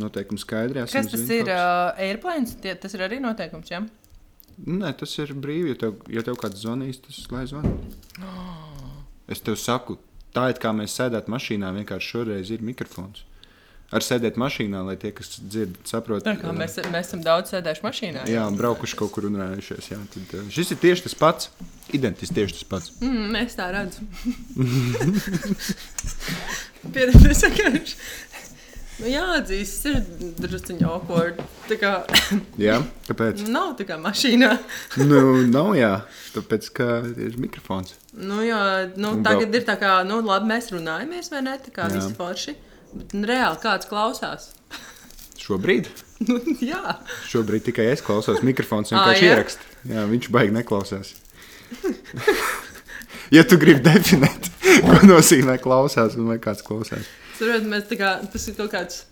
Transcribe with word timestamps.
noteikumi 0.00 0.42
skaidri. 0.42 0.82
Kas 0.92 1.10
tas 1.12 1.30
ir? 1.34 1.50
Uh, 1.50 1.92
Airplanes, 2.08 2.56
tie, 2.62 2.74
tas 2.80 2.96
ir 2.96 3.04
arī 3.06 3.20
noteikums, 3.22 3.70
jā? 3.72 3.82
Nē, 4.64 4.92
tas 4.96 5.12
ir 5.20 5.34
brīvi. 5.36 5.74
Ja 5.74 5.80
tev, 5.84 6.00
ja 6.12 6.24
tev 6.26 6.38
kāds 6.40 6.62
zvanīs, 6.64 7.00
tas 7.04 7.22
lai 7.34 7.46
zvana. 7.50 7.76
Es 9.26 9.40
tev 9.42 9.56
saku, 9.58 9.96
tā 10.30 10.44
it 10.52 10.60
kā 10.62 10.70
mēs 10.70 10.92
sēdētu 10.94 11.32
mašīnā, 11.32 11.72
vienkārši 11.80 12.12
šoreiz 12.12 12.52
ir 12.54 12.60
mikrofons. 12.62 13.24
Ar 13.94 14.02
sēdēt 14.02 14.34
mašīnā, 14.38 14.80
lai 14.82 14.96
tie, 14.98 15.12
kas 15.14 15.36
dzird, 15.38 15.76
saprot, 15.86 16.24
Tā 16.26 16.34
kā 16.40 16.50
mēs, 16.54 16.74
mēs 16.90 17.06
esam 17.06 17.20
daudz 17.22 17.52
sēdējuši 17.54 17.84
mašīnā. 17.84 18.24
Jā, 18.30 18.42
un 18.50 18.58
braukuši 18.58 18.98
kaut 18.98 19.12
kur 19.14 19.28
runājušies. 19.28 19.90
Jā, 19.92 19.98
tad, 20.10 20.32
šis 20.54 20.72
ir 20.74 20.80
tieši 20.82 21.04
tas 21.06 21.14
pats. 21.18 21.50
Identiski 21.94 22.34
tieši 22.34 22.56
tas 22.58 22.66
pats. 22.70 22.94
Mm, 22.98 23.36
es 23.44 23.54
tā 23.58 23.68
redzu. 23.74 24.02
Piedodies, 26.94 27.44
vienkārši. 27.46 27.98
Nu, 28.96 29.08
jāatzīst, 29.12 29.82
tas 29.84 29.90
ir 29.90 30.30
druskuļi 30.40 30.86
awkward. 30.88 31.40
Tā 31.68 31.76
kā 31.80 31.90
Jā, 32.66 32.78
kāpēc? 33.08 33.42
nav 33.52 33.74
tā 33.76 33.84
kā 33.88 33.98
mašīnā. 34.00 34.50
nu, 35.10 35.20
nav 35.52 35.74
jā, 35.76 35.90
tāpēc, 36.32 36.70
ka 36.78 36.86
ir 37.26 37.36
mikrofons. 37.42 37.92
Nu, 38.16 38.40
jā, 38.46 38.60
nu, 38.96 39.10
Un 39.18 39.24
tagad 39.26 39.50
vēl- 39.52 39.60
ir 39.60 39.66
tā 39.68 39.76
kā, 39.80 39.98
nu, 40.08 40.22
labi, 40.24 40.48
mēs 40.54 40.70
runājamies, 40.72 41.28
vai 41.34 41.42
ne? 41.44 41.58
Tā 41.60 41.74
kā 41.76 41.90
Jā. 41.90 41.98
visi 41.98 42.16
forši. 42.16 42.56
Bet 42.96 43.12
nu, 43.18 43.26
reāli 43.28 43.60
kāds 43.60 43.88
klausās. 43.90 44.50
Šobrīd, 45.46 45.92
Nu, 46.26 46.38
jā, 46.64 46.94
šobrīd 47.28 47.66
tikai 47.68 47.90
es 47.92 48.00
klausos, 48.00 48.40
mikrofons 48.40 48.88
vienkārši 48.94 49.26
jā? 49.26 49.34
ieraksta. 49.34 49.66
Jā, 49.92 50.06
viņš 50.08 50.30
baigi 50.32 50.54
neklausās. 50.56 51.10
ja 53.36 53.44
tu 53.44 53.58
gribi 53.60 53.84
definēt, 53.84 54.48
ko 54.80 54.96
nozīmē 55.04 55.58
klausās 55.60 56.16
un 56.16 56.30
vai 56.32 56.38
kāds 56.40 56.64
klausās. 56.64 57.04
Saprotiet, 57.36 57.68
mēs 57.68 57.84
tā 57.90 57.98
kā, 58.00 58.14
tas 58.32 58.48
ir 58.48 58.56
kaut 58.56 58.72
kāds 58.72 59.02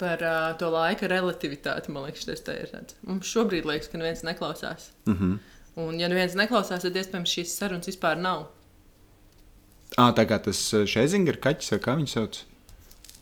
par 0.00 0.20
uh, 0.24 0.50
to 0.60 0.68
laika 0.72 1.08
relativitāti, 1.08 1.92
man 1.92 2.06
liekas, 2.08 2.26
tas 2.28 2.44
ir 2.52 2.68
tāds. 2.72 2.96
Mums 3.08 3.28
šobrīd 3.28 3.68
liekas, 3.68 3.88
ka 3.92 4.00
neviens 4.00 4.24
neklausās. 4.24 4.90
Mm 5.08 5.16
-hmm. 5.16 5.38
Un, 5.80 6.00
ja 6.00 6.08
neviens 6.08 6.36
neklausās, 6.36 6.82
tad 6.82 6.96
iespējams 6.96 7.34
šīs 7.36 7.56
sarunas 7.56 7.88
vispār 7.88 8.20
nav. 8.20 8.48
À, 9.96 10.12
tā 10.14 10.26
kā 10.28 10.38
tas 10.42 10.60
Šezinga 10.86 11.32
ir 11.32 11.40
kaķis, 11.40 11.80
kā 11.80 11.96
viņš 11.96 12.12
sauc. 12.12 12.44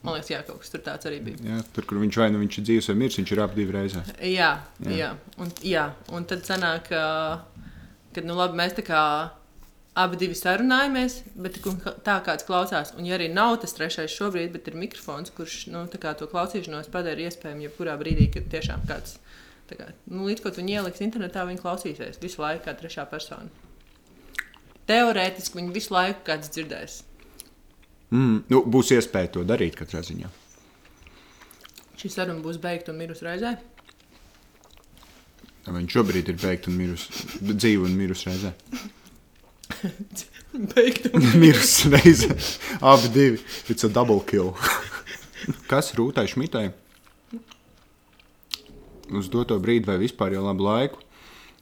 Man 0.02 0.14
liekas, 0.14 0.30
jā, 0.30 0.42
kaut 0.46 0.60
kas 0.60 0.70
tur 0.70 0.80
tāds 0.80 1.06
arī 1.06 1.20
bija. 1.24 1.36
Jā, 1.42 1.62
tur, 1.74 1.84
kur 1.84 1.98
viņš 1.98 2.18
vai 2.20 2.30
nu 2.30 2.38
viņš 2.38 2.58
ir 2.58 2.64
dzīves 2.64 2.88
vai 2.88 2.96
miris, 2.96 3.18
viņš 3.18 3.32
ir 3.32 3.40
ap 3.40 3.54
divu 3.54 3.72
reizes. 3.72 4.12
Jā, 4.22 4.52
Jā. 4.80 4.90
jā. 4.90 5.16
Un, 5.38 5.50
jā. 5.62 5.92
un 6.12 6.24
tad 6.24 6.44
sanāk, 6.46 6.88
ka, 6.88 8.22
nu, 8.22 8.34
labi, 8.34 8.56
mēs 8.56 8.76
tā 8.78 8.82
kā 8.86 9.02
abi 9.98 10.18
divi 10.20 10.36
sarunājamies, 10.38 11.20
bet 11.38 11.58
tā 12.06 12.18
kāds 12.26 12.46
klausās. 12.46 12.92
Un, 12.96 13.06
ja 13.08 13.16
arī 13.18 13.28
nav 13.32 13.56
tas 13.62 13.74
trešais 13.74 14.14
šobrīd, 14.14 14.52
bet 14.54 14.70
ir 14.70 14.78
mikrofons, 14.78 15.32
kurš 15.34 15.64
nu, 15.74 15.84
to 15.90 16.28
klausīšanos 16.30 16.90
padara 16.94 17.26
iespējamu 17.26 17.66
jebkurā 17.66 17.96
brīdī, 18.00 18.28
kad 18.34 18.46
tiešām 18.52 18.86
kāds. 18.88 19.18
Kā, 19.68 19.90
nu, 20.08 20.24
līdz 20.30 20.40
ko 20.44 20.52
viņi 20.56 20.78
ieliks 20.78 21.02
internetā, 21.04 21.42
viņi 21.44 21.60
klausīsies 21.60 22.22
visu 22.22 22.40
laiku, 22.40 22.64
kā 22.64 22.76
trešā 22.78 23.04
persona. 23.10 23.50
Teorētiski 24.88 25.58
viņi 25.58 25.74
visu 25.74 25.92
laiku 25.92 26.22
kāds 26.24 26.48
dzirdēs. 26.54 27.02
Mm, 28.14 28.44
nu, 28.48 28.62
būs 28.64 28.94
iespēja 28.96 29.34
to 29.34 29.42
darīt 29.44 29.76
katrā 29.76 30.00
ziņā. 30.06 30.30
Šī 31.98 32.08
saruna 32.14 32.40
būs 32.40 32.60
beigta 32.62 32.94
un 32.94 33.02
mirusi 33.02 33.26
reizē. 33.26 33.56
Viņš 35.68 35.98
šobrīd 35.98 36.30
ir 36.32 36.38
beigts 36.40 36.70
un 36.70 36.78
miris, 36.78 37.04
dzīvo 37.42 37.84
un 37.84 37.98
miris 37.98 38.24
reizē. 38.24 38.54
Mirs 41.40 41.74
reizē. 41.92 42.34
Abi 42.80 43.08
divi. 43.14 43.40
It's 43.68 43.84
a 43.84 43.88
double 43.88 44.20
kill. 44.26 44.54
Kas 45.70 45.92
rūtai 45.96 46.26
šmitai? 46.30 46.68
Uz 49.14 49.30
doto 49.32 49.56
brīdi 49.62 49.88
vai 49.88 49.96
vispār 50.02 50.34
jau 50.36 50.44
labu 50.44 50.66
laiku 50.66 51.00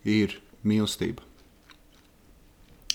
ir 0.07 0.39
mīlestība. 0.67 1.23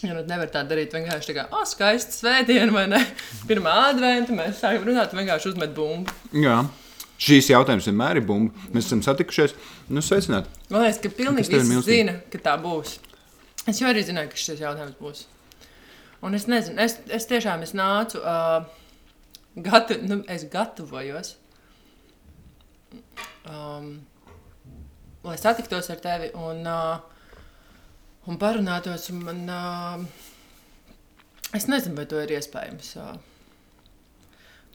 Ja 0.02 0.16
nu 0.18 0.24
nevar 0.26 0.50
tā 0.50 0.64
darīt, 0.66 0.96
vienkārši 0.96 1.30
tā 1.30 1.36
kā, 1.36 1.44
oh, 1.54 1.62
skaista 1.70 2.16
svētdiena, 2.16 2.72
vai 2.74 2.88
ne? 2.90 3.02
Pirmā 3.50 3.74
adventa, 3.92 4.34
mēs 4.34 4.64
sākam 4.64 4.88
runāt, 4.90 5.14
un 5.14 5.22
vienkārši 5.22 5.52
uzmet 5.54 5.76
bumbu. 5.78 6.16
Jā. 6.34 6.64
Šīs 7.22 7.52
jautājums 7.52 7.86
vienmēr 7.86 8.18
ir 8.18 8.26
bumba. 8.26 8.66
Mēs 8.74 8.90
esam 8.90 9.04
satikušies. 9.06 9.54
Nu, 9.94 10.02
sveicināt. 10.02 10.50
Man 10.74 10.88
liekas, 10.88 11.04
ka 11.04 11.14
pilnīgi 11.14 11.54
mīlestība? 11.54 11.86
zina, 11.86 12.16
ka 12.34 12.42
tā 12.42 12.56
būs. 12.64 12.96
Es 13.70 13.78
jau 13.82 13.90
arī 13.92 14.02
zināju, 14.06 14.30
ka 14.32 14.38
šis 14.42 14.62
jautājums 14.64 14.98
būs. 14.98 15.20
Un 16.26 16.32
es 16.38 16.46
nezinu, 16.50 16.78
es, 16.82 16.94
es 17.14 17.28
tiešām 17.30 17.60
es 17.66 17.74
nācu, 17.78 18.18
uh, 18.22 18.62
gata, 19.56 19.98
nu, 20.06 20.22
es 20.30 20.46
gatavojos, 20.50 21.36
um, 23.50 24.06
lai 25.26 25.38
satiktos 25.38 25.90
ar 25.94 26.00
tevi 26.02 26.32
un, 26.38 26.66
uh, 26.66 26.98
un 28.30 28.38
parunātos. 28.42 29.10
Un 29.14 29.18
man, 29.28 29.40
uh, 29.50 29.98
es 31.58 31.66
nezinu, 31.70 31.96
vai 31.98 32.06
to 32.10 32.18
ir 32.22 32.32
iespējams. 32.38 32.88
Uh, 33.02 33.16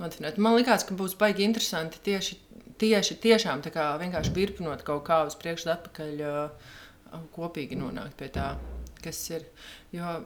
nodefinēt. 0.01 0.41
Man 0.43 0.57
liekas, 0.59 0.85
ka 0.87 0.97
būs 0.99 1.17
baigi 1.19 1.45
interesanti 1.47 2.01
tieši, 2.07 2.39
tieši 2.81 3.19
tiešām 3.23 3.59
tā 3.65 3.71
kā 3.75 3.85
vienkārši 4.03 4.35
virpinot 4.37 4.81
kaut 4.87 5.05
kā 5.07 5.17
uz 5.29 5.35
priekšu, 5.41 5.67
atpakaļ, 5.73 6.13
uh, 6.27 6.49
kopīgi 7.37 7.75
nonākt 7.79 8.15
pie 8.19 8.29
tā, 8.35 8.47
kas 9.05 9.23
ir. 9.33 9.49
Jo, 9.95 10.19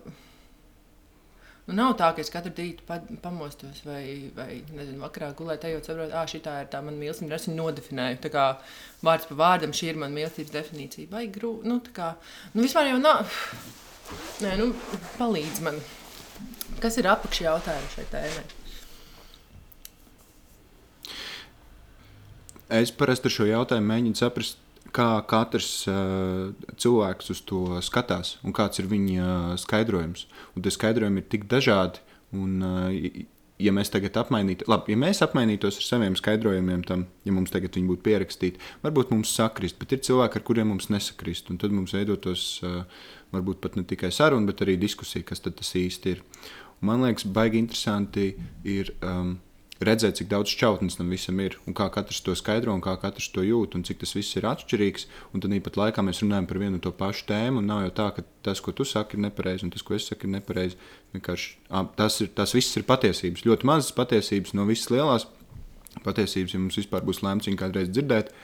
Nu, 1.71 1.77
nav 1.79 1.93
tā, 1.95 2.09
ka 2.17 2.19
es 2.19 2.33
katru 2.35 2.51
rītu 2.57 2.83
pa, 2.83 2.97
pamostos 3.23 3.85
vai, 3.87 4.31
vai 4.35 4.57
nezinu, 4.75 4.99
vakarā 5.05 5.29
gulēju, 5.39 5.69
ejot, 5.69 5.87
saprotu, 5.87 6.15
ah, 6.19 6.25
šī 6.27 6.41
ir 6.41 6.71
tā 6.73 6.81
mana 6.83 6.99
mīlestība. 6.99 7.37
Es 7.37 7.47
viņu 7.47 7.61
nodefinēju. 7.61 8.19
Tā 8.25 8.31
kā 8.35 8.47
vārds 9.07 9.29
pa 9.29 9.37
vārdam, 9.39 9.75
šī 9.77 9.93
ir 9.93 10.01
mana 10.01 10.17
mīlestības 10.17 10.55
definīcija. 10.57 11.11
Vai 11.13 11.29
grūti, 11.31 11.71
nu, 11.71 11.77
tā 11.87 11.95
kā, 11.95 12.09
nu, 12.57 12.65
vispār 12.65 12.91
jau 12.91 12.99
nav. 12.99 13.31
Nē, 14.43 14.57
nu, 14.59 14.73
palīdz 15.21 15.61
man. 15.69 15.79
Kas 16.83 16.99
ir 16.99 17.07
apakšjautājums 17.13 17.95
šai 17.95 18.09
tēmai? 18.17 18.49
Es 22.81 22.91
parasti 22.95 23.31
ar 23.31 23.37
šo 23.37 23.47
jautājumu 23.47 23.93
mēģinu 23.93 24.19
saprast, 24.19 24.59
kā 24.95 25.09
katrs 25.31 25.71
uh, 25.91 26.53
cilvēks 26.81 27.33
uz 27.34 27.43
to 27.49 27.81
skatās 27.84 28.37
un 28.45 28.55
kāds 28.56 28.83
ir 28.83 28.89
viņa 28.91 29.27
uh, 29.27 29.59
skaidrojums. 29.61 30.27
Un 30.55 30.65
tie 30.65 30.73
skaidrojumi 30.75 31.23
ir 31.23 31.28
tik 31.33 31.47
dažādi. 31.51 32.03
Un, 32.37 32.56
uh, 32.62 33.27
ja 33.61 33.75
mēs 33.77 33.93
tagad 33.93 34.17
apmainītu, 34.23 34.65
labi, 34.71 34.95
ja 34.95 35.01
mēs 35.01 35.21
apmainītos 35.27 35.81
ar 35.81 35.87
saviem 35.87 36.17
skaidrojumiem, 36.17 36.84
tam, 36.89 37.05
ja 37.27 37.34
mums 37.37 37.53
tagad 37.53 37.77
viņi 37.77 37.91
būtu 37.91 38.05
pierakstīti, 38.06 38.62
varbūt 38.84 39.12
mums 39.12 39.34
sakrist, 39.37 39.77
bet 39.83 39.93
ir 39.93 40.01
cilvēki, 40.06 40.41
ar 40.41 40.47
kuriem 40.47 40.71
mums 40.73 40.89
nesakrist. 40.93 41.51
Un 41.53 41.61
tad 41.61 41.75
mums 41.75 41.93
veidotos 41.97 42.47
varbūt 43.34 43.61
pat 43.61 43.77
ne 43.77 43.84
tikai 43.84 44.12
saruna, 44.15 44.49
bet 44.49 44.65
arī 44.65 44.78
diskusija, 44.81 45.27
kas 45.28 45.45
tas 45.45 45.75
īsti 45.77 46.15
ir. 46.15 46.25
Un 46.81 46.89
man 46.89 47.05
liekas, 47.05 47.28
baigi 47.28 47.61
interesanti 47.61 48.33
ir. 48.65 48.95
Um, 49.05 49.37
redzēt, 49.85 50.19
cik 50.19 50.29
daudz 50.29 50.53
šķautnes 50.53 50.99
tam 50.99 51.11
visam 51.13 51.39
ir, 51.41 51.57
un 51.69 51.75
kā 51.77 51.87
katrs 51.93 52.21
to 52.25 52.35
skaidro, 52.37 52.75
un 52.77 52.83
kā 52.85 52.93
katrs 53.01 53.31
to 53.33 53.45
jūt, 53.45 53.77
un 53.79 53.85
cik 53.87 54.03
tas 54.03 54.13
viss 54.17 54.37
ir 54.37 54.47
atšķirīgs. 54.51 55.07
Un 55.33 55.41
tad 55.41 55.55
pat 55.65 55.79
laikā 55.81 56.05
mēs 56.05 56.21
runājam 56.21 56.49
par 56.51 56.61
vienu 56.61 56.77
un 56.77 56.85
to 56.85 56.93
pašu 56.97 57.25
tēmu, 57.31 57.63
un 57.63 57.69
nav 57.71 57.87
jau 57.87 57.93
tā, 58.03 58.09
ka 58.17 58.25
tas, 58.45 58.61
ko 58.61 58.75
tu 58.77 58.85
saki, 58.85 59.17
ir 59.17 59.25
nepareizi, 59.25 59.65
un 59.65 59.73
tas, 59.73 59.85
ko 59.87 59.97
es 59.97 60.09
saku, 60.11 60.29
ir 60.29 60.35
nepareizi. 60.37 60.77
Vienkārši 61.17 61.55
tas, 61.97 62.19
ir, 62.21 62.33
tas 62.37 62.53
viss 62.57 62.77
ir 62.77 62.85
patiesības. 62.89 63.45
Ļoti 63.49 63.69
mazas 63.71 63.95
patiesības 63.97 64.53
no 64.59 64.67
visas 64.69 64.93
lielās 64.93 65.29
patiesības, 66.05 66.55
ja 66.55 66.61
mums 66.61 66.77
vispār 66.79 67.07
būs 67.07 67.23
lēmts 67.25 67.49
viņu 67.49 67.61
kādreiz 67.61 67.89
dzirdēt. 67.89 68.35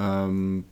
Um, 0.00 0.62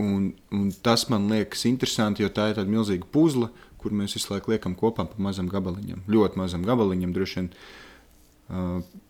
un, 0.00 0.34
un 0.52 0.66
tas 0.84 1.06
man 1.08 1.30
liekas 1.32 1.64
interesanti, 1.70 2.26
jo 2.26 2.28
tā 2.28 2.50
ir 2.50 2.60
tāda 2.60 2.68
milzīga 2.68 3.08
puzle, 3.12 3.48
kur 3.80 3.96
mēs 3.96 4.18
visu 4.18 4.30
laiku 4.30 4.52
liekam 4.52 4.76
kopā 4.78 5.08
pa 5.08 5.16
mazam 5.18 5.48
gabaliņam, 5.50 6.04
ļoti 6.12 6.38
mazam 6.38 6.68
gabaliņam 6.68 7.16
droši 7.16 7.40
vien. 7.40 7.48
Uh, 7.48 7.81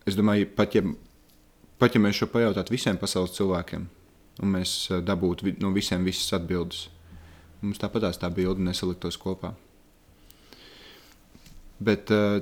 es 0.06 0.19
domāju, 0.19 0.48
pat 0.56 0.76
ja, 0.76 0.84
pat 1.80 1.97
ja 1.97 2.03
mēs 2.03 2.21
šo 2.21 2.30
pajautātu 2.30 2.74
visiem 2.74 2.98
pasaules 3.00 3.34
cilvēkiem, 3.36 3.86
un 4.42 4.56
mēs 4.56 4.77
uh, 4.91 5.03
dabūtu 5.04 5.56
no 5.62 5.72
visiem 5.74 6.06
visas 6.06 6.33
atbildes, 6.39 6.86
mums 7.62 7.83
tāpatās 7.83 8.21
tā 8.22 8.30
bilde 8.34 8.62
nesaliktos 8.62 9.18
kopā. 9.21 9.54
Bet 11.83 12.12
uh, 12.15 12.39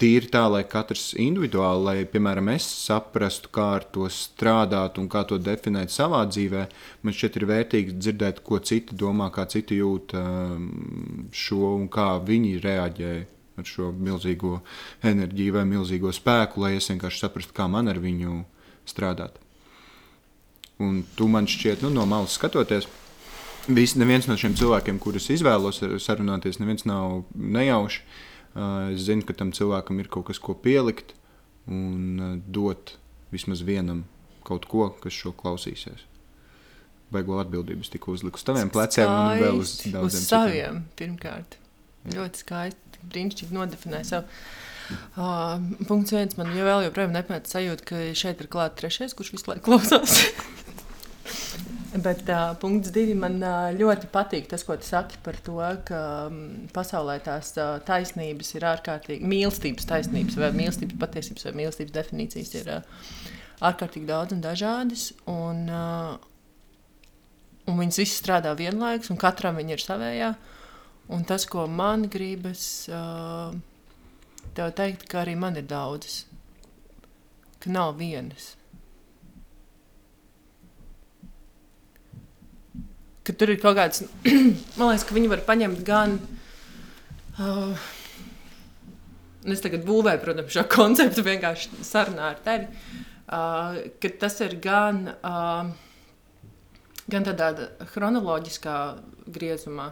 tīri 0.00 0.30
tā, 0.32 0.46
lai 0.48 0.62
katrs 0.70 1.10
individuāli, 1.20 1.84
lai, 1.84 1.96
piemēram, 2.08 2.52
es 2.54 2.66
saprastu, 2.86 3.50
kā 3.52 3.66
ar 3.76 3.86
to 3.92 4.08
strādāt 4.12 5.00
un 5.02 5.08
kā 5.12 5.24
to 5.28 5.36
definēt 5.42 5.92
savā 5.92 6.22
dzīvē, 6.30 6.66
man 7.02 7.16
šķiet 7.16 7.40
ir 7.40 7.48
vērtīgi 7.50 7.96
dzirdēt, 7.98 8.44
ko 8.46 8.62
citi 8.64 8.96
domā, 8.96 9.28
kā 9.34 9.44
citi 9.50 9.82
jūt 9.82 10.14
šo 11.44 11.74
un 11.74 11.90
kā 11.92 12.14
viņi 12.24 12.54
reaģē 12.64 13.12
ar 13.58 13.68
šo 13.68 13.90
milzīgo 13.92 14.60
enerģiju 15.06 15.58
vai 15.58 15.66
milzīgo 15.68 16.12
spēku, 16.14 16.62
lai 16.64 16.76
es 16.78 16.88
vienkārši 16.90 17.24
saprastu, 17.24 17.54
kā 17.56 17.68
man 17.70 17.90
ar 17.90 18.00
viņu 18.02 18.42
strādāt. 18.88 19.38
Un 20.82 21.02
tu 21.18 21.26
man 21.30 21.48
šķiet, 21.50 21.82
nu, 21.82 21.90
no 21.90 22.06
malas 22.06 22.36
skatoties, 22.38 22.86
vis, 23.66 23.96
neviens 23.98 24.28
no 24.30 24.36
šiem 24.38 24.54
cilvēkiem, 24.58 25.00
kurus 25.02 25.28
izvēlos 25.34 25.82
sarunāties, 26.04 26.60
neviens 26.62 26.86
nav 26.88 27.24
nejauši. 27.34 28.04
Uh, 28.58 28.90
es 28.94 29.04
zinu, 29.06 29.26
ka 29.28 29.36
tam 29.36 29.50
cilvēkam 29.54 29.98
ir 30.00 30.08
kaut 30.10 30.30
kas, 30.30 30.40
ko 30.42 30.54
pielikt. 30.56 31.14
un 31.68 32.20
uh, 32.20 32.36
dot 32.48 32.94
vismaz 33.30 33.60
vienam 33.60 34.06
kaut 34.46 34.64
ko, 34.70 34.88
kas 35.02 35.12
šo 35.12 35.34
klausīsies. 35.36 36.06
Baigo 37.12 37.36
atbildības 37.40 37.92
tika 37.92 38.10
uzlikt 38.12 38.40
uz 38.40 38.44
taviem 38.48 38.70
pleciem 38.72 39.08
un 39.08 39.40
vēl 39.40 39.60
uz 39.60 39.74
daudziem 39.84 40.22
Uz 40.22 40.28
saviem, 40.28 40.82
pirmkārt. 40.96 41.58
Ļoti 42.08 42.42
skaisti. 42.44 42.87
Brīnišķīgi 43.06 43.56
nodefinē 43.56 44.02
savu. 44.06 44.40
Uh, 45.18 45.58
punkts 45.88 46.14
viens. 46.14 46.36
Man 46.38 46.54
jau 46.56 46.64
vēl 46.64 46.86
joprojām 46.86 47.12
nepēc 47.12 47.50
sajūta, 47.52 47.84
ka 47.90 48.04
šeit 48.16 48.40
ir 48.40 48.48
klāts 48.52 48.80
trešais, 48.80 49.16
kurš 49.16 49.34
visu 49.36 49.50
laiku 49.50 49.68
klausās. 49.68 50.22
Bet 52.04 52.28
uh, 52.28 52.52
punkts 52.60 52.92
divi 52.92 53.14
man 53.16 53.38
uh, 53.40 53.70
ļoti 53.72 54.10
patīk 54.12 54.48
tas, 54.50 54.62
ko 54.64 54.76
tu 54.78 54.86
saki 54.86 55.18
par 55.24 55.38
to, 55.44 55.56
ka 55.88 56.00
um, 56.28 56.68
pasaulē 56.74 57.16
tās 57.24 57.54
uh, 57.56 57.78
taisnības 57.84 58.52
ir 58.58 58.66
ārkārtīgi, 58.68 59.28
mīlestības 59.28 59.88
taisnības, 59.88 60.36
vai 60.40 60.52
mīlestības 60.56 60.98
patiesības, 61.00 61.46
vai 61.48 61.54
mīlestības 61.62 61.96
definīcijas 61.96 62.54
ir 62.60 62.70
uh, 62.76 63.08
ārkārtīgi 63.70 64.08
daudz 64.08 64.36
un 64.36 64.44
dažādas. 64.44 65.08
Un, 65.32 65.64
uh, 65.72 66.12
un 67.68 67.80
viņas 67.80 68.02
visas 68.04 68.20
strādā 68.20 68.52
vienlaikus, 68.58 69.10
un 69.12 69.20
katram 69.20 69.58
viņa 69.58 69.76
ir 69.76 69.84
savējā. 69.84 70.30
Un 71.08 71.24
tas, 71.24 71.46
ko 71.48 71.64
man 71.66 72.04
gribas 72.12 72.62
uh, 72.92 73.54
tev 74.52 74.72
teikt, 74.76 75.06
ka 75.08 75.22
arī 75.22 75.38
man 75.40 75.56
ir 75.56 75.64
daudzas, 75.64 76.26
ka 77.64 77.70
nav 77.72 77.94
vienas. 77.96 78.50
Ka 83.24 83.32
tur 83.32 83.54
ir 83.54 83.60
kaut 83.62 83.78
kāds, 83.78 84.02
man 84.76 84.90
liekas, 84.90 85.06
ka 85.08 85.16
viņi 85.16 85.30
var 85.32 85.44
paņemt 85.48 85.80
gan. 85.86 86.18
Uh, 87.38 87.72
es 89.48 89.64
tagad 89.64 89.86
būvēju, 89.88 90.20
protams, 90.26 90.52
šo 90.52 90.66
konceptu 90.76 91.24
vienkārši 91.24 91.86
sarunā 91.88 92.34
ar 92.34 92.42
tevi. 92.44 92.68
Uh, 93.28 93.80
ka 94.00 94.12
tas 94.20 94.36
ir 94.44 94.58
gan, 94.60 95.06
uh, 95.24 95.72
gan 97.08 97.24
tādā 97.24 97.70
chronoloģiskā 97.94 98.76
griezumā. 99.32 99.88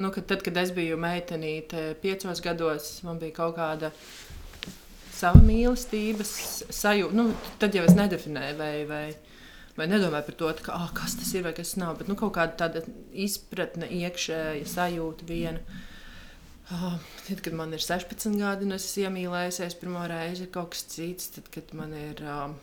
Nu, 0.00 0.08
kad, 0.10 0.24
tad, 0.26 0.40
kad 0.40 0.56
es 0.56 0.70
biju 0.72 0.96
meitenīte, 0.96 1.90
piecos 2.00 2.40
gados, 2.40 2.86
man 3.04 3.18
bija 3.20 3.36
kaut 3.36 3.58
kāda 3.58 3.90
sava 5.12 5.42
mīlestības 5.44 6.30
sajūta. 6.72 7.16
Nu, 7.18 7.26
tad 7.60 7.76
jau 7.76 7.84
es 7.84 7.92
nedefinēju, 7.98 8.56
vai, 8.56 8.72
vai, 8.88 9.04
vai 9.76 9.88
nedomāju 9.90 10.30
par 10.30 10.38
to, 10.40 10.52
ka, 10.64 10.78
oh, 10.78 10.88
kas 10.96 11.18
tas 11.20 11.34
ir 11.36 11.44
vai 11.44 11.52
kas 11.56 11.74
nav. 11.80 11.98
Bet 12.00 12.08
nu, 12.08 12.16
kaut 12.16 12.32
kāda 12.38 12.56
tāda 12.62 12.84
izpratne, 13.12 13.90
iekšēja 14.00 14.64
sajūta 14.72 15.28
viena. 15.28 15.60
Oh, 16.70 16.96
tad, 17.26 17.42
kad 17.44 17.56
man 17.58 17.74
ir 17.76 17.84
16 17.84 18.40
gadi, 18.40 18.64
un 18.64 18.78
es 18.78 18.86
esmu 18.86 19.08
iemīlējusies 19.08 19.76
pirmo 19.82 20.06
reizi, 20.08 20.46
ir 20.46 20.54
kaut 20.54 20.72
kas 20.76 20.86
cits. 20.94 21.32
Tad, 21.36 21.52
kad 21.52 21.74
man 21.76 21.92
ir 21.98 22.24
um, 22.24 22.56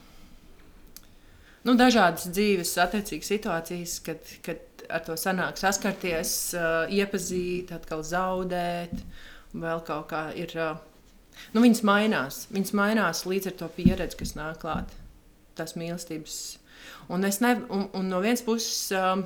nu, 1.68 1.78
dažādas 1.78 2.30
dzīves, 2.32 2.74
attiecīgas 2.82 3.34
situācijas, 3.36 4.00
kad, 4.08 4.38
kad 4.48 4.77
ar 4.90 5.04
to 5.06 5.16
sanāk 5.20 5.60
saskarties, 5.60 6.34
uh, 6.58 6.86
iepazīt, 6.94 7.74
atkal 7.76 8.04
zaudēt, 8.08 8.94
vēl 9.54 9.84
kaut 9.88 10.10
kā 10.12 10.28
ir. 10.38 10.54
Uh, 10.56 10.78
nu, 11.56 11.64
viņas 11.66 11.84
mainās. 11.88 12.46
Viņas 12.54 12.76
mainās 12.78 13.26
līdz 13.30 13.52
ar 13.52 13.58
to 13.62 13.72
pieredzi, 13.78 14.20
kas 14.20 14.36
nāk 14.38 14.62
klāt. 14.64 14.94
Tas 15.58 15.76
mīlestības. 15.80 16.38
Un, 17.10 17.24
ne, 17.24 17.54
un, 17.74 17.88
un 17.98 18.10
no 18.12 18.22
vienas 18.24 18.44
puses 18.46 18.92
um, 18.96 19.24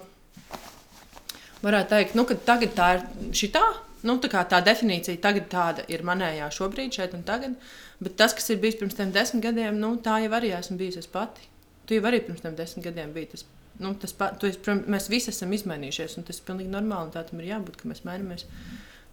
varētu 1.66 1.96
teikt, 1.96 2.18
nu, 2.18 2.26
ka 2.30 2.38
tagad 2.48 2.76
tā 2.78 2.92
ir 2.98 3.08
šitā. 3.36 3.64
Nu, 4.08 4.16
tā, 4.18 4.42
tā 4.50 4.64
definīcija 4.66 5.22
tagad 5.22 5.48
tāda 5.52 5.86
ir 5.92 6.02
manējā 6.08 6.48
šobrīd, 6.56 6.96
šeit 6.98 7.14
un 7.14 7.26
tagad. 7.26 7.58
Bet 8.02 8.16
tas, 8.18 8.34
kas 8.34 8.50
ir 8.50 8.62
bijis 8.62 8.80
pirms 8.80 8.98
tam 8.98 9.12
desmit 9.14 9.44
gadiem, 9.46 9.78
nu, 9.78 9.94
tā 10.02 10.18
jau 10.24 10.32
arī 10.34 10.56
esmu 10.58 10.80
bijusi 10.80 11.04
es 11.04 11.10
pati. 11.12 11.46
Tu 11.86 12.00
jau 12.00 12.08
arī 12.10 12.24
pirms 12.26 12.42
tam 12.42 12.56
desmit 12.58 12.88
gadiem 12.88 13.14
biji 13.14 13.34
tas 13.36 13.46
nu, 13.82 13.94
tas 14.00 14.14
esi, 14.14 14.62
prom, 14.64 14.86
mēs 14.92 15.10
visi 15.12 15.32
esam 15.34 15.52
izmainījušies, 15.58 16.18
un 16.20 16.26
tas 16.28 16.40
ir 16.40 16.48
pilnīgi 16.48 16.72
normāli. 16.72 17.14
Tā 17.14 17.26
tam 17.28 17.42
ir 17.42 17.52
jābūt, 17.52 17.80
ka 17.80 17.90
mēs 17.92 18.04
mainamies. 18.08 18.46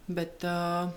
Bet 0.09 0.45
uh, 0.47 0.91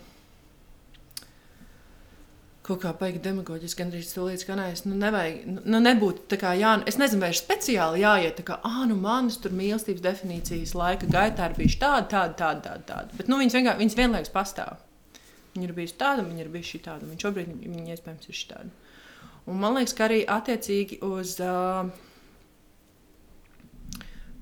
kaut 2.67 2.83
kā 2.85 2.93
baigi 2.99 3.21
demagoģiski, 3.23 3.81
gandrīz 3.81 4.13
tā 4.15 4.27
līdz 4.27 4.45
kanājas. 4.47 4.85
Nu, 4.87 4.95
nevajag, 5.01 5.43
nu, 5.65 5.81
nebūtu 5.83 6.29
tā 6.31 6.39
kā 6.41 6.53
jā, 6.59 6.77
es 6.89 6.99
nezinu, 7.01 7.25
vai 7.25 7.33
ir 7.33 7.41
speciāli 7.41 8.05
jāiet 8.05 8.39
tā 8.39 8.47
kā, 8.53 8.61
ah, 8.69 8.85
nu 8.89 8.97
manas 9.01 9.41
tur 9.43 9.55
mīlestības 9.59 10.05
definīcijas 10.05 10.77
laika 10.79 11.11
gaitā 11.11 11.51
ir 11.51 11.59
bijuši 11.59 11.81
tāda, 11.83 12.07
tāda, 12.13 12.39
tāda, 12.39 12.63
tāda. 12.69 12.87
tāda. 12.93 13.19
Bet 13.19 13.33
nu, 13.33 13.41
viņas, 13.43 13.59
vienkār, 13.59 13.81
viņas 13.83 13.99
vienlaikus 13.99 14.35
pastāv. 14.35 14.79
Viņa 15.57 15.69
ir 15.69 15.75
bijusi 15.77 15.99
tāda, 16.01 16.25
viņa 16.25 16.45
ir 16.45 16.55
bijusi 16.55 16.77
šī 16.77 16.85
tāda, 16.87 17.09
un 17.11 17.21
šobrīd 17.21 17.51
viņa 17.67 17.97
iespējams 17.97 18.31
ir 18.31 18.39
šī 18.39 18.49
tāda. 18.55 18.97
Un 19.51 19.59
man 19.59 19.75
liekas, 19.77 19.97
ka 19.99 20.07
arī 20.07 20.23
attiecīgi 20.31 21.03
uz. 21.05 21.37
Uh, 21.43 21.91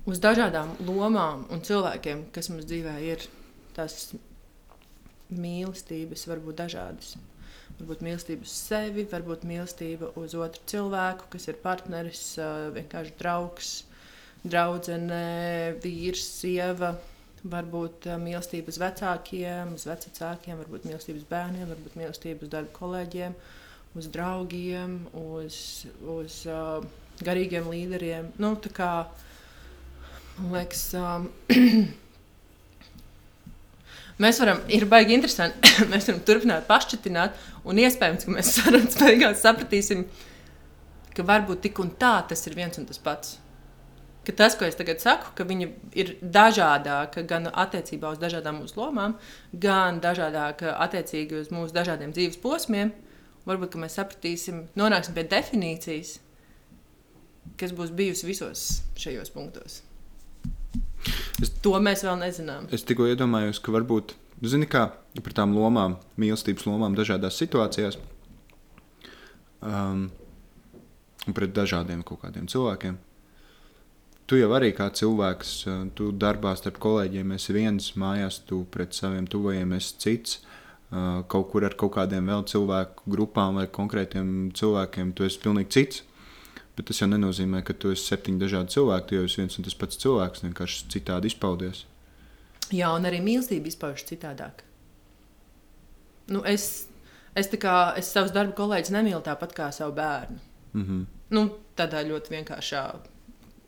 uz 0.09 0.21
dažādām 0.21 0.73
lomām 0.87 1.45
un 1.53 1.61
cilvēkiem, 1.65 2.27
kas 2.35 2.49
mums 2.51 2.67
dzīvē 2.69 2.95
ir. 3.05 3.27
Tās 3.75 4.11
mīlestības 5.31 6.25
var 6.27 6.41
būt 6.43 6.57
dažādas. 6.59 7.15
Varbūt 7.79 8.03
mīlestība 8.05 8.45
uz 8.45 8.51
sevi, 8.53 9.05
varbūt 9.09 9.45
mīlestība 9.47 10.11
uz 10.19 10.35
otru 10.37 10.65
cilvēku, 10.69 11.29
kas 11.33 11.47
ir 11.49 11.61
partneris, 11.63 12.25
vienkārši 12.75 13.15
draugs, 13.21 13.71
draudzene, 14.43 15.77
vīrs, 15.81 16.27
sieva. 16.41 16.95
Varbūt 17.41 18.05
mīlestība 18.21 18.69
uz 18.69 18.77
vecākiem, 18.77 19.71
uz 19.73 19.87
vecākiem, 19.89 20.59
varbūt 20.59 20.83
mīlestība 20.85 21.23
uz 21.23 21.25
bērniem, 21.31 21.71
varbūt 21.71 21.95
mīlestība 21.97 22.45
uz 22.45 22.51
darba 22.53 22.69
kolēģiem, 22.75 23.33
uz 23.97 24.09
draugiem, 24.13 24.99
uz, 25.17 25.55
uz 26.05 26.35
uh, 26.45 26.85
garīgiem 27.25 27.71
līderiem. 27.71 28.29
Nu, 28.37 28.53
kā, 28.77 28.91
Man 30.37 30.53
liekas, 30.55 30.83
um, 30.97 31.27
mēs 34.23 34.41
varam, 34.41 34.63
ir 34.71 34.87
baigi 34.89 35.15
interesanti. 35.17 35.73
mēs 35.91 36.09
varam 36.09 36.23
turpināt 36.27 36.67
pašķitināt, 36.69 37.37
un 37.67 37.81
iespējams, 37.83 38.25
ka 38.25 38.35
mēs 38.37 38.53
sarunas 38.57 38.97
beigās 39.01 39.43
sapratīsim, 39.43 40.05
ka 41.15 41.25
varbūt 41.27 41.65
tik 41.67 41.81
un 41.83 41.93
tā 41.99 42.17
tas 42.29 42.47
ir 42.47 42.57
viens 42.57 42.81
un 42.81 42.87
tas 42.89 43.01
pats. 43.01 43.37
Ka 44.21 44.35
tas, 44.37 44.53
ko 44.53 44.67
es 44.67 44.77
tagad 44.77 45.01
saku, 45.01 45.31
ka 45.33 45.45
viņi 45.49 45.67
ir 45.97 46.11
dažādāki 46.21 47.23
gan 47.29 47.49
attiecībā 47.49 48.11
uz 48.13 48.19
dažādām 48.21 48.59
mūsu 48.61 48.77
lomām, 48.77 49.15
gan 49.51 49.97
dažādāki 50.03 50.69
attiecīgi 50.69 51.39
uz 51.39 51.49
mūsu 51.49 51.73
dažādiem 51.73 52.13
dzīves 52.13 52.37
posmiem, 52.43 52.93
varbūt 53.49 53.79
mēs 53.81 53.97
sapratīsim, 53.97 54.67
nonāksim 54.77 55.17
pie 55.17 55.25
definīcijas, 55.25 56.19
kas 57.57 57.73
būs 57.73 57.95
bijusi 57.97 58.29
visos 58.29 58.67
šajos 59.01 59.33
punktos. 59.33 59.81
Es, 61.41 61.51
to 61.63 61.73
mēs 61.81 62.03
vēl 62.05 62.19
nezinām. 62.21 62.67
Es 62.73 62.85
tikko 62.87 63.07
iedomājos, 63.09 63.59
ka 63.63 63.73
varbūt, 63.73 64.13
nu, 64.41 64.49
zini, 64.51 64.67
kā 64.69 64.87
par 65.21 65.35
tām 65.37 65.55
lomām, 65.57 65.97
mīlestības 66.21 66.67
lomām 66.69 66.95
dažādās 66.97 67.39
situācijās, 67.41 67.97
um, 69.65 70.09
pret 71.33 71.55
dažādiem 71.57 72.03
kaut 72.05 72.21
kādiem 72.25 72.49
cilvēkiem. 72.51 72.99
Tu 74.29 74.39
jau 74.39 74.51
arī 74.55 74.69
kā 74.77 74.87
cilvēks, 74.95 75.55
uh, 75.67 75.81
tu 75.97 76.11
darbā 76.15 76.53
starp 76.59 76.77
kolēģiem 76.83 77.33
esi 77.35 77.57
viens, 77.57 77.91
mājās 77.99 78.43
tu 78.47 78.63
pret 78.71 78.95
saviem 78.95 79.27
tuvajiem 79.29 79.73
esi 79.79 79.97
cits. 80.05 80.39
Uh, 80.91 81.21
kaut 81.31 81.47
kur 81.53 81.63
ar 81.63 81.73
kaut 81.79 81.93
kādiem 81.95 82.27
vēl 82.27 82.41
cilvēku 82.51 83.07
grupām 83.13 83.57
vai 83.61 83.67
konkrētiem 83.71 84.51
cilvēkiem 84.55 85.13
tu 85.15 85.23
esi 85.23 85.39
pilnīgi 85.39 85.71
cits. 85.77 86.01
Bet 86.81 86.87
tas 86.89 86.97
jau 86.97 87.05
nenozīmē, 87.05 87.59
ka 87.61 87.75
tu 87.77 87.91
esi 87.93 88.07
septiņi 88.09 88.41
dažādi 88.41 88.73
cilvēki. 88.73 89.05
Tu 89.05 89.17
jau 89.19 89.25
esi 89.27 89.37
viens 89.37 89.57
un 89.59 89.65
tas 89.67 89.75
pats 89.77 89.99
cilvēks, 90.01 90.41
vienkārši 90.47 90.87
citādi 90.89 91.29
izpaudies. 91.29 91.83
Jā, 92.73 92.87
un 92.97 93.05
arī 93.05 93.19
mīlestība 93.21 93.69
izpaužas 93.69 94.07
citādāk. 94.09 94.63
Nu, 96.33 96.41
es, 96.49 96.87
es, 97.37 97.51
kā, 97.61 97.75
es 98.01 98.09
savus 98.09 98.33
darba 98.33 98.57
kolēģus 98.57 98.95
nemīlu 98.95 99.21
tāpat 99.27 99.53
kā 99.53 99.67
savu 99.75 99.93
bērnu. 99.99 100.41
Mm 100.73 100.85
-hmm. 100.87 101.05
nu, 101.37 101.43
tādā 101.77 102.01
ļoti 102.07 102.33
vienkāršā, 102.33 102.81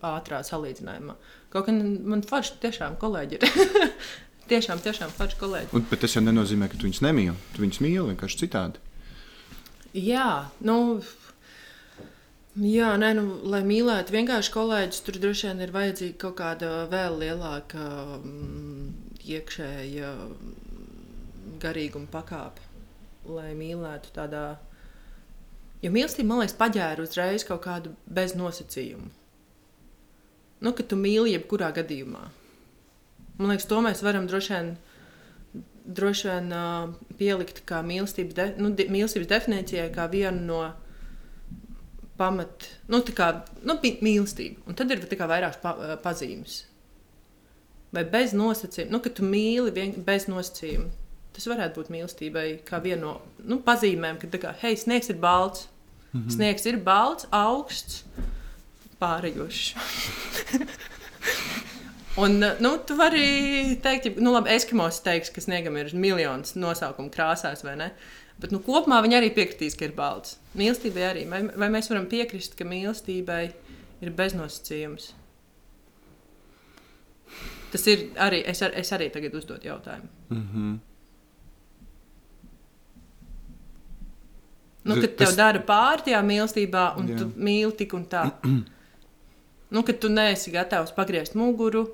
ātrā 0.01 0.41
salīdzinājumā. 0.41 1.13
Kaut 1.53 1.69
gan 1.69 1.83
man 2.01 2.25
forši 2.25 2.57
tiešām 2.65 2.97
kolēģi 2.97 3.37
ir. 3.37 3.43
tiešām, 4.51 4.81
tiešām 4.81 5.13
forši 5.13 5.37
kolēģi. 5.37 5.69
Un, 5.77 5.85
bet 5.91 6.01
tas 6.01 6.15
jau 6.15 6.23
nenozīmē, 6.23 6.67
ka 6.67 6.77
tu 6.81 6.89
viņus 6.89 7.05
nemīli. 7.05 7.35
Tu 7.53 7.61
viņus 7.61 7.79
mīli 7.79 8.07
vienkārši 8.09 8.39
citādi. 8.47 8.81
Jā, 9.93 10.49
nu. 10.65 11.03
Jā, 12.53 12.91
nē, 13.01 13.07
nu, 13.17 13.23
lai 13.49 13.63
mīlētu 13.65 14.13
vienkārši 14.13 14.51
kolēģis, 14.53 14.99
tur 15.01 15.15
droši 15.17 15.47
vien 15.47 15.63
ir 15.65 15.71
vajadzīga 15.73 16.19
kaut 16.21 16.35
kāda 16.37 16.67
vēl 16.91 17.15
lielāka 17.23 17.85
mm, 18.19 18.91
iekšēja 19.25 20.11
garīguma 21.63 22.11
pakāpe, 22.13 22.61
lai 23.25 23.55
mīlētu 23.57 24.13
tādā. 24.13 24.43
Jo 25.81 25.89
mīlestība, 25.95 26.29
man 26.29 26.43
liekas, 26.43 26.53
paģēra 26.59 27.07
uzreiz 27.07 27.47
kaut 27.47 27.63
kādu 27.65 27.95
bez 28.05 28.37
nosacījumu. 28.37 29.09
Nu, 30.63 30.75
ka 30.77 30.85
tu 30.85 30.95
mīli 30.99 31.33
jebkurā 31.33 31.73
gadījumā. 31.73 32.21
Man 33.39 33.49
liekas, 33.49 33.65
to 33.65 33.81
mēs 33.81 34.05
varam 34.05 34.29
droši 34.29 34.53
vien 34.53 34.75
droši 35.83 36.29
vien 36.29 36.53
uh, 36.53 36.93
pielikt 37.17 37.65
kā 37.67 37.81
mīlestības, 37.83 38.37
de, 38.37 38.47
nu, 38.61 38.71
di, 38.77 38.85
mīlestības 38.93 39.33
definīcijai, 39.33 39.89
kā 39.95 40.05
vienu 40.11 40.45
no 40.45 40.61
pamat, 42.17 42.67
nu, 42.91 43.01
tā 43.05 43.15
kā 43.17 43.29
nu, 43.65 43.77
mīlestība. 43.81 44.61
Un 44.69 44.77
tad 44.77 44.91
ir 44.93 45.03
kā 45.09 45.27
vairākas 45.29 45.61
pa, 45.63 45.73
uh, 45.73 45.95
pazīmes. 46.03 46.63
Vai 47.93 48.05
bez 48.09 48.33
nosacījuma, 48.37 48.91
nu, 48.95 49.01
ka 49.03 49.11
tu 49.13 49.25
mīli 49.27 49.73
vien, 49.73 49.93
bez 50.05 50.27
nosacījuma. 50.29 50.89
Tas 51.33 51.49
varētu 51.49 51.81
būt 51.81 51.91
mīlestībai, 51.93 52.47
kā 52.65 52.79
viena 52.81 53.01
no 53.01 53.13
nu, 53.41 53.59
pazīmēm, 53.65 54.19
ka, 54.21 54.29
kā, 54.37 54.53
hei, 54.61 54.77
sniegs 54.77 55.09
ir 55.09 55.17
balts. 55.21 55.67
Mm 56.13 56.21
-hmm. 56.21 56.35
Sniegs 56.35 56.65
ir 56.69 56.77
balts, 56.77 57.27
augsts, 57.31 58.03
pārējošs. 59.01 59.73
Un, 62.23 62.37
nu, 62.59 62.77
tu 62.85 62.95
vari 62.95 63.75
teikt, 63.81 64.05
ja, 64.05 64.11
nu, 64.21 64.33
labi, 64.35 64.51
Eskimos 64.53 64.99
teiks, 65.01 65.31
ka 65.33 65.41
sniegam 65.41 65.77
ir 65.77 65.89
miljonus 65.97 66.53
nosaukumu 66.55 67.09
krāsās, 67.09 67.63
vai 67.65 67.73
ne? 67.75 67.91
Bet 68.43 68.51
nu, 68.51 68.59
kopumā 68.59 68.97
viņi 69.05 69.15
arī 69.15 69.29
piekritīs, 69.31 69.77
ka 69.79 69.87
ir 69.87 69.93
balts. 69.95 70.35
Mīlestībai 70.59 71.03
arī. 71.07 71.21
Vai, 71.31 71.45
vai 71.61 71.69
mēs 71.71 71.87
varam 71.87 72.09
piekrist, 72.11 72.57
ka 72.59 72.67
mīlestībai 72.67 73.43
ir 74.03 74.15
beznosacījums? 74.17 75.13
Tas 77.71 77.87
ir 77.87 78.09
arī. 78.19 78.41
Es, 78.51 78.59
ar, 78.65 78.75
es 78.75 78.91
arī 78.91 79.07
tagad 79.13 79.39
uzdodu 79.39 79.69
jautājumu. 79.69 80.11
Mm 80.29 80.49
-hmm. 80.49 80.81
Nu, 84.83 84.99
kad 84.99 85.15
tev 85.15 85.35
dara 85.37 85.59
pāri 85.63 86.03
tajā 86.09 86.21
mīlestībā, 86.27 86.97
un. 86.99 87.07
Jā. 87.07 87.17
tu 87.17 87.31
mīli 87.37 87.71
tik 87.79 87.93
un 87.93 88.05
tā. 88.11 88.25
nu, 89.73 89.83
kad 89.83 89.99
tu 89.99 90.09
neesi 90.09 90.51
gatavs 90.51 90.91
pagriezt 90.91 91.35
muguru, 91.39 91.87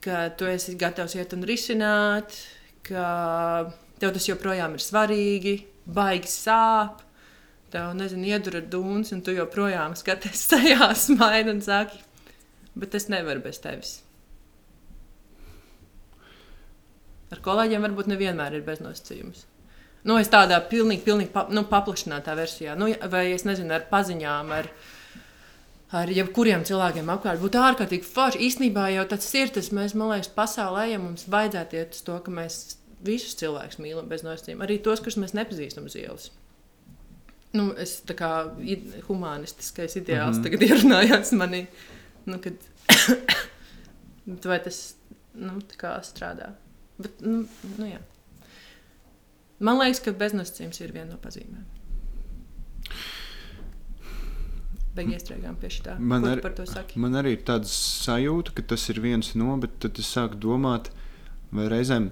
ka 0.00 0.28
tu 0.28 0.44
esi 0.44 0.76
gatavs 0.76 1.14
iet 1.14 1.32
un 1.32 1.42
risināt, 1.42 2.36
ka 2.82 3.72
tev 3.98 4.12
tas 4.12 4.28
joprojām 4.28 4.76
ir 4.76 4.84
svarīgi, 4.84 5.56
baigi 5.86 6.30
sāp. 6.32 7.04
Tev, 7.70 7.92
nezinu, 7.94 8.26
iedura 8.26 8.58
dūns, 8.66 9.12
un 9.14 9.20
tu 9.22 9.30
joprojām 9.36 9.94
skaties 9.98 10.46
tajā 10.52 10.88
smaidu 10.98 11.52
un 11.54 11.60
saki, 11.62 12.00
bet 12.74 12.96
es 12.98 13.06
nevaru 13.12 13.44
bez 13.44 13.60
tevis. 13.62 13.92
Ar 17.30 17.38
kolēģiem 17.44 17.84
varbūt 17.86 18.08
nevienmēr 18.10 18.56
ir 18.58 18.64
beznosacījums. 18.66 19.44
Nu, 20.02 20.16
es 20.18 20.30
tādā 20.32 20.56
pilnīgi, 20.66 21.04
pilnīgi 21.04 21.30
pa, 21.34 21.44
nu, 21.52 21.62
paplašinātā 21.68 22.34
versijā, 22.38 22.74
nu, 22.78 22.88
ja- 22.90 23.06
vai 23.12 23.28
es 23.34 23.44
nezinu, 23.46 23.70
ar 23.76 23.84
paziņām, 23.90 24.50
ar, 24.56 24.66
ar 26.00 26.10
jebkuriem 26.10 26.64
cilvēkiem 26.66 27.12
apkārt. 27.14 27.38
Būtu 27.42 27.60
ārkārtīgi 27.60 28.08
forši. 28.08 28.40
Īsnībā 28.48 28.88
jau 28.96 29.04
tas 29.12 29.28
ir 29.38 29.52
tas, 29.54 29.70
mēs, 29.76 29.94
man 29.94 30.14
liekas, 30.16 30.32
pasaulē 30.34 30.88
ejam, 30.88 31.04
mums 31.10 31.28
vajadzētu 31.30 31.78
iet 31.78 31.94
uz 31.94 32.02
to, 32.08 32.18
ka 32.24 32.34
mēs 32.34 32.58
visus 33.04 33.36
cilvēkus 33.40 33.80
mīlam 33.82 34.08
bez 34.10 34.24
nosacījuma. 34.26 34.66
Arī 34.66 34.78
tos, 34.84 35.02
kurus 35.02 35.18
mēs 35.20 35.34
nepazīstam 35.36 35.88
uz 35.88 35.96
ielas. 35.98 36.30
Nu, 37.56 37.70
es 37.82 37.96
tā 38.06 38.14
kā 38.18 38.30
humanistiskais 39.08 39.96
ideāls 39.98 40.38
mm 40.38 40.42
-hmm. 40.42 40.44
tagad 40.44 40.62
ierunājās 40.68 41.32
manī. 41.34 41.66
Nu, 42.26 42.38
kad, 42.38 42.54
vai 44.52 44.60
tas 44.62 44.94
nu, 45.34 45.58
tā 45.72 45.76
kā 45.80 45.96
strādā? 46.04 46.52
Bet, 46.98 47.20
nu, 47.20 47.46
nu, 47.78 47.86
jā. 47.86 48.00
Man 49.60 49.78
liekas, 49.78 50.00
ka 50.00 50.12
beznosacījums 50.12 50.80
ir 50.80 50.92
viena 50.92 51.12
no 51.12 51.18
pazīmēm. 51.20 51.64
Beigās 54.94 55.22
iestrēgām 55.22 55.56
pie 55.60 55.68
šī 55.70 55.82
tā. 55.86 55.98
Man, 55.98 56.24
ar, 56.24 56.40
par 56.40 56.54
to 56.56 56.66
saki? 56.66 56.98
man 56.98 57.14
arī 57.14 57.36
ir 57.36 57.44
tāds 57.46 57.72
sajūta, 58.04 58.54
ka 58.56 58.62
tas 58.72 58.88
ir 58.90 59.00
viens 59.00 59.34
no, 59.34 59.56
bet 59.56 59.76
tad 59.78 59.98
es 60.02 60.08
sāku 60.16 60.40
domāt, 60.42 60.90
vai 61.54 61.68
reizēm, 61.70 62.10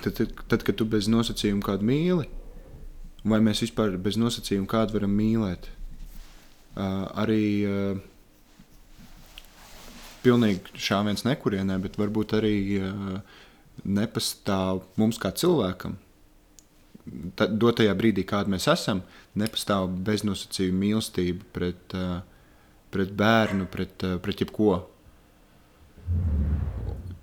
tad, 0.00 0.14
tad, 0.18 0.32
tad 0.48 0.64
kad 0.66 0.78
tu 0.78 0.86
bez 0.88 1.08
nosacījuma 1.10 1.64
kādu 1.66 1.86
mīli, 1.88 2.28
vai 3.28 3.40
mēs 3.44 3.62
vispār 3.66 3.98
bez 4.02 4.18
nosacījuma 4.20 4.70
kādu 4.70 4.98
varam 4.98 5.14
mīlēt. 5.18 5.68
Uh, 6.72 7.04
arī 7.20 7.42
uh, 7.68 7.98
pilnīgi 10.24 10.80
šāviens 10.80 11.26
nekurienē, 11.26 11.76
bet 11.82 11.98
varbūt 12.00 12.32
arī 12.38 12.54
uh, 12.78 13.18
nepastāv 13.84 14.82
mums 15.00 15.20
kā 15.20 15.32
cilvēkam. 15.36 15.98
Ta, 17.36 17.48
dotajā 17.50 17.92
brīdī, 17.98 18.24
kāda 18.28 18.52
mēs 18.52 18.68
esam, 18.70 19.02
nepastāv 19.38 19.90
beznosacījuma 20.06 20.78
mīlestība 20.84 21.48
pret, 21.54 21.96
uh, 21.98 22.20
pret 22.94 23.12
bērnu, 23.18 23.66
pret, 23.72 24.06
uh, 24.06 24.16
pret 24.22 24.44
jebko. 24.44 24.76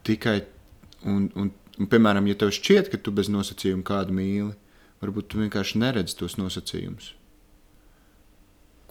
Tikai, 0.08 0.38
un, 1.08 1.30
un, 1.40 1.52
un, 1.80 1.88
piemēram, 1.90 2.28
ja 2.30 2.38
tev 2.40 2.52
šķiet, 2.56 2.92
ka 2.92 3.00
tu 3.02 3.14
bez 3.16 3.32
nosacījuma 3.32 3.86
kādu 3.88 4.16
mīli, 4.16 4.54
varbūt 5.04 5.32
tu 5.32 5.42
vienkārši 5.42 5.82
neredzi 5.82 6.18
tos 6.20 6.38
nosacījumus, 6.40 7.14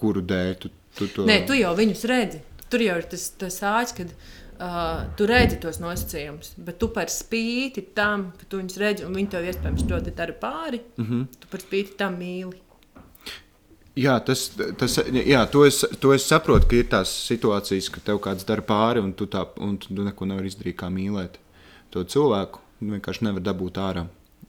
kuru 0.01 0.25
dēļ 0.25 0.53
tu, 0.63 0.73
tu 0.97 1.09
to 1.15 1.27
Nē, 1.29 1.43
tu 1.49 1.57
jau 1.59 1.75
viņus 1.79 2.05
redzi. 2.09 2.43
Tur 2.69 2.85
jau 2.85 2.99
ir 3.01 3.09
tas, 3.09 3.31
tas 3.41 3.57
āķis, 3.65 3.95
kad 3.97 4.11
uh, 4.13 5.05
tu 5.17 5.27
redzi 5.29 5.57
tos 5.63 5.81
nosacījumus, 5.81 6.55
bet 6.65 6.79
tu 6.81 6.91
par 6.93 7.13
spīti 7.13 7.87
tam, 7.97 8.31
ka 8.39 8.49
tu 8.49 8.61
viņus 8.61 8.81
redzi, 8.83 9.07
un 9.09 9.17
viņi 9.17 9.31
tev 9.33 9.49
iespējams 9.49 9.87
ļoti 9.89 10.17
dara 10.17 10.37
pāri, 10.37 10.83
mm. 10.97 11.05
-hmm. 11.05 11.29
tu 11.41 11.53
par 11.53 11.65
spīti 11.65 11.97
tam 12.01 12.19
mīli. 12.21 12.65
Jā, 13.99 14.15
tas, 14.23 14.45
tas, 14.79 14.95
jā 15.11 15.41
to, 15.51 15.65
es, 15.67 15.81
to 15.99 16.13
es 16.15 16.27
saprotu, 16.29 16.69
ka 16.71 16.77
ir 16.79 16.87
tās 16.93 17.11
situācijas, 17.27 17.89
ka 17.91 18.03
tev 18.05 18.21
kāds 18.23 18.47
dara 18.47 18.63
pāri, 18.63 19.03
un 19.03 19.11
tu, 19.13 19.27
tā, 19.27 19.43
un 19.59 19.75
tu 19.83 19.91
neko 19.97 20.29
nevari 20.29 20.53
izdarīt, 20.53 20.77
kā 20.79 20.91
mīlēt 20.93 21.41
to 21.91 22.05
cilvēku. 22.07 22.63
Vienkārši 22.81 23.25
nevar 23.27 23.43
dabūt 23.43 23.79
ārā. 23.83 24.05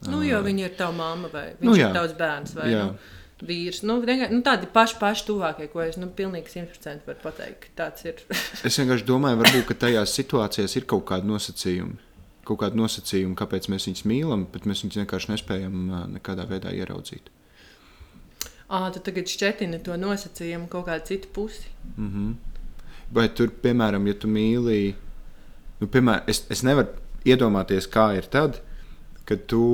Nu, 0.08 0.20
jo 0.24 0.38
viņi 0.44 0.62
ir 0.64 0.76
tava 0.78 0.94
mamma 0.96 1.28
vai 1.32 1.48
viņš 1.58 1.64
Nu, 1.66 1.72
nu, 1.72 1.78
jā. 1.78 1.88
ir 1.90 1.96
tavs 1.96 2.12
bērns 2.16 2.54
vai 2.56 2.68
Jā. 2.72 2.84
nu, 2.88 3.46
vīrs. 3.48 3.82
Nu, 3.84 3.98
nu, 4.00 4.38
tādi 4.46 4.68
paši, 4.72 4.96
paši 5.00 5.26
tuvākie, 5.28 5.66
ko 5.72 5.82
es 5.84 5.98
nu, 6.00 6.08
pilnīgi 6.16 6.54
simtprocentīgi 6.54 7.08
varu 7.10 7.20
pateikt. 7.24 7.66
Tāds 7.76 8.06
ir. 8.08 8.22
Es 8.68 8.78
vienkārši 8.80 9.04
domāju, 9.08 9.40
varbūt, 9.42 9.66
ka 9.68 9.76
tajās 9.86 10.14
situācijās 10.16 10.76
ir 10.80 10.86
kaut 10.88 11.04
kādi 11.10 11.28
nosacījumi. 11.28 11.98
Kaut 12.48 12.62
kādi 12.62 12.80
nosacījumi, 12.80 13.36
kāpēc 13.36 13.68
mēs 13.70 13.86
viņus 13.90 14.06
mīlam, 14.08 14.46
bet 14.50 14.64
mēs 14.66 14.80
viņus 14.86 15.02
vienkārši 15.02 15.34
nespējam 15.34 15.76
nekādā 16.16 16.46
veidā 16.48 16.72
ieraudzīt. 16.74 17.28
Ah, 18.70 18.88
tu 18.94 19.02
tagad 19.04 19.28
šķetini 19.28 19.82
to 19.84 19.96
nosacījumu 19.98 20.70
kaut 20.70 20.86
kādu 20.88 21.10
citu 21.10 21.28
pusi. 21.34 21.68
Vai 23.12 23.26
tur, 23.34 23.50
piemēram, 23.62 24.06
ja 24.06 24.14
tu 24.14 24.30
mīli, 24.30 24.94
nu, 25.82 25.88
piemēram, 25.90 26.24
es, 26.30 26.44
es 26.54 26.62
nevaru 26.66 26.94
iedomāties, 27.28 27.88
kā 27.90 28.10
ir 28.18 28.28
tad, 28.32 28.60
kad 29.28 29.46
tu 29.50 29.64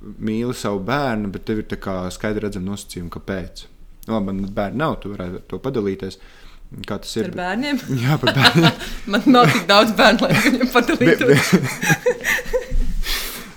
mīli 0.00 0.54
savu 0.56 0.82
bērnu, 0.86 1.30
bet 1.34 1.46
tev 1.48 1.62
ir 1.62 1.68
tā 1.70 1.78
kā 1.82 1.98
skaidri 2.14 2.46
redzama 2.46 2.72
nosacījuma, 2.72 3.12
kāpēc. 3.16 3.66
Nu, 4.06 4.16
labi, 4.16 4.32
man 4.32 4.50
bērni 4.54 4.82
nav, 4.82 4.98
tu 5.02 5.12
varētu 5.14 5.40
ar 5.40 5.46
to 5.50 5.60
padalīties. 5.62 6.20
Kā 6.86 6.98
tas 6.98 7.12
ir? 7.16 7.30
Ar 7.30 7.38
bērniem. 7.38 7.78
Jā, 8.04 8.18
par 8.22 8.34
bērniem. 8.34 8.84
Man 9.14 9.26
nav 9.30 9.46
tik 9.52 9.68
daudz 9.68 9.92
bērnu, 9.98 10.26
lai 10.26 10.40
viņiem 10.48 10.72
padalītos. 10.74 11.52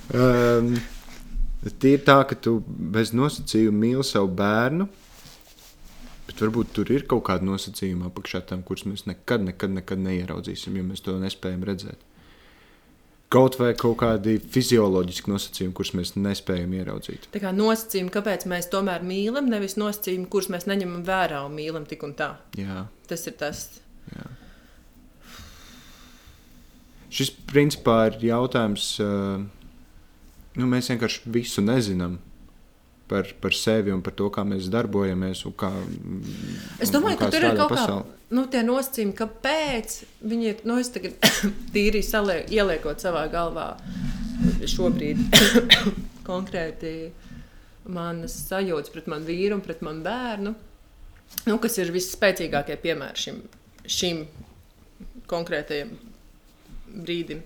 Um, 0.10 0.72
Tīri 1.62 2.00
tā, 2.02 2.16
ka 2.26 2.34
tu 2.34 2.56
bez 2.66 3.12
nosacījuma 3.14 3.78
mīli 3.78 4.06
savu 4.08 4.32
bērnu, 4.40 4.88
bet 6.26 6.42
varbūt 6.42 6.72
tur 6.74 6.90
ir 6.96 7.04
kaut 7.10 7.28
kāda 7.28 7.46
nosacījuma 7.46 8.08
apakšā 8.10 8.42
tam, 8.50 8.64
kurus 8.66 8.88
mēs 8.90 9.06
nekad, 9.06 9.44
nekad, 9.46 9.76
nekad 9.76 10.02
neieraudzīsim, 10.02 10.80
jo 10.80 10.86
mēs 10.88 11.06
to 11.06 11.14
nespējam 11.22 11.68
redzēt. 11.70 12.09
Kaut 13.30 13.60
vai 13.62 13.74
kaut 13.78 13.98
kādi 14.02 14.40
fizioloģiski 14.42 15.30
nosacījumi, 15.30 15.74
kurus 15.78 15.92
mēs 15.94 16.16
nespējam 16.18 16.72
ieraudzīt. 16.80 17.28
Tā 17.30 17.38
kā 17.44 17.52
nosacījumi, 17.54 18.10
kāpēc 18.16 18.48
mēs 18.50 18.72
tomēr 18.74 19.04
mīlam, 19.06 19.46
nevis 19.54 19.76
nosacījumi, 19.78 20.26
kurus 20.34 20.48
mēs 20.50 20.66
neņemam 20.66 21.04
vērā 21.06 21.44
un 21.46 21.54
mīlam 21.54 21.86
tik 21.86 22.08
un 22.08 22.16
tā. 22.18 22.32
Jā, 22.58 22.88
Tas 23.08 23.28
ir 23.30 23.34
tas. 23.38 23.68
jā. 24.16 24.26
Šis 27.10 27.32
principā 27.50 28.00
ir 28.12 28.18
jautājums, 28.30 28.88
uh, 29.02 29.42
nu, 30.58 30.68
mēs 30.70 30.90
vienkārši 30.92 31.24
visu 31.34 31.64
nezinām 31.66 32.20
par, 33.10 33.30
par 33.42 33.56
sevi 33.58 33.94
un 33.94 34.04
par 34.06 34.14
to, 34.18 34.28
kā 34.34 34.44
mēs 34.46 34.68
darbojamies. 34.74 35.42
un 35.50 35.54
Kā, 35.58 35.72
Es 36.80 36.90
un- 36.90 36.96
domāju, 37.00 37.18
un 37.18 37.18
ka 37.18 37.26
kā 37.26 37.32
tur 37.34 37.46
ir 37.50 37.58
kaut 37.58 37.72
pasaule. 37.74 38.04
kāda 38.06 38.19
nu, 38.36 38.46
tie 38.52 38.62
nosacījumi, 38.66 39.16
kāpēc 39.18 39.96
viņi 40.30 40.50
ir. 40.52 40.64
Nu, 40.70 40.78
es 40.82 40.92
tagad 40.94 41.18
tīri 41.74 42.02
salie, 42.06 42.42
ieliekot 42.54 43.02
savā 43.02 43.26
galvā 43.32 43.72
šobrīd 44.70 45.22
konkrēti 46.30 46.94
manas 47.90 48.36
sajūtas 48.48 48.94
pret 48.94 49.08
manu 49.10 49.28
vīru 49.30 49.58
un 49.58 49.64
pret 49.66 49.82
manu 49.86 50.04
bērnu, 50.06 50.54
nu, 51.50 51.58
kas 51.62 51.80
ir 51.82 51.94
visspēcīgākie 51.96 52.78
piemēri 52.84 53.24
šim, 53.24 53.42
šim 53.90 54.22
konkrētajam 55.30 55.96
brīdim. 56.90 57.42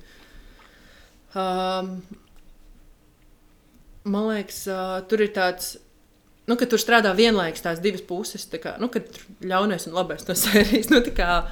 Um, 1.34 1.96
man 4.04 4.30
liekas, 4.30 4.66
uh, 4.70 5.00
tur 5.10 5.24
ir 5.25 5.34
tāds. 5.36 5.78
Nu, 6.50 6.58
ka 6.60 6.68
tur 6.68 6.82
strādā 6.82 7.14
vienlaikus 7.16 7.64
tās 7.64 7.80
divas 7.84 8.04
puses, 8.04 8.44
tā 8.52 8.60
kā, 8.60 8.76
nu, 8.82 8.90
kad 8.92 9.06
tur 9.08 9.48
ļaunais 9.48 9.88
un 9.88 9.96
labais 9.96 10.26
no 10.28 10.36
sērijas. 10.44 10.90
Nu, 10.92 11.00
kā, 11.16 11.44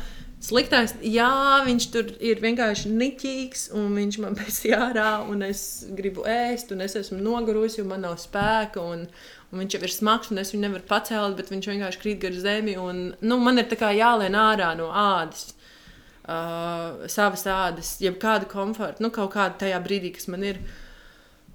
Sliktais, 0.42 0.96
jā, 1.06 1.62
viņš 1.68 1.86
tur 1.94 2.08
ir 2.18 2.40
vienkārši 2.42 2.90
niķīgs, 2.90 3.68
un 3.78 3.92
viņš 3.94 4.16
man 4.24 4.34
pēc 4.40 4.56
ārā, 4.74 5.12
un 5.30 5.44
es 5.46 5.84
gribu 5.94 6.26
ēst, 6.26 6.74
un 6.74 6.82
es 6.82 6.98
esmu 6.98 7.20
nogurusi, 7.22 7.84
un 7.84 7.92
man 7.92 8.02
nav 8.08 8.16
spēka, 8.18 8.82
un, 8.82 9.04
un 9.52 9.62
viņš 9.62 9.76
jau 9.78 9.82
ir 9.86 9.94
smags, 9.94 10.32
un 10.34 10.42
es 10.42 10.56
viņu 10.56 10.64
nevaru 10.66 10.88
pacelt, 10.90 11.38
bet 11.38 11.54
viņš 11.54 11.70
vienkārši 11.70 12.02
krīt 12.02 12.24
gar 12.26 12.40
zemi, 12.42 12.74
un 12.82 13.12
nu, 13.22 13.38
man 13.38 13.62
ir 13.62 13.70
tā 13.70 13.78
kā 13.78 13.94
jālien 13.94 14.34
ārā 14.34 14.74
no 14.80 14.90
ādas. 14.90 15.52
Uh, 16.22 17.06
savas 17.10 17.46
ādas, 17.50 17.96
jeb 18.02 18.18
kādu 18.22 18.50
komfortu, 18.50 19.02
nu, 19.06 19.10
kaut 19.14 19.34
kādu 19.36 19.62
tajā 19.62 19.78
brīdī, 19.86 20.14
kas 20.18 20.30
man 20.32 20.46
ir. 20.48 20.62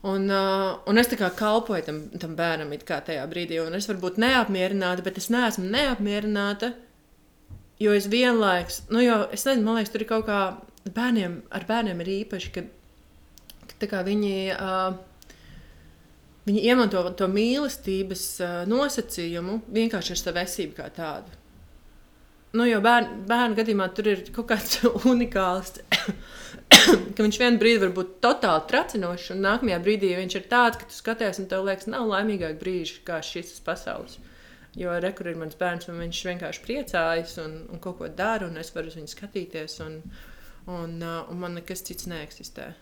Un, 0.06 0.28
uh, 0.30 0.76
un 0.86 1.00
es 1.00 1.08
tā 1.10 1.16
kā 1.18 1.32
kalpoju 1.34 1.82
tam, 1.86 2.02
tam 2.22 2.34
bērnam, 2.38 2.74
kā 2.86 3.00
tajā 3.02 3.24
brīdī, 3.30 3.58
un 3.64 3.74
es 3.74 3.88
varu 3.90 4.04
būt 4.04 4.20
neapmierināta, 4.22 5.02
bet 5.02 5.18
es 5.18 5.30
neesmu 5.34 5.66
neapmierināta 5.66 6.74
Jo 7.76 7.92
es 7.92 8.06
vienlaikus, 8.08 8.86
nu, 8.88 9.02
jo 9.04 9.26
es 9.36 9.42
nezinu, 9.44 9.66
man 9.66 9.76
liekas, 9.76 9.90
tur 9.92 10.00
ir 10.00 10.08
kaut 10.08 10.24
kā 10.24 10.38
bērniem, 10.96 11.42
ar 11.52 11.66
bērniem 11.68 11.98
ir 12.06 12.12
īpaši, 12.22 12.52
ka, 12.54 12.62
ka 13.90 14.00
viņi, 14.06 14.36
uh, 14.54 14.94
viņi 16.46 16.62
iemanto 16.70 17.02
to 17.18 17.28
mīlestības 17.28 18.22
uh, 18.40 18.54
nosacījumu 18.70 19.58
vienkārši 19.76 20.14
ar 20.14 20.22
savu 20.22 20.40
esību 20.40 20.78
kā 20.78 20.88
tādu. 20.96 21.36
Nu, 22.56 22.64
jo 22.64 22.80
bērnu, 22.80 23.26
bērnu 23.28 23.60
gadījumā 23.60 23.90
tur 23.92 24.08
ir 24.14 24.24
kaut 24.32 24.48
kāds 24.54 24.80
unikāls, 25.12 25.76
ka 27.14 27.24
viņš 27.24 27.38
vienā 27.40 27.60
brīdī 27.60 27.82
var 27.84 27.92
būt 27.96 28.14
totāli 28.24 28.64
tracinošs, 28.70 29.32
un 29.34 29.44
nākamajā 29.46 29.80
brīdī 29.84 30.12
viņš 30.18 30.38
ir 30.38 30.48
tāds, 30.50 30.80
ka 30.80 30.88
tu 30.88 30.96
skaties, 30.96 31.40
un 31.42 31.50
tev 31.50 31.66
liekas, 31.66 31.88
nav 31.90 32.08
laimīgāk 32.10 32.58
brīži 32.60 33.02
kā 33.06 33.20
šis 33.24 33.58
pasaules. 33.66 34.18
Jo 34.76 34.92
rekur 35.00 35.30
ir 35.30 35.38
mans 35.40 35.56
bērns, 35.56 35.88
un 35.88 36.02
viņš 36.02 36.18
vienkārši 36.28 36.64
priecājas 36.64 37.38
un, 37.40 37.54
un 37.72 37.80
kaut 37.82 37.96
ko 38.00 38.10
dara, 38.12 38.50
un 38.50 38.60
es 38.60 38.74
varu 38.74 38.90
uz 38.92 38.98
viņu 38.98 39.08
skatīties, 39.08 39.78
un, 39.86 40.02
un, 40.66 40.98
uh, 41.00 41.22
un 41.32 41.40
man 41.40 41.56
nekas 41.56 41.84
cits 41.86 42.10
neeksistē. 42.10 42.74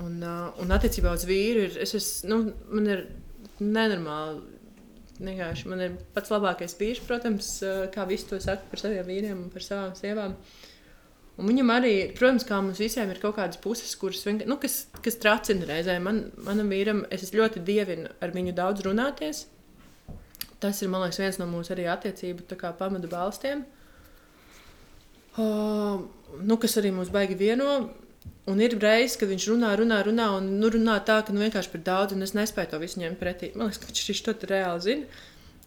Un, 0.00 0.22
uh, 0.24 0.48
un 0.62 0.72
attiecībā 0.72 1.12
uz 1.12 1.26
vīru 1.28 1.66
ir, 1.66 1.76
es, 1.84 1.92
es, 1.98 2.08
nu, 2.24 2.46
man 2.72 2.88
ir 2.88 3.06
nenormāli. 3.60 4.40
Vienkārši 5.22 5.68
man 5.68 5.82
ir 5.84 5.98
pats 6.16 6.32
labākais 6.32 6.74
vīrs, 6.80 7.02
protams, 7.04 7.50
uh, 7.66 7.84
kā 7.92 8.06
visi 8.08 8.30
to 8.30 8.40
saka 8.40 8.64
par 8.70 8.80
saviem 8.80 9.04
vīriem 9.06 9.36
un 9.36 9.50
par 9.52 9.66
savām 9.66 9.92
sievām. 9.98 10.38
Un 11.40 11.48
viņam 11.48 11.70
arī, 11.72 11.94
protams, 12.16 12.44
kā 12.44 12.58
mums 12.60 12.80
visiem 12.82 13.08
ir 13.10 13.18
kaut 13.22 13.38
kādas 13.38 13.60
puses, 13.60 13.94
kuras 13.96 14.26
nu, 14.44 14.58
kas, 14.60 14.82
kas 15.02 15.16
tracina 15.20 15.64
reizē. 15.68 15.96
Man, 16.04 16.26
manam 16.44 16.68
vīram, 16.68 17.06
es 17.10 17.32
ļoti 17.32 17.64
dievinu 17.64 18.12
ar 18.20 18.34
viņu 18.36 18.52
daudz 18.58 18.84
runāties 18.84 19.46
tas 20.62 20.82
ir 20.82 20.92
liekas, 20.92 21.18
viens 21.20 21.40
no 21.40 21.48
mūsu 21.50 21.74
arī 21.74 21.88
attiecību 21.90 22.46
pamatu 22.78 23.10
balstiem. 23.10 23.64
Uh, 25.32 26.04
nu, 26.44 26.58
kas 26.60 26.76
arī 26.80 26.92
mums 26.94 27.10
baigi 27.12 27.38
vieno. 27.38 27.82
Un 28.50 28.58
ir 28.62 28.74
reizes, 28.82 29.16
kad 29.18 29.30
viņš 29.30 29.44
runā, 29.52 29.70
runā, 29.78 30.00
runā, 30.06 30.28
un 30.38 30.48
nu, 30.60 30.70
runā 30.70 30.96
tā, 31.06 31.20
ka 31.26 31.34
nu, 31.34 31.42
vienkārši 31.42 31.70
par 31.72 31.82
daudz, 31.86 32.14
un 32.14 32.26
es 32.26 32.34
nespēju 32.36 32.72
to 32.72 32.80
visu 32.82 33.00
ņemt 33.02 33.18
pretī. 33.18 33.50
Man 33.54 33.70
liekas, 33.70 33.80
ka 33.82 33.90
viņš 33.90 34.22
to 34.26 34.34
reāli 34.50 34.84
zina. 34.86 35.22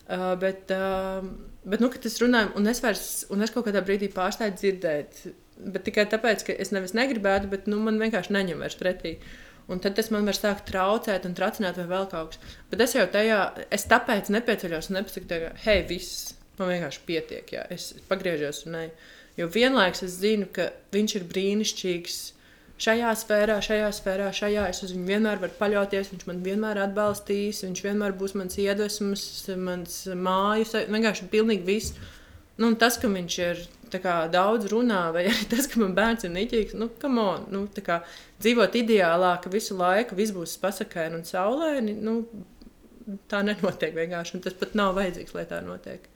Uh, 0.06 0.28
bet, 0.40 0.72
uh, 0.76 1.26
bet 1.66 1.82
nu, 1.82 1.90
kad 1.92 2.04
es 2.08 2.20
runāju, 2.22 2.54
un 2.60 2.70
es, 2.72 2.82
vairs, 2.84 3.08
un 3.34 3.42
es 3.42 3.52
kaut 3.52 3.66
kādā 3.68 3.82
brīdī 3.84 4.12
pārstāju 4.14 4.54
dzirdēt, 4.60 5.24
bet 5.58 5.86
tikai 5.88 6.06
tāpēc, 6.12 6.46
ka 6.48 6.56
es 6.66 6.72
nevis 6.76 6.96
negribētu, 6.98 7.50
bet 7.52 7.68
nu, 7.72 7.80
man 7.84 8.00
vienkārši 8.02 8.36
neņem 8.36 8.64
vairs 8.66 8.78
pretī. 8.80 9.18
Un 9.72 9.82
tad 9.82 9.96
tas 9.98 10.12
man 10.14 10.28
var 10.30 10.38
sākt 10.38 10.68
traucēt 10.70 11.26
un 11.26 11.34
tracināt 11.38 11.80
vai 11.82 11.88
vēl 11.90 12.06
kaut 12.12 12.36
kas. 12.36 12.56
Bet 12.70 12.84
es 12.86 12.94
jau 12.94 13.08
tajā, 13.10 13.40
es 13.74 13.88
tāpēc 13.90 14.30
nepieceļos 14.36 14.92
un 14.92 15.00
nepasaku, 15.00 15.40
hei, 15.64 15.82
viss, 15.90 16.36
man 16.60 16.70
vienkārši 16.70 17.02
pietiek, 17.08 17.56
jā, 17.58 17.66
es 17.74 17.94
pagriežos 18.10 18.66
un 18.68 18.78
ne. 18.78 18.86
Jo 19.36 19.50
vienlaikus 19.52 20.06
es 20.06 20.20
zinu, 20.22 20.48
ka 20.54 20.70
viņš 20.96 21.18
ir 21.18 21.26
brīnišķīgs 21.32 22.20
šajā 22.82 23.12
sfērā, 23.20 23.58
šajā 23.64 23.90
sfērā, 23.96 24.30
šajā. 24.36 24.68
Es 24.72 24.84
uz 24.86 24.94
viņu 24.96 25.08
vienmēr 25.10 25.42
varu 25.42 25.58
paļauties, 25.60 26.12
viņš 26.14 26.28
man 26.30 26.42
vienmēr 26.46 26.82
atbalstīs, 26.86 27.64
viņš 27.66 27.84
vienmēr 27.88 28.16
būs 28.20 28.36
mans 28.40 28.60
iedvesmas, 28.62 29.26
mans 29.60 29.98
mājas, 30.16 30.76
vienkārši 30.92 31.30
pilnīgi 31.32 31.68
viss. 31.68 31.98
Nu, 32.62 32.72
tas, 32.80 33.00
ka 33.00 33.10
viņš 33.12 33.38
ir 33.44 33.66
kā, 33.92 34.16
daudz 34.32 34.70
runā, 34.72 35.04
vai 35.16 35.28
arī 35.30 35.48
tas, 35.54 35.70
ka 35.72 35.82
man 35.82 35.94
bērns 35.98 36.28
ir 36.28 36.34
niķīgs, 36.36 36.76
nu, 36.80 36.90
on, 37.06 37.46
nu, 37.54 37.64
kā, 37.86 38.02
dzīvot 38.44 38.76
ideālā, 38.82 39.36
ka 39.44 39.54
visu 39.54 39.78
laiku 39.80 40.18
viss 40.18 40.36
būs 40.36 40.58
pasakaini 40.64 41.20
un 41.20 41.26
saulēni, 41.28 41.96
nu, 42.02 42.20
tā 43.32 43.42
nenotiek 43.46 43.96
vienkārši. 43.96 44.42
Tas 44.44 44.58
pat 44.60 44.76
nav 44.78 44.96
vajadzīgs, 44.98 45.36
lai 45.38 45.46
tā 45.50 45.62
notiek. 45.66 46.10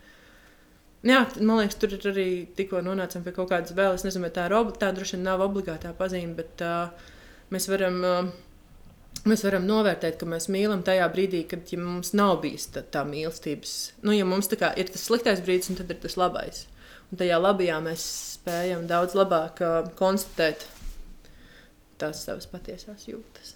Jā, 1.08 1.22
man 1.40 1.62
liekas, 1.62 1.78
tur 1.80 1.96
arī 2.12 2.28
tikko 2.58 2.82
nonācām 2.84 3.24
pie 3.24 3.32
kaut 3.36 3.54
kādas 3.54 3.76
vēl. 3.76 3.96
Es 3.96 4.04
nezinu, 4.04 4.26
vai 4.26 4.34
tā 4.36 4.50
ir 4.50 4.56
obligāta, 4.58 4.90
tā 4.90 4.98
droši 4.98 5.16
vien 5.16 5.26
nav 5.30 5.44
obligātā 5.46 5.94
pazīme, 5.96 6.36
bet 6.42 6.66
uh, 6.66 7.10
mēs 7.54 7.72
varam. 7.72 8.04
Uh, 8.04 8.38
Mēs 9.28 9.42
varam 9.44 9.66
novērtēt, 9.68 10.16
ka 10.16 10.28
mēs 10.30 10.46
mīlam 10.54 10.80
tajā 10.86 11.04
brīdī, 11.12 11.42
kad 11.50 11.68
ja 11.74 11.80
mums 11.82 12.14
nav 12.16 12.38
bijis 12.40 12.70
tā, 12.72 12.86
tā 12.88 13.02
mīlestības. 13.04 13.74
Nu, 14.06 14.14
ja 14.16 14.24
mums 14.24 14.48
kā, 14.54 14.70
ir 14.80 14.88
tas 14.94 15.04
sliktais 15.10 15.42
brīdis, 15.44 15.68
un 15.74 15.76
tad 15.76 15.92
ir 15.92 15.98
tas 16.00 16.16
labais. 16.16 16.62
Un 17.10 17.22
tajā 17.22 17.40
labajā 17.42 17.80
mēs 17.82 18.04
spējam 18.36 18.86
daudz 18.90 19.16
labāk 19.18 19.64
uh, 19.66 19.80
konstatēt 19.98 20.68
tās 22.00 22.22
savas 22.26 22.48
patiesās 22.50 23.08
jūtas. 23.10 23.56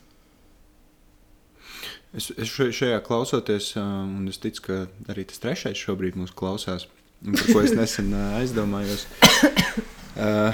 Es, 2.13 2.29
es 2.37 2.49
šajā 2.49 2.99
klausoties, 3.05 3.71
um, 3.81 4.19
un 4.21 4.29
es 4.29 4.37
ticu, 4.41 4.65
ka 4.67 4.79
arī 5.09 5.25
tas 5.29 5.41
trešais 5.41 5.79
šobrīd 5.79 6.17
mūs 6.19 6.33
klausās, 6.37 6.85
par 7.23 7.47
ko 7.49 7.63
es 7.63 7.73
nesen 7.77 8.13
uh, 8.13 8.37
aizdomājos. 8.41 9.07
Uh, 10.13 10.53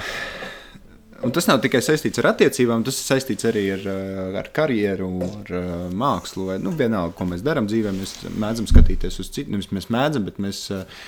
Un 1.20 1.32
tas 1.36 1.44
nav 1.44 1.58
tikai 1.60 1.82
saistīts 1.84 2.20
ar 2.22 2.30
attiecībām, 2.30 2.80
tas 2.86 2.96
ir 2.96 3.08
saistīts 3.10 3.44
arī 3.50 3.66
ar, 3.74 3.82
uh, 3.92 4.38
ar 4.40 4.48
karjeru, 4.56 5.10
ar 5.26 5.52
uh, 5.52 5.72
mākslu. 5.92 6.46
Vai, 6.48 6.56
nu, 6.64 6.72
vienalga, 6.76 7.12
ko 7.18 7.26
mēs 7.28 7.44
darām 7.44 7.68
dzīvē, 7.68 7.92
mēs 7.96 8.14
mēdzam 8.40 8.68
skatīties 8.70 9.20
uz 9.20 9.28
citiem. 9.28 9.58
Nevis 9.58 9.68
mēs 9.76 9.90
mēdzam, 9.92 10.24
bet 10.28 10.40
mēs 10.40 10.62
uh, 10.72 11.04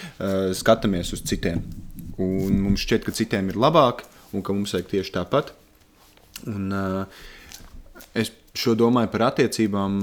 skatāmies 0.58 1.14
uz 1.16 1.24
citiem. 1.28 1.64
Un 2.20 2.60
mums 2.66 2.84
šķiet, 2.84 3.06
ka 3.06 3.16
citiem 3.16 3.48
ir 3.52 3.60
labāk, 3.60 4.04
un 4.36 4.44
ka 4.44 4.52
mums 4.56 4.76
vajag 4.76 4.90
tieši 4.92 5.16
tāpat. 5.16 5.54
Un, 6.50 6.68
uh, 6.76 8.04
es 8.18 8.34
šo 8.58 8.76
domāju 8.76 9.08
par 9.14 9.30
attiecībām 9.30 9.96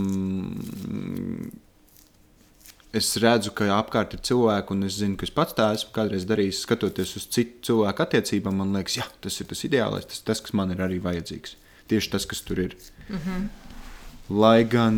es 2.95 3.09
redzu, 3.21 3.53
ka 3.55 3.67
apkārt 3.77 4.15
ir 4.15 4.21
cilvēki, 4.25 4.73
un 4.73 4.87
es 4.87 4.97
zinu, 4.99 5.17
ka 5.19 5.27
es 5.27 5.33
pats 5.33 5.55
tā 5.57 5.69
esmu 5.75 5.93
kādreiz 5.95 6.25
darījis, 6.29 6.63
skatoties 6.65 7.15
uz 7.19 7.27
citu 7.29 7.69
cilvēku 7.69 8.05
attiecībām. 8.05 8.61
Man 8.61 8.73
liekas, 8.77 8.97
jā, 9.01 9.07
tas 9.21 9.39
ir 9.41 9.49
tas 9.51 9.63
ideālais, 9.67 10.07
tas, 10.09 10.21
tas 10.25 10.41
kas 10.45 10.55
man 10.57 10.73
ir 10.73 10.81
arī 10.85 10.99
vajadzīgs. 11.03 11.55
Tieši 11.89 12.13
tas, 12.15 12.25
kas 12.29 12.41
tur 12.45 12.61
ir. 12.65 12.75
Mm 13.09 13.17
-hmm. 13.17 13.47
Lai 14.29 14.63
gan 14.63 14.97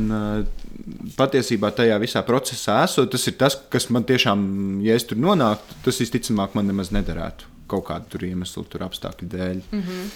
patiesībā 1.15 1.71
tajā 1.71 1.99
visā 1.99 2.23
procesā 2.27 2.83
esot, 2.83 3.11
tas 3.11 3.27
ir 3.27 3.33
tas, 3.33 3.55
kas 3.69 3.89
man 3.89 4.03
tiešām, 4.03 4.81
ja 4.83 4.95
es 4.95 5.03
tur 5.03 5.17
nonāktu, 5.17 5.75
tas 5.83 5.99
visticamāk 5.99 6.49
man 6.53 6.67
nemaz 6.67 6.91
nederētu 6.91 7.45
kaut 7.67 7.85
kādu 7.85 8.25
iemeslu, 8.27 8.63
tur 8.63 8.81
apstākļu 8.83 9.27
dēļ. 9.29 9.61
Mm 9.71 9.81
-hmm. 9.81 10.09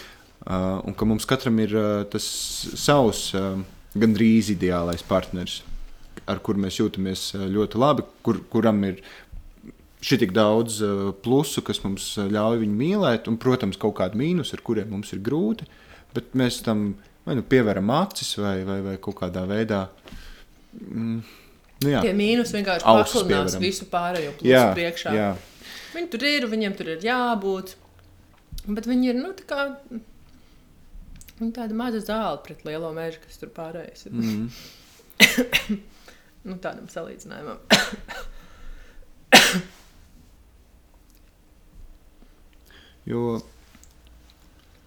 uh, 0.48 0.88
un 0.88 0.94
ka 0.94 1.06
mums 1.06 1.26
katram 1.26 1.60
ir 1.60 1.76
uh, 1.76 2.04
tas 2.04 2.24
savs, 2.76 3.34
uh, 3.34 3.60
gandrīz 3.96 4.52
ideālais 4.52 5.04
partneris 5.08 5.64
ar 6.30 6.42
kur 6.46 6.60
mēs 6.60 6.80
jūtamies 6.82 7.28
eh, 7.38 7.46
ļoti 7.52 7.82
labi, 7.82 8.06
kur, 8.26 8.42
kuram 8.52 8.82
ir 8.88 9.02
šī 10.06 10.20
tik 10.22 10.36
daudz 10.36 10.82
uh, 10.86 11.10
plusu, 11.26 11.64
kas 11.66 11.82
mums 11.86 12.12
eh, 12.22 12.30
ļauj 12.30 12.60
viņu 12.62 12.78
mīlēt, 12.82 13.30
un, 13.32 13.40
protams, 13.42 13.80
kaut 13.82 13.96
kādi 14.00 14.20
mīnus, 14.22 14.54
ar 14.54 14.62
kuriem 14.66 14.92
mums 14.94 15.14
ir 15.16 15.24
grūti, 15.26 15.66
bet 16.14 16.36
mēs 16.38 16.62
tam 16.66 16.92
vai 17.26 17.38
nu 17.40 17.46
pievēram 17.50 17.90
acis 17.96 18.36
vai, 18.38 18.60
vai, 18.68 18.80
vai 18.86 18.96
kaut 19.02 19.18
kādā 19.22 19.46
veidā. 19.50 19.86
Mm, 20.78 21.24
nu 21.82 21.94
jā, 21.94 22.04
Tie 22.06 22.14
mīnus 22.18 22.54
vienkārši 22.54 22.86
pakludinās 22.86 23.58
visu 23.62 23.88
pārējo 23.90 24.36
plusu 24.38 24.52
jā, 24.52 24.68
priekšā. 24.78 25.16
Jā. 25.16 25.32
Viņi 25.96 26.12
tur 26.14 26.28
ir, 26.28 26.46
viņiem 26.52 26.76
tur 26.78 26.92
ir 26.94 27.08
jābūt, 27.08 27.74
bet 28.68 28.90
viņi 28.92 29.10
ir, 29.10 29.20
nu, 29.24 29.34
tā 29.40 29.48
kā, 29.50 29.66
nu, 31.40 31.50
tāda 31.56 31.78
maza 31.78 32.04
zāle 32.04 32.38
pret 32.46 32.62
lielo 32.68 32.94
mežu, 32.94 33.24
kas 33.26 33.42
tur 33.42 33.50
pārējais 33.58 34.10
ir. 34.12 34.22
Mm. 34.22 35.82
Nu, 36.46 36.56
tādam 36.62 36.86
salīdzinājumam. 36.92 37.58
jo 43.12 43.22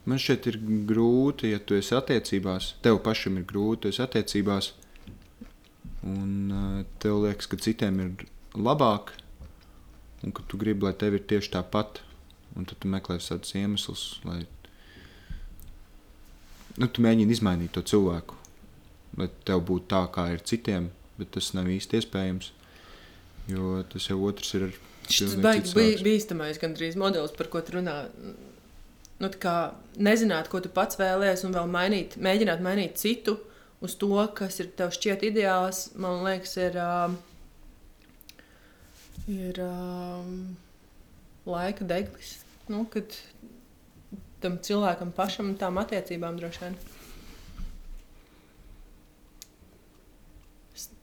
man 0.09 0.19
šķiet, 0.23 0.47
ir 0.53 0.57
grūti, 0.89 1.51
ja 1.53 1.59
tu 1.59 1.75
esi 1.79 1.97
attiecībās, 1.99 2.65
tev 2.85 3.01
pašam 3.05 3.41
ir 3.41 3.45
grūti, 3.49 3.81
tu 3.83 3.91
esi 3.91 4.03
attiecībās, 4.05 4.67
un 6.07 6.31
uh, 6.55 6.85
tev 7.03 7.15
liekas, 7.25 7.47
ka 7.51 7.59
citiem 7.61 7.95
ir 8.05 8.11
labāk, 8.55 9.13
un 10.23 10.31
ka 10.35 10.47
tu 10.47 10.55
gribi, 10.61 10.87
lai 10.87 10.95
tev 10.99 11.19
ir 11.19 11.25
tieši 11.27 11.55
tāpat. 11.59 11.91
Un 12.57 12.65
tad 12.67 12.79
tu 12.83 12.89
meklē 12.91 13.19
tādus 13.23 13.53
iemeslus, 13.55 14.03
lai 14.27 14.41
nu, 16.79 16.87
tu 16.89 17.03
mēģini 17.05 17.35
izmainīt 17.35 17.75
to 17.77 17.83
cilvēku, 17.87 18.35
lai 19.21 19.29
tev 19.47 19.63
būtu 19.69 19.87
tā, 19.93 20.01
kā 20.15 20.25
ir 20.33 20.41
citiem 20.49 20.89
bet 21.19 21.33
tas 21.37 21.53
nav 21.57 21.69
īsti 21.71 22.01
iespējams. 22.01 22.53
Jo 23.49 23.79
tas 23.89 24.11
jau 24.11 24.21
otrs 24.29 24.55
ir 24.59 24.71
Šis 25.09 25.39
baigs 25.41 25.73
bija 25.77 25.97
bīstamais 26.05 26.61
gandrīz 26.61 26.97
modelis, 27.01 27.33
par 27.37 27.49
ko 27.53 27.63
tu 27.65 27.79
runā. 27.79 27.97
Nu, 29.19 29.31
kā 29.41 29.55
nezināt, 29.99 30.51
ko 30.53 30.61
tu 30.63 30.71
pats 30.71 30.99
vēlējies, 31.01 31.47
un 31.49 31.57
vēl 31.57 31.71
mainīt, 31.73 32.19
mēģināt 32.23 32.61
mainīt 32.63 33.01
citu 33.01 33.39
uz 33.85 33.97
to, 33.99 34.13
kas 34.37 34.61
ir 34.63 34.69
tev 34.79 34.93
šķiet 34.95 35.25
ideāls, 35.31 35.89
man 35.99 36.23
liekas, 36.27 36.55
ir, 36.61 36.79
ir 39.33 39.63
uh, 39.65 40.29
laika 41.49 41.89
deglis. 41.89 42.37
Nu, 42.69 42.85
kad 42.93 43.17
tam 44.43 44.61
cilvēkam 44.63 45.11
pašam 45.17 45.55
un 45.55 45.59
tām 45.59 45.81
attiecībām 45.83 46.39
droši 46.39 46.67
vien. 46.67 46.79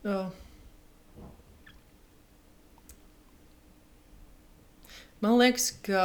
Uh, 0.05 0.29
Man 5.25 5.39
liekas, 5.39 5.71
ka 5.81 6.01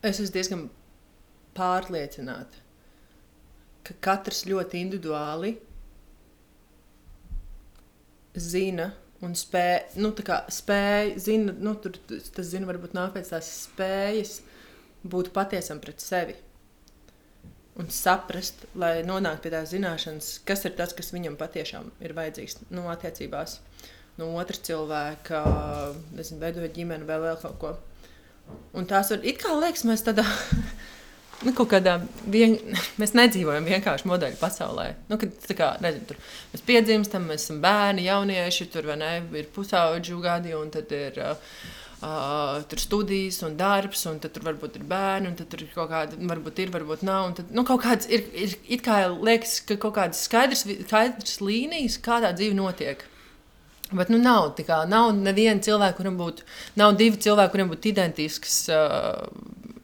es 0.00 0.16
esmu 0.16 0.30
diezgan 0.32 0.62
pārliecināta, 1.58 2.62
ka 3.84 3.96
katrs 4.06 4.44
ļoti 4.48 4.80
individuāli 4.80 5.50
zina 8.46 8.88
un 9.24 9.36
spēj, 9.36 9.98
nu, 10.00 10.14
tā 10.16 10.24
kā 10.30 10.40
spēj, 10.52 11.12
zina, 11.26 11.52
nu, 11.52 11.74
tur 11.84 12.00
tas 12.08 12.48
zina, 12.48 12.70
varbūt 12.70 12.96
nāk 12.96 13.12
pēc 13.18 13.34
tās 13.34 13.50
spējas 13.66 14.38
būt 15.04 15.34
patiesam 15.36 15.84
pret 15.84 16.00
sevi. 16.00 16.38
Un 17.74 17.88
saprast, 17.90 18.68
lai 18.78 19.00
nonāktu 19.02 19.48
pie 19.48 19.50
tās 19.50 19.72
zināšanas, 19.72 20.28
kas 20.46 20.62
ir 20.68 20.76
tas, 20.78 20.92
kas 20.94 21.10
viņam 21.10 21.34
patiešām 21.40 21.88
ir 22.06 22.14
vajadzīgs 22.14 22.60
nu, 22.70 22.86
attiecībās. 22.92 23.58
No 24.20 24.28
otra 24.38 24.60
cilvēka, 24.68 25.40
nezinu, 26.14 26.38
veidojot 26.42 26.76
ģimeni 26.76 27.08
vai 27.08 27.18
vēl 27.24 27.40
kaut 27.42 27.58
ko. 27.58 27.72
Un 28.78 28.86
tās 28.86 29.10
var, 29.10 29.24
it 29.26 29.40
kā 29.42 29.56
liekas, 29.58 29.82
mēs 29.88 30.04
tādā, 30.06 30.22
nu, 31.44 31.50
kaut 31.50 31.72
kādā, 31.72 31.96
vien, 32.30 32.54
mēs 33.02 33.16
nedzīvojam 33.18 33.66
vienkārši 33.66 34.06
modeļu 34.06 34.38
pasaulē. 34.38 34.88
Nu, 35.10 35.18
kad, 35.18 35.34
kā, 35.58 35.74
nezinu, 35.82 36.12
tur 36.12 36.22
mēs 36.54 36.66
piedzimstam, 36.68 37.26
mēs 37.26 37.48
esam 37.48 37.58
bērni, 37.64 38.06
jaunieši, 38.06 38.70
tur 38.70 38.92
ne, 39.00 39.16
ir 39.34 39.50
pusauģu 39.56 40.22
gadi, 40.22 40.54
un 40.54 40.70
tad 40.78 40.94
ir 40.94 41.18
uh, 41.24 41.56
uh, 42.04 42.60
tur 42.68 42.80
studijas 42.82 43.40
un 43.46 43.56
darbs, 43.58 44.04
un 44.10 44.20
tad 44.22 44.34
tur 44.34 44.44
varbūt 44.48 44.78
ir 44.78 44.84
bērni, 44.90 45.30
un 45.30 45.38
tad 45.38 45.48
tur 45.52 45.64
ir 45.64 45.72
kaut 45.74 45.90
kāda, 45.92 46.18
varbūt 46.30 46.60
ir, 46.64 46.72
varbūt 46.74 47.04
nav, 47.06 47.32
tad, 47.38 47.50
nu, 47.54 47.64
kaut 47.68 47.82
kāds 47.84 48.08
ir, 48.12 48.26
ir 48.36 48.54
it 48.76 48.84
kā 48.84 49.00
liekas, 49.14 49.58
ka 49.68 49.78
kaut 49.80 49.96
kādas 49.98 50.22
skaidrs, 50.28 50.66
skaidrs 50.84 51.40
līnijas, 51.44 51.98
kādā 52.04 52.34
dzīve 52.36 52.56
notiek. 52.58 53.04
Bet 53.94 54.08
nu, 54.10 54.18
nav 54.18 54.54
tā 54.58 54.64
kā 54.66 54.80
nav 54.90 55.12
neviena 55.16 55.62
cilvēka, 55.62 55.98
kuram 56.00 56.16
būtu, 56.18 56.46
nav 56.80 56.96
divi 56.98 57.20
cilvēki, 57.20 57.52
kuriem 57.52 57.70
būtu 57.70 57.92
identisks 57.92 58.64
uh, 58.72 59.26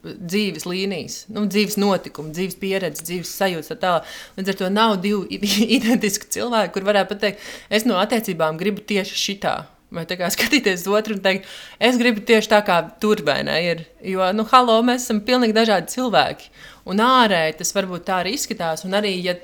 dzīves 0.01 0.65
līnijas, 0.65 1.19
nu, 1.31 1.45
dzīves 1.49 1.77
notikumi, 1.79 2.33
dzīves 2.35 2.57
pieredze, 2.61 3.05
dzīves 3.05 3.33
sajūta. 3.37 3.77
tā. 3.81 3.93
Līdz 4.37 4.53
ar 4.53 4.57
to 4.61 4.71
nav 4.73 4.97
divi 5.03 5.39
identiski 5.77 6.29
cilvēki, 6.37 6.73
kur 6.75 6.89
varētu 6.89 7.13
pateikt, 7.13 7.45
es 7.69 7.85
no 7.87 8.01
attiecībām 8.01 8.59
gribu 8.61 8.83
tieši 8.93 9.21
šitā. 9.25 9.55
Vai 9.91 10.05
tā 10.07 10.15
kā 10.15 10.29
skatīties 10.31 10.85
uz 10.85 10.91
otru 10.95 11.17
un 11.17 11.23
teikt, 11.23 11.47
es 11.83 11.97
gribu 11.99 12.23
tieši 12.23 12.53
tā, 12.53 12.61
kā 12.63 12.77
tur 13.03 13.19
vai 13.27 13.41
ne 13.43 13.57
ir. 13.65 13.83
Jo, 14.07 14.29
nu, 14.31 14.45
halo, 14.47 14.77
mēs 14.87 15.03
esam 15.03 15.19
pilnīgi 15.27 15.55
dažādi 15.57 15.91
cilvēki. 15.91 16.47
Un 16.87 17.03
ārēji 17.03 17.57
tas 17.59 17.75
varbūt 17.75 18.07
tā 18.07 18.21
arī 18.21 18.37
izskatās. 18.37 18.85
Un 18.87 18.95
arī, 18.95 19.11
ja, 19.25 19.35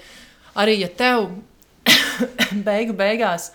arī, 0.56 0.78
ja 0.86 0.88
tev 0.88 1.28
beigu 2.68 2.96
beigās 2.96 3.52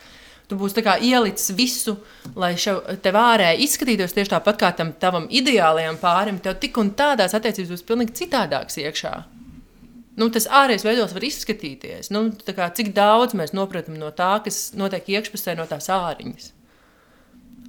tu 0.51 0.61
būsi 0.61 0.85
ielicis 0.85 1.57
visu, 1.57 1.97
lai 2.37 2.53
šev, 2.61 2.83
tev 3.01 3.17
ārēji 3.17 3.65
izskatītos 3.65 4.13
tieši 4.13 4.35
tāpat 4.35 4.61
kā 4.61 4.73
tam 4.77 4.93
tavam 4.93 5.31
ideālajam 5.33 5.97
pārim, 5.97 6.45
tev 6.45 6.61
tik 6.61 6.77
un 6.77 6.93
tādās 6.93 7.33
attiecībās 7.33 7.73
būs 7.73 7.89
pilnīgi 7.89 8.19
citādāks 8.21 8.77
iekšā. 8.85 9.15
Nu, 10.21 10.29
tas 10.29 10.45
ārējais 10.45 10.85
veidos 10.85 11.15
var 11.17 11.25
izskatīties. 11.25 12.13
Nu, 12.13 12.27
kā, 12.53 12.69
cik 12.77 12.93
daudz 12.93 13.33
mēs 13.33 13.55
saprotam 13.57 13.97
no 13.97 14.13
tā, 14.13 14.35
kas 14.45 14.75
notiek 14.77 15.09
iekšpusē, 15.09 15.57
no 15.57 15.65
tās 15.71 15.89
āriņas. 15.89 16.53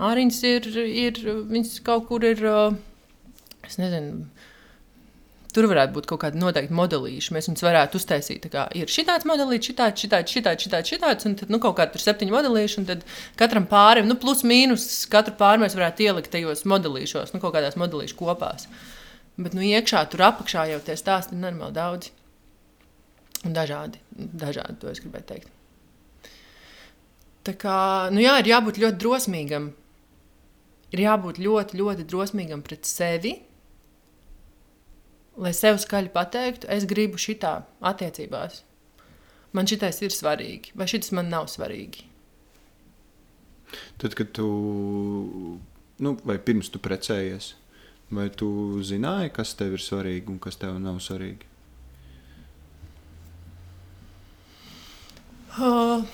Āriņas 0.01 0.39
ir, 0.49 0.67
ir 0.89 1.19
viņas 1.21 1.75
kaut 1.85 2.07
kur 2.09 2.23
ir, 2.25 2.39
es 3.67 3.77
nezinu, 3.77 4.23
tur 5.53 5.67
varētu 5.69 5.93
būt 5.95 6.07
kaut 6.09 6.23
kāda 6.23 6.39
noteikta 6.39 6.73
modelīša. 6.75 7.33
Mēs 7.35 7.49
viņus 7.49 7.65
varētu 7.65 7.99
uztaisīt. 7.99 8.47
Kā, 8.53 8.65
ir 8.77 8.89
šitāds 8.91 9.27
modelīts, 9.29 9.69
šitāds, 9.69 10.01
šitāds, 10.01 10.33
šitāds, 10.33 10.65
šitāds, 10.65 10.93
šitāds, 10.95 11.27
un 11.29 11.37
tad 11.39 11.53
nu, 11.53 11.59
kaut 11.63 11.77
kāda 11.77 11.93
tur 11.93 12.03
septiņi 12.03 12.33
modelīši, 12.33 12.79
un 12.81 12.89
tad 12.89 13.05
katram 13.39 13.67
pārim, 13.69 14.09
nu, 14.09 14.17
plus 14.19 14.41
mīnus, 14.47 14.87
katru 15.13 15.35
pāri 15.39 15.61
mēs 15.63 15.77
varētu 15.77 16.07
ielikt 16.07 16.33
tajos 16.33 16.65
modelīšos, 16.69 17.35
nu, 17.35 17.41
kaut 17.43 17.53
kādās 17.55 17.77
modelīšu 17.79 18.17
kopās. 18.19 18.67
Bet, 19.37 19.53
nu, 19.53 19.61
iekšā 19.65 20.03
tur 20.09 20.25
apakšā 20.29 20.67
jau 20.73 20.81
tie 20.85 20.97
stāsti 20.97 21.37
ir 21.37 21.43
normāli 21.45 21.77
daudz. 21.77 22.09
Un 23.43 23.53
dažādi, 23.53 23.99
dažādi, 24.15 24.79
to 24.81 24.89
es 24.89 25.01
gribēju 25.03 25.29
teikt. 25.29 25.53
Tā 27.43 27.53
kā, 27.59 27.77
nu 28.15 28.23
jā, 28.23 28.37
ir 28.39 28.53
jābūt 28.53 28.79
ļoti 28.79 29.01
drosmīgam. 29.03 29.73
Ir 30.93 31.01
jābūt 31.01 31.39
ļoti, 31.41 31.79
ļoti 31.79 32.05
drosmīgam 32.09 32.61
pret 32.65 32.85
sevi, 32.85 33.33
lai 35.41 35.53
sev 35.57 35.79
skaļi 35.81 36.11
pateiktu, 36.13 36.69
es 36.69 36.85
gribu 36.89 37.17
šitā 37.17 37.55
attiecībās. 37.81 38.61
Man 39.53 39.69
šitais 39.69 40.01
ir 40.05 40.13
svarīgi, 40.13 40.73
vai 40.77 40.87
šis 40.89 41.11
man 41.17 41.31
nav 41.33 41.49
svarīgi. 41.49 42.05
Tad, 44.01 44.13
kad 44.17 44.29
tu, 44.37 44.47
nu, 45.97 46.13
vai 46.25 46.37
pirms 46.37 46.69
tu 46.73 46.81
precējies, 46.81 47.53
vai 48.13 48.27
tu 48.29 48.49
zināji, 48.85 49.33
kas 49.33 49.55
tev 49.57 49.73
ir 49.77 49.81
svarīgi 49.81 50.29
un 50.33 50.37
kas 50.41 50.61
tev 50.61 50.77
nav 50.81 51.01
svarīgi? 51.01 51.49
Uh, 55.53 56.05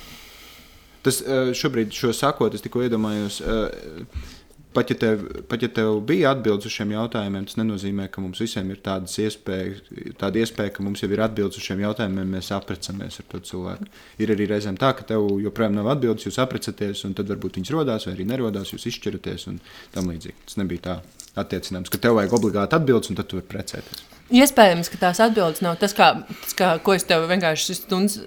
Tas 1.06 1.22
eh, 1.24 1.54
šobrīd, 1.56 1.94
šo 1.96 2.12
sakot, 2.16 2.56
es 2.56 2.64
tikko 2.64 2.84
iedomājos, 2.84 3.40
eh, 3.40 4.34
pat 4.74 4.92
ja, 4.94 4.96
tev, 5.02 5.24
pat 5.50 5.64
ja 5.66 5.70
tev 5.74 6.00
bija 6.06 6.34
atbildes 6.36 6.68
uz 6.70 6.74
šiem 6.76 6.94
jautājumiem, 6.94 7.46
tas 7.50 7.58
nenozīmē, 7.58 8.08
ka 8.14 8.22
mums 8.22 8.42
visiem 8.44 8.70
ir 8.70 8.82
tādas 8.86 9.16
iespējas, 9.22 9.82
tāda 10.22 10.44
iespēja, 10.44 10.74
ka 10.76 10.86
mums 10.86 11.02
jau 11.04 11.10
ir 11.10 11.24
atbildes 11.26 11.58
uz 11.58 11.66
šiem 11.66 11.82
jautājumiem, 11.86 12.36
mēs 12.38 12.52
aprecamies 12.56 13.20
ar 13.22 13.30
to 13.32 13.42
cilvēku. 13.50 13.90
Ir 14.22 14.36
arī 14.36 14.50
reizēm 14.52 14.78
tā, 14.80 14.92
ka 14.98 15.08
tev 15.10 15.26
joprojām 15.42 15.78
nav 15.80 15.90
atbildes, 15.96 16.28
jūs 16.28 16.38
aprecaties, 16.44 17.02
un 17.08 17.18
tad 17.18 17.32
varbūt 17.34 17.58
viņas 17.58 17.74
rodās 17.74 18.06
vai 18.06 18.14
arī 18.18 18.28
nerodās, 18.30 18.76
jūs 18.76 18.86
izšķiraties 18.92 19.50
un 19.50 19.58
tam 19.96 20.14
līdzīgi. 20.14 20.46
Tas 20.46 20.62
nebija 20.62 20.86
tā 20.86 21.00
attiecināms, 21.40 21.90
ka 21.90 22.02
tev 22.02 22.20
vajag 22.20 22.38
obligāti 22.38 22.78
atbildes, 22.78 23.10
un 23.10 23.18
tad 23.18 23.30
tu 23.30 23.40
vari 23.40 23.50
precēties. 23.50 24.06
Iespējams, 24.30 24.92
ka 24.94 25.00
tās 25.02 25.20
atbildes 25.26 25.64
nav 25.66 25.80
tas, 25.82 25.96
kā, 25.98 26.12
tas 26.44 26.54
kā, 26.58 26.70
ko 26.86 26.94
es 26.94 27.08
tev 27.10 27.26
vienkārši 27.32 27.80
stundas, 27.80 28.20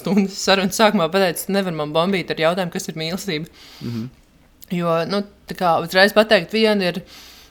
stundas 0.00 0.38
sarunas 0.42 0.78
sākumā 0.80 1.06
pateicu. 1.14 1.52
Nevar 1.54 1.76
man 1.78 1.94
bombīt 1.94 2.32
ar 2.34 2.42
jautājumu, 2.42 2.74
kas 2.74 2.90
ir 2.90 2.98
mīlestība. 2.98 3.46
Mm 3.80 3.90
-hmm. 3.92 4.08
Jo, 4.72 4.96
nu, 5.08 5.20
tā 5.48 5.56
kā 5.58 5.74
uzreiz 5.84 6.14
pateikt, 6.16 6.54
viena 6.56 6.88
ir, 6.88 7.02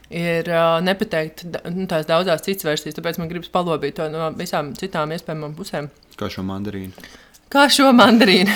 ir 0.10 0.50
uh, 0.50 0.80
nepateikt 0.84 1.46
nu, 1.70 1.86
tās 1.90 2.08
daudzās 2.10 2.42
citas 2.46 2.66
versijas, 2.66 2.98
tāpēc 2.98 3.20
man 3.22 3.30
gribas 3.30 3.52
palobīt 3.54 4.00
to 4.00 4.08
no 4.14 4.32
visām 4.38 4.74
citām 4.78 5.14
iespējamām 5.14 5.54
pusēm. 5.58 5.92
Kā 6.18 6.32
šo 6.34 6.46
mandarīnu. 6.48 7.06
Kā 7.54 7.68
šo 7.70 7.92
mandarīnu. 7.94 8.56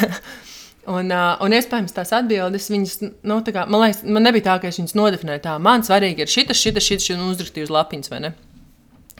un, 0.96 1.08
uh, 1.08 1.40
un 1.40 1.56
iespējams 1.56 1.96
tās 1.96 2.12
atbildes, 2.16 2.68
viņas, 2.72 2.98
nu, 3.24 3.40
tā 3.46 3.56
kā, 3.56 3.64
man 3.70 3.86
liekas, 3.86 4.04
man 4.04 4.28
nebija 4.28 4.50
tā, 4.50 4.58
ka 4.60 4.68
es 4.68 4.80
viņas 4.82 4.96
nodefinēju 5.00 5.44
tā. 5.48 5.56
Man 5.62 5.86
svarīgi 5.86 6.26
ir 6.26 6.32
šis, 6.32 6.52
šis, 6.52 6.84
šis, 6.84 7.10
un 7.16 7.30
uzrakstīju 7.30 7.70
uz 7.70 7.74
lapiņas, 7.78 8.12
vai 8.12 8.24
ne? 8.26 8.34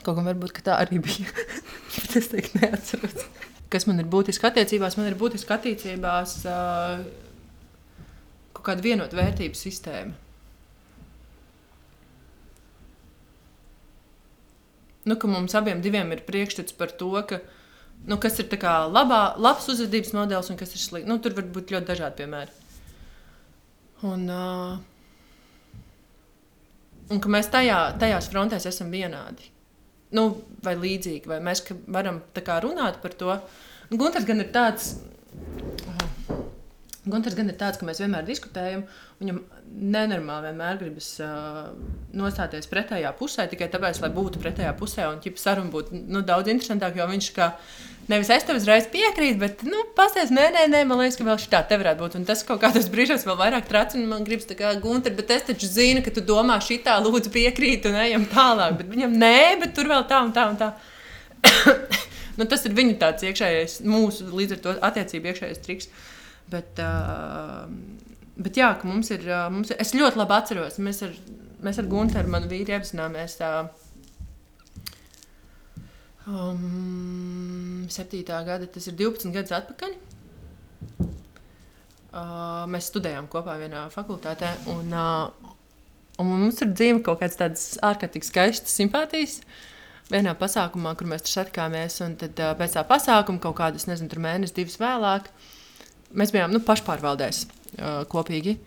Kaut 0.01 0.17
gan 0.17 0.25
varbūt 0.29 0.53
ka 0.57 0.65
tā 0.69 0.77
arī 0.81 1.01
bija. 1.01 1.33
Bet 1.95 2.17
es 2.21 2.29
teiktu, 2.31 2.61
neatceros. 2.61 3.25
Kas 3.71 3.85
man 3.87 4.01
ir 4.01 4.07
būtiski 4.11 4.47
attiecībās? 4.49 4.97
Man 4.99 5.09
ir 5.09 5.17
būtiski 5.19 5.53
attiecībās 5.55 6.39
uh, 6.49 7.03
kaut 8.61 8.75
kāda 8.75 8.85
vienota 8.85 9.17
vērtību 9.17 9.57
sistēma. 9.57 10.13
Nu, 15.09 15.17
mums 15.33 15.55
abiem 15.57 15.81
ir 16.13 16.21
priekšstats 16.27 16.75
par 16.77 16.91
to, 16.93 17.09
ka, 17.25 17.39
nu, 18.05 18.19
kas 18.21 18.37
ir 18.43 18.51
labā, 18.93 19.33
labs 19.41 19.65
uzvedības 19.73 20.13
modelis 20.13 20.51
un 20.53 20.59
kas 20.59 20.75
ir 20.75 20.83
slikts. 20.83 21.09
Nu, 21.09 21.17
tur 21.17 21.33
var 21.33 21.49
būt 21.49 21.73
ļoti 21.73 21.89
dažādi 21.89 22.21
piemēri. 22.21 22.53
Un, 24.05 24.27
uh, 24.29 24.77
un 27.09 27.21
ka 27.21 27.33
mēs 27.33 27.49
tajā, 27.53 27.79
tajās 28.01 28.29
frontēs 28.29 28.69
esam 28.69 28.93
vienādi. 28.93 29.49
Nu, 30.13 30.27
vai 30.61 30.75
līdzīgi, 30.77 31.25
vai 31.31 31.39
mēs 31.41 31.65
varam 31.89 32.21
kā 32.37 32.59
runāt 32.61 33.01
par 33.01 33.17
to. 33.17 33.39
Gunārs 33.89 34.27
gan 34.27 34.43
ir 34.43 34.53
tāds. 34.53 34.99
Gunārs 37.01 37.33
gan 37.33 37.47
ir 37.49 37.55
tāds, 37.57 37.79
ka 37.81 37.85
mēs 37.87 37.97
vienmēr 37.97 38.25
diskutējam. 38.27 38.83
Viņam 39.17 39.39
nenormāli 39.93 40.51
vienmēr 40.51 40.75
gribas 40.77 41.07
uh, 41.23 41.71
nostāties 42.13 42.69
pretējā 42.69 43.09
pusē, 43.17 43.47
tikai 43.49 43.71
tāpēc, 43.73 44.03
lai 44.03 44.11
būtu 44.13 44.41
pretējā 44.41 44.73
pusē 44.77 45.07
un 45.09 45.17
ķipa 45.23 45.41
saruna 45.41 45.73
būtu 45.73 45.97
nu, 45.97 46.21
daudz 46.25 46.51
interesantāka, 46.53 47.01
jo 47.01 47.07
viņš 47.09 47.29
kā 47.33 47.47
nevis 48.11 48.29
es 48.33 48.45
tev 48.45 48.59
uzreiz 48.59 48.85
piekrītu, 48.93 49.39
bet, 49.41 49.63
nu, 49.65 49.81
pasties, 49.97 50.29
nē, 50.35 50.45
nē, 50.53 50.67
nē, 50.69 50.83
man 50.89 51.01
liekas, 51.01 51.17
ka 51.17 51.25
vēl 51.25 51.39
šī 51.41 51.49
tā 51.55 51.63
te 51.65 51.79
varētu 51.81 52.03
būt. 52.03 52.19
Un 52.19 52.27
tas 52.29 52.45
kaut 52.45 52.61
kādos 52.61 52.89
brīžos 52.93 53.25
vēl 53.25 53.39
vairāk 53.39 53.65
tracina. 53.69 54.05
Man 54.11 54.27
gribas, 54.27 54.45
tā 54.49 54.57
kā 54.59 54.75
Gunter, 54.83 55.15
bet 55.17 55.33
es 55.33 55.49
taču 55.49 55.69
zinu, 55.71 56.05
ka 56.05 56.13
tu 56.13 56.21
domā 56.25 56.59
šitā, 56.61 56.99
lūdzu, 57.01 57.33
piekrīt 57.33 57.89
un 57.89 57.97
ejam 58.03 58.29
tālāk. 58.29 58.77
Bet 58.81 58.93
viņam 58.93 59.17
nē, 59.21 59.41
bet 59.63 59.73
tur 59.77 59.89
vēl 59.89 60.05
tā 60.11 60.21
un 60.25 60.33
tā 60.37 60.47
un 60.53 60.61
tā. 60.61 60.71
nu, 62.37 62.45
tas 62.45 62.69
ir 62.69 62.77
viņa 62.77 62.97
tāds 63.01 63.29
iekšējais, 63.29 63.81
mūsu 63.89 64.29
līdz 64.29 64.57
ar 64.57 64.65
to 64.65 64.79
attiecību 64.91 65.31
iekšējais 65.31 65.63
triks. 65.65 65.93
Bet, 66.51 66.81
uh, 66.83 67.69
bet 68.35 68.57
jā, 68.59 68.73
ka 68.79 68.89
mums 68.89 69.11
ir, 69.13 69.23
uh, 69.29 69.47
mums 69.53 69.71
ir, 69.71 69.79
es 69.83 69.95
ļoti 69.95 70.19
labi 70.19 70.35
atceros, 70.35 70.81
mēs 70.83 71.03
ar, 71.07 71.15
mēs 71.63 71.79
ar 71.79 71.87
Gunteru, 71.91 72.31
manu 72.33 72.51
vīru, 72.51 72.75
iepazināmies. 72.75 73.39
Uh, 73.39 73.71
Um, 76.27 77.87
7. 77.89 78.23
gada, 78.23 78.67
tas 78.67 78.85
ir 78.87 78.93
12 78.93 79.33
gadus 79.33 79.53
atpakaļ. 79.57 79.95
Uh, 82.11 82.67
mēs 82.69 82.91
studējām 82.91 83.29
kopā 83.31 83.55
vienā 83.57 83.87
fakultātē, 83.89 84.51
un, 84.69 84.91
uh, 84.93 85.53
un 86.21 86.29
mums 86.29 86.61
ir 86.61 86.73
dzīve 86.75 87.01
kaut 87.05 87.23
kādas 87.23 87.39
tādas 87.39 87.65
ārkārtīgi 87.87 88.27
skaistas 88.27 88.75
simpātijas. 88.77 89.39
Vienā 90.11 90.35
pasākumā, 90.37 90.93
kur 90.99 91.07
mēs 91.07 91.23
tur 91.25 91.39
satikāmies, 91.39 91.97
un 92.05 92.17
tad 92.21 92.37
uh, 92.43 92.51
pēc 92.59 92.77
tā 92.77 92.85
pasākuma, 92.85 93.41
kaut 93.41 93.57
kādus, 93.57 93.87
nezinu, 93.89 94.21
mēnešus, 94.21 94.57
divus 94.59 94.77
vēlāk, 94.81 95.31
mēs 96.17 96.33
bijām 96.33 96.53
nu, 96.53 96.61
pašpārvaldēs 96.65 97.45
uh, 97.45 98.01
kopīgi. 98.11 98.57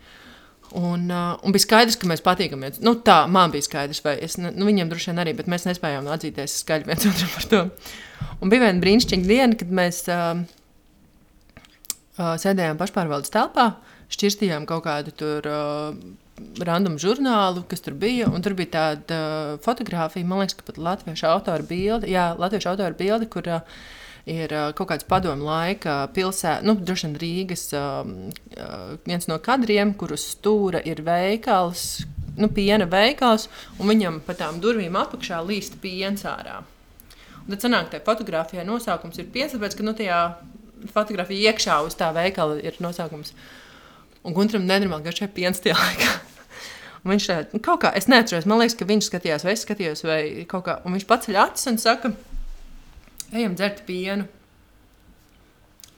Un, 0.74 1.04
uh, 1.12 1.36
un 1.44 1.54
bija 1.54 1.62
skaidrs, 1.62 1.98
ka 2.00 2.08
mēs 2.10 2.24
patīkamies. 2.24 2.80
Nu, 2.82 2.96
tā 3.06 3.24
man 3.30 3.52
bija 3.54 3.66
skaidrs, 3.66 4.00
vai 4.02 4.16
es, 4.24 4.38
nu, 4.40 4.50
viņiem 4.66 4.90
droši 4.90 5.12
vien 5.12 5.22
arī, 5.22 5.34
bet 5.38 5.50
mēs 5.50 5.68
nespējām 5.68 6.08
atzīties 6.10 6.56
skaļi 6.64 6.88
viens 6.88 7.06
otram 7.10 7.30
par 7.36 7.48
to. 7.52 7.62
Un 8.40 8.50
bija 8.50 8.64
viena 8.64 8.82
brīnišķīga 8.82 9.28
diena, 9.28 9.58
kad 9.60 9.70
mēs 9.80 10.02
uh, 10.10 10.42
uh, 12.18 12.34
sēdējām 12.42 12.80
pašpārvaldes 12.80 13.32
telpā, 13.34 13.70
šķirstījām 14.14 14.66
kaut 14.70 14.86
kādu 14.88 15.14
tur. 15.14 15.48
Uh, 15.48 16.20
Random 16.66 16.96
žurnālu, 16.98 17.60
kas 17.70 17.84
tur 17.84 17.94
bija, 17.94 18.26
tur 18.42 18.56
bija 18.58 18.70
tāda 18.72 19.18
uh, 19.22 19.50
fotografija, 19.62 20.26
man 20.26 20.40
liekas, 20.42 20.56
ka 20.58 20.64
pat 20.66 20.80
latviešu 20.82 21.28
autora 21.30 21.62
bilde, 21.62 22.08
jā, 22.10 22.32
latviešu 22.34 22.72
autora 22.72 22.96
bilde, 22.98 23.28
kur 23.30 23.46
uh, 23.46 23.76
ir 24.30 24.52
uh, 24.56 24.70
kaut 24.76 24.88
kāds 24.90 25.06
padomu 25.08 25.44
laika 25.46 26.04
pilsēta, 26.16 26.64
nu, 26.64 26.76
droši 26.80 27.08
vien 27.08 27.16
Rīgas 27.20 27.66
um, 27.76 28.14
uh, 28.56 28.94
viens 29.04 29.28
no 29.28 29.38
kadriem, 29.42 29.92
kur 30.00 30.14
uz 30.16 30.24
stūra 30.32 30.80
ir 30.88 31.02
veikals, 31.04 32.04
nu, 32.40 32.48
piena 32.48 32.88
veikals, 32.90 33.48
un 33.78 33.92
viņam 33.92 34.22
pa 34.24 34.36
tām 34.38 34.60
durvīm 34.64 34.96
apakšā 34.98 35.42
līst 35.44 35.76
piens 35.82 36.24
ārā. 36.28 36.62
Un 37.44 37.52
tad 37.52 37.66
sanāk, 37.66 37.90
ka 37.92 38.00
fotografijā 38.06 38.64
nosaukums 38.64 39.20
ir 39.20 39.28
piens, 39.32 39.52
tāpēc, 39.52 39.76
ka 39.76 39.84
nu, 39.84 39.92
tajā 39.96 40.20
fotografijā 40.94 41.52
iekšā 41.52 41.80
uz 41.84 41.96
tā 41.98 42.08
veikala 42.16 42.56
ir 42.64 42.78
nosaukums. 42.80 43.34
Un 44.24 44.32
Guntram 44.32 44.64
nenormāli 44.64 45.04
garšai 45.04 45.28
piens 45.36 45.60
tajā 45.60 45.76
laikā. 45.76 46.12
Un 47.04 47.12
viņš 47.12 47.26
tā, 47.28 47.42
nu, 47.52 47.60
kaut 47.60 47.82
kā, 47.82 47.90
es 47.92 48.08
neatceros, 48.08 48.46
man 48.48 48.62
liekas, 48.62 48.78
ka 48.80 48.88
viņš 48.88 49.10
skatījās, 49.10 49.44
vai 49.44 49.52
es 49.52 49.64
skatījos, 49.66 50.02
vai 50.08 50.20
kaut 50.48 50.64
kā, 50.64 50.78
un 50.88 50.96
viņš 50.96 51.04
paceļ 51.10 51.36
acis 51.42 51.68
un 51.68 51.76
saka, 51.82 52.14
ejam 53.34 53.56
dzert 53.58 53.84
pienu. 53.88 54.26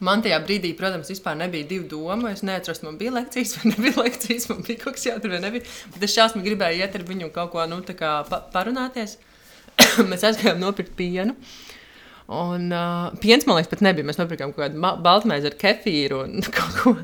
Man 0.04 0.20
tajā 0.20 0.36
brīdī, 0.44 0.74
protams, 0.76 1.08
vispār 1.08 1.38
nebija 1.40 1.64
divu 1.70 1.86
domu. 1.88 2.28
Es 2.28 2.42
neatceros, 2.44 2.82
man 2.84 2.98
bija 3.00 3.14
lekcijas, 3.16 3.54
vai 3.56 3.72
nebija 3.72 3.96
lekcijas, 4.04 4.48
man 4.50 4.60
bija 4.66 4.82
kaut 4.82 4.98
kas 4.98 5.06
jādara, 5.08 5.38
vai 5.38 5.44
nebija. 5.46 5.68
Bet 5.94 6.04
es 6.04 6.16
šausmīgi 6.16 6.50
gribēju 6.50 6.82
iet 6.84 6.98
ar 6.98 7.06
viņu 7.08 7.30
kaut 7.36 7.54
ko 7.54 7.64
nu, 7.70 7.80
pa 7.96 8.42
parunāties. 8.52 9.16
Mēs 10.10 10.26
aizgājām 10.28 10.60
nopirkt 10.60 10.92
pienu. 10.98 11.36
Un 12.26 12.72
uh, 12.74 13.14
piens, 13.22 13.46
man 13.46 13.56
liekas, 13.56 13.70
pat 13.72 13.84
nebija. 13.86 14.08
Mēs 14.08 14.20
nopirkām 14.20 14.52
kaut 14.52 14.66
kādu 14.66 15.00
baltmaizi 15.04 15.48
ar 15.48 15.56
kefīru 15.60 16.24
un 16.26 16.44
kaut 16.56 16.80
ko. 16.82 16.96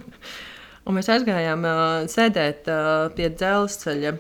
Un 0.83 0.97
mēs 0.99 1.07
aizgājām 1.15 1.63
uh, 1.63 2.05
sēdēt 2.11 2.67
uh, 2.67 3.07
pie 3.15 3.29
dzelzceļa 3.31 4.17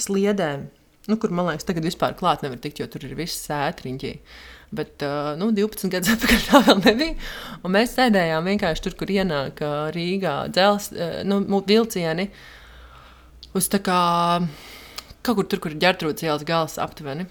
sliedēm, 0.00 0.64
nu, 1.10 1.16
kur, 1.22 1.30
man 1.34 1.50
liekas, 1.50 1.66
tagad 1.68 1.86
vispār 1.86 2.16
klāt 2.18 2.42
nevar 2.42 2.58
tikt, 2.62 2.82
jo 2.82 2.88
tur 2.90 3.06
ir 3.06 3.14
viss 3.18 3.44
sētriņķi. 3.46 4.12
Bet 4.70 5.02
nu, 5.40 5.50
12 5.56 5.90
gadus 5.90 6.12
atpakaļ 6.14 6.46
tā 6.46 6.62
vēl 6.68 6.82
nebija. 6.84 7.30
Un 7.66 7.74
mēs 7.74 7.96
sēdējām 7.96 8.46
vienkārši 8.52 8.86
tur, 8.86 8.96
kur 9.00 9.10
ienāk 9.10 9.64
Rīgā 9.96 10.36
dzelzceļa 10.54 11.24
nu, 11.26 11.62
vilcieni. 11.66 12.28
Uz 13.58 13.66
tā 13.72 13.82
kā 13.82 14.00
kaut 15.26 15.40
kur 15.40 15.50
tur, 15.50 15.60
kur 15.64 15.74
ir 15.74 15.82
ģērtrūdas 15.82 16.24
ielas 16.24 16.46
gals 16.46 16.78
aptuveni. 16.80 17.26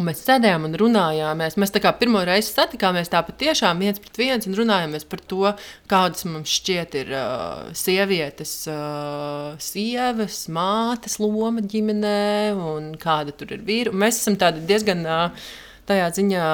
Un 0.00 0.08
mēs 0.08 0.22
sēdējām 0.24 0.64
un 0.66 0.76
runājāmies. 0.80 1.58
Mēs 1.60 1.70
tā 1.74 1.82
kā 1.84 1.92
pirmo 1.94 2.22
reizi 2.26 2.48
satikāmies 2.50 3.10
tā 3.12 3.20
patiešām 3.26 3.82
viens 3.84 4.00
pret 4.02 4.16
viens 4.18 4.48
un 4.48 4.56
runājāmies 4.56 5.04
par 5.06 5.20
to, 5.30 5.50
kādas 5.90 6.24
mums 6.26 6.50
šķiet 6.56 6.96
ir 7.02 7.12
uh, 7.12 7.68
sievietes, 7.76 8.54
uh, 8.72 9.52
sievas, 9.62 10.46
mātes 10.50 11.18
loma 11.20 11.62
ģimenē 11.62 12.54
un 12.56 12.88
kāda 12.98 13.36
tur 13.36 13.52
ir 13.52 13.62
vīra. 13.68 13.92
Un 13.92 14.00
mēs 14.02 14.22
esam 14.22 14.40
diezgan 14.40 15.04
uh, 15.04 15.52
tādā 15.88 16.08
ziņā. 16.14 16.46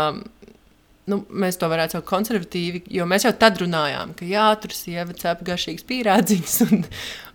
Nu, 1.09 1.23
mēs 1.33 1.57
to 1.57 1.71
varētu 1.73 1.97
saukt 1.97 2.09
konservatīvi, 2.11 2.83
jo 2.93 3.07
mēs 3.09 3.25
jau 3.25 3.33
tad 3.33 3.57
runājām, 3.62 4.11
ka 4.19 4.27
jā, 4.29 4.45
tur 4.61 4.75
sieva 4.77 5.14
cep 5.17 5.41
garšīgas 5.47 5.87
pīrādziņas, 5.88 6.57
un, 6.67 6.83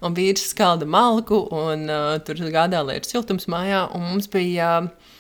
un 0.06 0.18
vīrs 0.18 0.46
skalda 0.52 0.86
malku, 0.86 1.40
un 1.50 1.88
uh, 1.90 2.12
tur 2.26 2.38
gādā, 2.54 2.84
lai 2.86 3.00
ir 3.00 3.10
siltums 3.10 3.50
mājā. 3.50 3.88
Un 3.98 4.06
mums 4.12 4.30
bija 4.30 4.76
uh, 4.84 5.14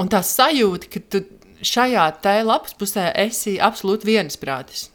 Un 0.00 0.08
tā 0.08 0.22
sajūta, 0.24 0.88
ka 0.88 1.02
tu 1.12 1.20
šajā 1.62 2.06
te 2.24 2.38
lapas 2.46 2.76
pusē 2.78 3.10
esi 3.26 3.58
absolūti 3.60 4.08
viensprātis. 4.08 4.88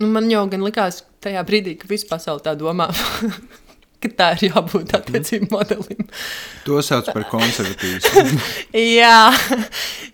Nu, 0.00 0.08
man 0.14 0.30
jau 0.30 0.46
gan 0.48 0.62
likās 0.64 1.02
tajā 1.20 1.42
brīdī, 1.46 1.74
ka 1.80 1.90
visa 1.90 2.06
pasaule 2.08 2.44
tā 2.44 2.54
domā. 2.58 2.88
ka 4.00 4.10
tā 4.16 4.28
ir 4.36 4.46
jābūt 4.48 4.94
attiecību 4.96 5.50
modelim. 5.52 6.06
To 6.64 6.80
sauc 6.84 7.10
par 7.12 7.26
konservatīvismu. 7.28 8.38
jā, 9.02 9.18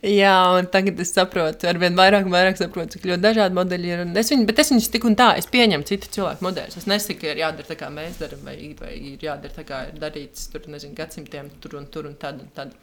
jā, 0.03 0.35
un 0.59 0.69
tagad 0.73 0.99
es 1.03 1.13
saprotu, 1.15 1.69
ar 1.71 1.79
vien 1.83 1.99
vairāk 1.99 2.27
vairāk 2.33 2.59
saprotu, 2.59 2.97
cik 2.97 3.07
ļoti 3.13 3.23
dažādi 3.23 3.59
modeļi 3.59 3.93
ir. 3.93 4.03
Es 4.23 4.33
viņu, 4.35 4.49
bet 4.49 4.63
es 4.63 4.73
viņus 4.75 4.91
tik 4.95 5.07
un 5.07 5.19
tā, 5.19 5.29
es 5.39 5.47
pieņemu 5.53 5.87
citu 5.87 6.11
cilvēku 6.19 6.47
modeļus. 6.49 6.81
Es 6.83 6.89
nesaku, 6.91 7.21
ka 7.23 7.31
ir 7.31 7.43
jādara 7.45 7.71
tā, 7.71 7.79
kā 7.79 7.93
mēs 7.95 8.19
darām, 8.23 8.43
vai, 8.49 8.57
vai 8.81 8.93
ir 9.13 9.29
jādara 9.29 9.55
tā, 9.55 9.67
kā 9.69 9.85
ir 9.93 10.03
darīts 10.03 10.51
tur, 10.51 10.67
nezinu, 10.73 10.97
gadsimtiem, 10.99 11.55
tur 11.63 11.79
un 11.79 11.87
tur 11.93 12.11
un 12.11 12.19
tad 12.19 12.43
un 12.43 12.51
tad. 12.59 12.75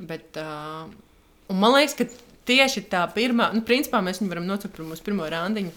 Bet, 0.00 0.34
uh, 0.40 0.90
un 1.52 1.62
man 1.62 1.76
liekas, 1.76 1.98
ka 1.98 2.08
tieši 2.50 2.88
tā 2.90 3.06
pirmā, 3.14 3.52
nu, 3.54 3.62
principā 3.66 4.02
mēs 4.02 4.22
viņu 4.22 4.34
varam 4.34 4.46
nocelt 4.48 4.74
par 4.74 4.86
mūsu 4.88 5.06
pirmo 5.06 5.28
randiņu. 5.30 5.74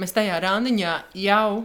Mēs 0.00 0.14
tajā 0.14 0.38
randiņā 0.42 0.98
jau 1.18 1.64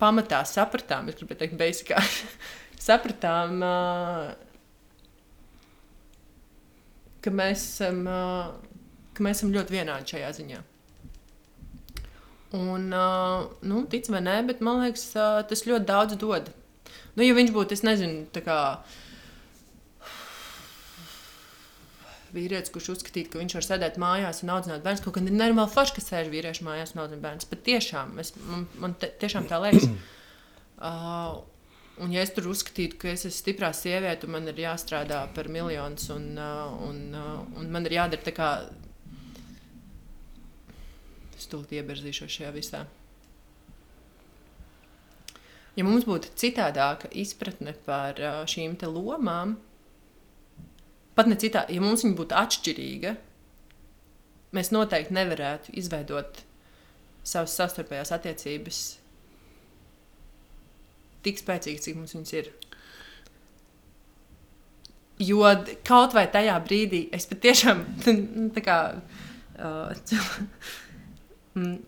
pamatā 0.00 0.42
sapratām, 0.46 1.08
es 1.10 1.18
gribēju 1.18 1.40
teikt, 1.42 1.56
beisikā, 1.60 2.02
sapratām, 2.88 3.62
uh, 3.64 4.32
ka, 7.24 7.32
mēs 7.34 7.64
esam, 7.74 8.02
uh, 8.06 8.52
ka 9.14 9.26
mēs 9.26 9.40
esam 9.40 9.54
ļoti 9.56 9.78
vienādi 9.78 10.14
šajā 10.14 10.30
ziņā. 10.40 10.60
Un, 12.58 12.86
uh, 12.96 13.50
nu, 13.68 13.82
tic 13.92 14.08
vai 14.08 14.22
nē, 14.24 14.38
bet 14.48 14.62
man 14.64 14.80
liekas, 14.86 15.10
uh, 15.18 15.42
tas 15.48 15.66
ļoti 15.68 15.88
daudz 15.88 16.16
dod. 16.20 16.48
Nu, 17.18 17.26
ja 17.26 17.34
viņš 17.36 17.52
būtu, 17.52 17.76
es 17.76 17.84
nezinu, 17.84 18.24
tā 18.32 18.40
kā 18.46 18.58
vīrietis, 22.38 22.72
kurš 22.74 22.92
uzskatītu, 22.94 23.32
ka 23.32 23.42
viņš 23.42 23.58
var 23.58 23.66
sēdēt 23.66 23.98
mājās 24.00 24.44
un 24.44 24.54
audzināt 24.54 24.86
bērnu. 24.86 25.02
Kaut 25.04 25.18
gan 25.18 25.28
ir 25.28 25.36
nenormāli 25.36 25.74
forši, 25.74 25.96
ka 25.98 26.04
sēž 26.06 26.32
vīrieši 26.32 26.66
mājās 26.66 26.94
un 26.94 27.02
audzina 27.04 27.24
bērnu. 27.26 27.50
Bet 27.50 27.64
tiešām, 27.66 28.16
es, 28.22 28.32
man, 28.46 28.66
man 28.80 28.96
te, 29.00 29.10
tiešām 29.20 29.50
tā 29.50 29.60
liekas. 29.66 29.90
Uh, 30.78 31.40
un 31.98 32.12
ja 32.14 32.22
es 32.22 32.30
tur 32.30 32.44
uzskatītu, 32.52 33.00
ka 33.02 33.08
es 33.10 33.24
esmu 33.26 33.34
stiprā 33.34 33.72
sieviete, 33.74 34.28
un 34.28 34.36
man 34.36 34.44
ir 34.46 34.60
jāstrādā 34.62 35.24
par 35.34 35.48
miljonus, 35.50 36.04
un, 36.14 36.28
uh, 36.38 36.68
un, 36.86 37.00
uh, 37.18 37.40
un 37.58 37.72
man 37.74 37.88
ir 37.88 37.96
jādara 37.96 38.22
tā 38.22 38.30
kā 38.36 38.50
es 41.34 41.50
tūlīt 41.50 41.74
ieberzīšos 41.80 42.30
šajā 42.30 42.52
visā. 42.54 42.84
Ja 45.78 45.86
mums 45.86 46.06
būtu 46.08 46.32
citādāka 46.38 47.10
izpratne 47.14 47.74
par 47.86 48.18
uh, 48.18 48.40
šīm 48.50 48.74
lomām, 48.82 49.56
pat 51.18 51.30
ne 51.30 51.38
citā, 51.40 51.64
ja 51.72 51.82
mums 51.82 52.04
viņa 52.06 52.18
būtu 52.18 52.38
atšķirīga, 52.38 53.16
mēs 54.56 54.70
noteikti 54.74 55.16
nevarētu 55.16 55.74
izveidot 55.80 56.42
savas 57.26 57.56
savstarpējās 57.58 58.14
attiecības 58.14 58.80
tik 61.26 61.40
spēcīgas, 61.42 61.84
cik 61.84 61.98
mums 61.98 62.14
viņas 62.16 62.34
ir. 62.38 62.50
Jo 65.28 65.42
kaut 65.86 66.14
vai 66.14 66.28
tajā 66.30 66.54
brīdī 66.62 67.08
es 67.14 67.26
patiešām 67.28 67.82
tā 68.56 68.64
kā. 68.64 68.78
Uh, 69.58 69.90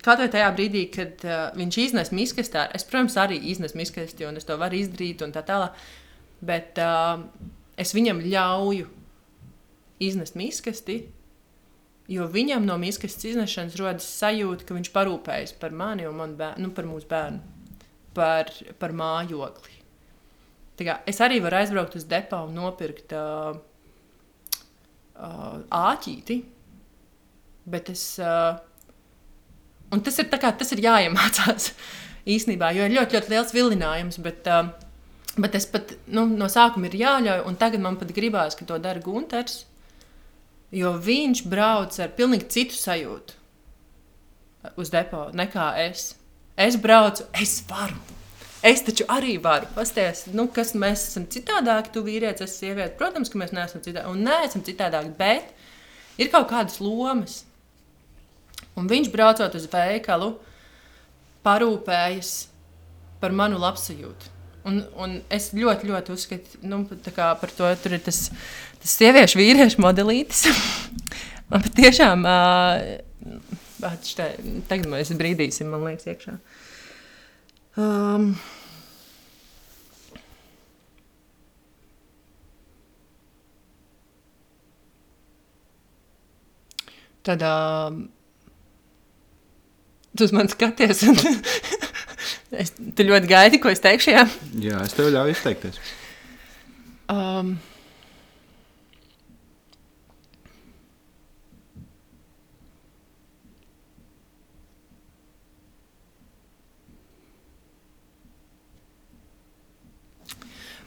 Kaut 0.03 0.19
vai 0.19 0.27
tajā 0.27 0.49
brīdī, 0.57 0.81
kad 0.91 1.21
uh, 1.23 1.53
viņš 1.55 1.77
iznes 1.79 2.09
miskastē, 2.11 2.65
es, 2.75 2.83
protams, 2.89 3.15
arī 3.23 3.37
iznesu 3.53 3.79
miskasti, 3.79 4.27
un 4.27 4.41
es 4.41 4.49
to 4.49 4.57
varu 4.59 4.81
izdarīt, 4.81 5.23
un 5.23 5.31
tā 5.31 5.45
tālāk. 5.47 5.77
Bet 6.43 6.81
uh, 6.83 7.23
es 7.79 7.95
viņam 7.95 8.19
ļauju 8.25 8.89
iznest 10.01 10.37
miskasti, 10.39 11.03
jo 12.11 12.27
viņam 12.31 12.65
no 12.67 12.77
miskastes 12.81 13.33
iznešanas 13.33 13.79
rodas 13.79 14.09
sajūta, 14.19 14.67
ka 14.67 14.77
viņš 14.77 14.93
parūpējas 14.95 15.55
par 15.61 15.75
mani 15.77 16.09
un 16.09 16.17
manu 16.19 16.39
bērnu, 16.41 16.67
nu, 16.67 16.73
par 16.75 16.89
mūsu 16.89 17.07
bērnu, 17.11 17.43
par, 18.17 18.51
par 18.81 18.97
mājokli. 18.97 19.77
Tā 20.81 20.87
kā, 20.89 20.97
es 21.11 21.21
arī 21.21 21.43
varu 21.45 21.61
aizbraukt 21.61 21.99
uz 21.99 22.07
depo 22.09 22.39
un 22.47 22.55
nopirkt 22.57 23.13
uh, 23.13 23.53
uh, 25.21 25.57
āķīti, 25.77 26.39
bet 27.69 27.91
es. 27.93 28.05
Uh, 28.17 28.57
un 29.93 30.01
tas 30.01 30.17
ir, 30.23 30.31
kā, 30.33 30.55
tas 30.57 30.73
ir 30.73 30.81
jāiemācās 30.87 31.75
īstenībā, 32.35 32.73
jo 32.73 32.89
ir 32.89 32.97
ļoti, 32.97 33.19
ļoti 33.19 33.35
liels 33.35 33.53
vilinājums. 33.53 34.21
Bet, 34.25 34.49
uh, 34.49 34.73
bet 35.37 35.59
es 35.61 35.69
pat 35.69 35.93
nu, 36.09 36.25
no 36.33 36.49
sākuma 36.49 36.89
ir 36.89 36.97
jāļauj, 37.03 37.45
un 37.51 37.61
tagad 37.61 37.85
man 37.85 38.01
pat 38.01 38.17
gribās, 38.17 38.57
ka 38.57 38.65
to 38.65 38.81
dara 38.81 39.05
Gunārs. 39.05 39.67
Jo 40.75 40.95
viņš 41.03 41.45
brauc 41.51 41.97
ar 41.99 42.13
pilnīgi 42.15 42.49
citu 42.55 42.79
sajūtu 42.79 43.41
uz 44.77 44.91
depo 44.93 45.29
nekā 45.37 45.73
es. 45.87 46.15
Es 46.61 46.77
braucu, 46.77 47.25
es 47.41 47.61
varu. 47.69 47.97
Es 48.67 48.83
taču 48.85 49.07
arī 49.09 49.39
varu. 49.41 49.69
Pasties, 49.73 50.27
nu, 50.37 50.45
kas 50.53 50.75
mēs 50.77 51.07
esam 51.09 51.25
citādāki, 51.33 51.95
tu 51.95 52.03
vīrietis, 52.05 52.45
es 52.45 52.59
sieviete. 52.61 52.93
Protams, 52.99 53.33
ka 53.33 53.41
mēs 53.41 53.55
neesam 53.57 53.81
citādāki. 53.81 54.13
Un 54.13 54.27
neesam 54.27 54.65
citādāki, 54.67 55.15
bet 55.17 56.21
ir 56.21 56.29
kaut 56.33 56.51
kādas 56.51 56.77
lomas. 56.85 57.39
Un 58.77 58.91
viņš 58.91 59.09
braucot 59.15 59.57
uz 59.57 59.65
veikalu, 59.73 60.35
parūpējas 61.47 62.35
par 63.23 63.33
manu 63.37 63.61
labsajūtu. 63.61 64.37
Un, 64.69 64.83
un 65.01 65.17
es 65.33 65.55
ļoti, 65.57 65.89
ļoti 65.89 66.13
uzskatu, 66.13 66.61
nu, 66.69 66.83
par 67.17 67.53
to, 67.57 67.69
tur 67.81 67.97
ir 67.97 68.03
tas, 68.05 68.27
tas 68.81 68.97
sieviešu, 68.97 69.41
vīriešu 69.41 69.83
modelītis. 69.85 70.47
man 71.51 71.65
patiešām, 71.67 72.25
uh, 72.29 73.91
štē, 74.07 74.31
tagad 74.71 74.89
mēs 74.93 75.13
brīdīsim, 75.17 75.71
man 75.73 75.87
liekas, 75.89 76.09
iekšā. 76.11 76.37
Um, 77.81 78.33
tad 87.23 87.43
uh, 87.47 87.95
tu 90.17 90.27
uz 90.27 90.33
mani 90.33 90.53
skaties. 90.53 91.03
Un 91.09 91.19
es, 92.61 92.75
tu 92.75 93.07
ļoti 93.07 93.31
gaidi, 93.31 93.61
ko 93.63 93.73
es 93.73 93.83
teikšu. 93.85 94.15
Jā, 94.17 94.27
jā 94.67 94.85
es 94.85 94.97
tev 94.97 95.13
ļauju 95.15 95.37
izteikties. 95.37 95.81
Um, 97.11 97.57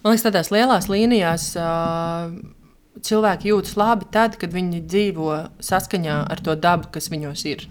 Man 0.03 0.11
liekas, 0.11 0.25
tādās 0.25 0.49
lielās 0.51 0.89
līnijās 0.91 1.43
uh, 1.55 2.33
cilvēki 3.07 3.53
jūtas 3.53 3.77
labi 3.79 4.07
tad, 4.11 4.35
kad 4.39 4.51
viņi 4.51 4.81
dzīvo 4.83 5.29
saskaņā 5.63 6.17
ar 6.27 6.41
to 6.43 6.55
dabu, 6.59 6.89
kas 6.91 7.07
viņos 7.13 7.43
ir. 7.47 7.63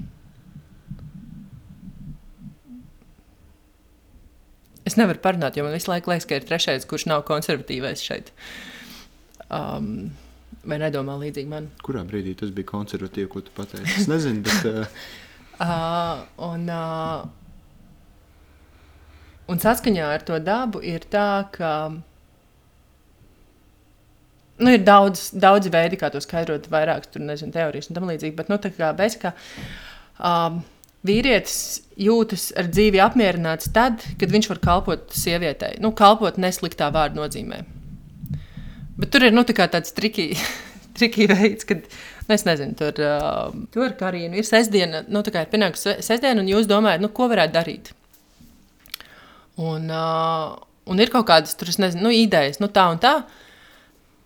Es 4.89 4.97
nevaru 4.99 5.21
parunāt, 5.23 5.57
jo 5.57 5.65
man 5.67 5.77
visu 5.77 5.91
laiku 5.93 6.11
liekas, 6.11 6.27
ka 6.29 6.39
ir 6.41 6.47
trešais, 6.49 6.87
kurš 6.89 7.05
nav 7.11 7.21
konservatīvais 7.29 8.01
šeit. 8.03 8.33
Um, 9.53 10.11
vai 10.65 10.79
nedomā 10.81 11.19
līdzīgi 11.21 11.51
man? 11.51 11.69
Kurā 11.85 12.03
brīdī 12.09 12.33
tas 12.41 12.51
bija 12.55 12.71
konservatīvi, 12.73 13.29
ko 13.31 13.45
tu 13.45 13.53
pateici? 13.57 13.93
Es 14.01 14.09
nezinu, 14.11 14.41
bet. 14.49 14.65
Uh... 14.65 14.89
uh, 15.69 16.25
un, 16.49 16.65
uh, 16.73 17.21
un 19.53 19.63
saskaņā 19.63 20.09
ar 20.17 20.25
to 20.33 20.41
dabu 20.41 20.81
ir 20.81 21.05
tā, 21.13 21.45
ka 21.53 21.73
nu, 24.63 24.73
ir 24.77 24.85
daudz, 24.87 25.31
daudz 25.35 25.71
veidi, 25.73 25.99
kā 26.01 26.11
to 26.13 26.21
skaidrot, 26.23 26.69
vairākas 26.73 27.11
tur, 27.13 27.25
nezinu, 27.27 27.53
teorijas 27.55 27.91
un 27.91 27.99
tam 27.99 28.09
līdzīgi. 28.11 28.37
Bet, 28.39 28.53
nu, 28.53 28.59
tā 28.63 28.73
kā 28.75 28.93
bezkā. 28.97 29.35
Um, 30.23 30.63
Vīrietis 31.03 31.83
jūtas 31.99 32.53
ar 32.55 32.69
dzīvi 32.71 33.01
apmierināts 33.03 33.73
tad, 33.75 34.05
kad 34.21 34.31
viņš 34.31 34.49
var 34.53 34.61
kalpot 34.63 35.17
sievietei. 35.19 35.81
Nu, 35.83 35.91
kalpot 35.99 36.39
nesliktā 36.39 36.93
vārda 36.95 37.19
nozīmē. 37.19 37.59
Bet 39.01 39.11
tur 39.11 39.27
ir 39.27 39.35
nu, 39.35 39.43
tā 39.43 39.67
tāds 39.67 39.91
triki, 39.97 40.29
triki 40.99 41.27
veids, 41.27 41.67
kad 41.67 41.83
nu, 41.83 42.37
es 42.37 42.47
nezinu, 42.47 42.79
tur, 42.79 43.03
uh, 43.03 43.51
tur 43.75 43.97
karīna 43.99 44.39
ir 44.39 44.47
sestdiena, 44.47 45.03
nu, 45.11 45.25
tā 45.27 45.35
kā 45.35 45.43
ir 45.43 45.51
pienākusi 45.51 45.99
sestdiena, 46.07 46.39
un 46.39 46.53
jūs 46.53 46.71
domājat, 46.71 47.03
nu, 47.03 47.11
ko 47.11 47.27
varētu 47.33 47.57
darīt. 47.59 47.91
Un, 49.59 49.91
uh, 49.91 50.55
un 50.87 51.03
ir 51.03 51.11
kaut 51.11 51.27
kādas 51.33 51.59
tur, 51.59 51.75
nezinu, 51.83 52.07
nu, 52.07 52.15
idejas, 52.15 52.63
nu, 52.63 52.71
tā 52.71 52.87
un 52.95 53.03
tā. 53.03 53.17
Uh, 53.25 53.41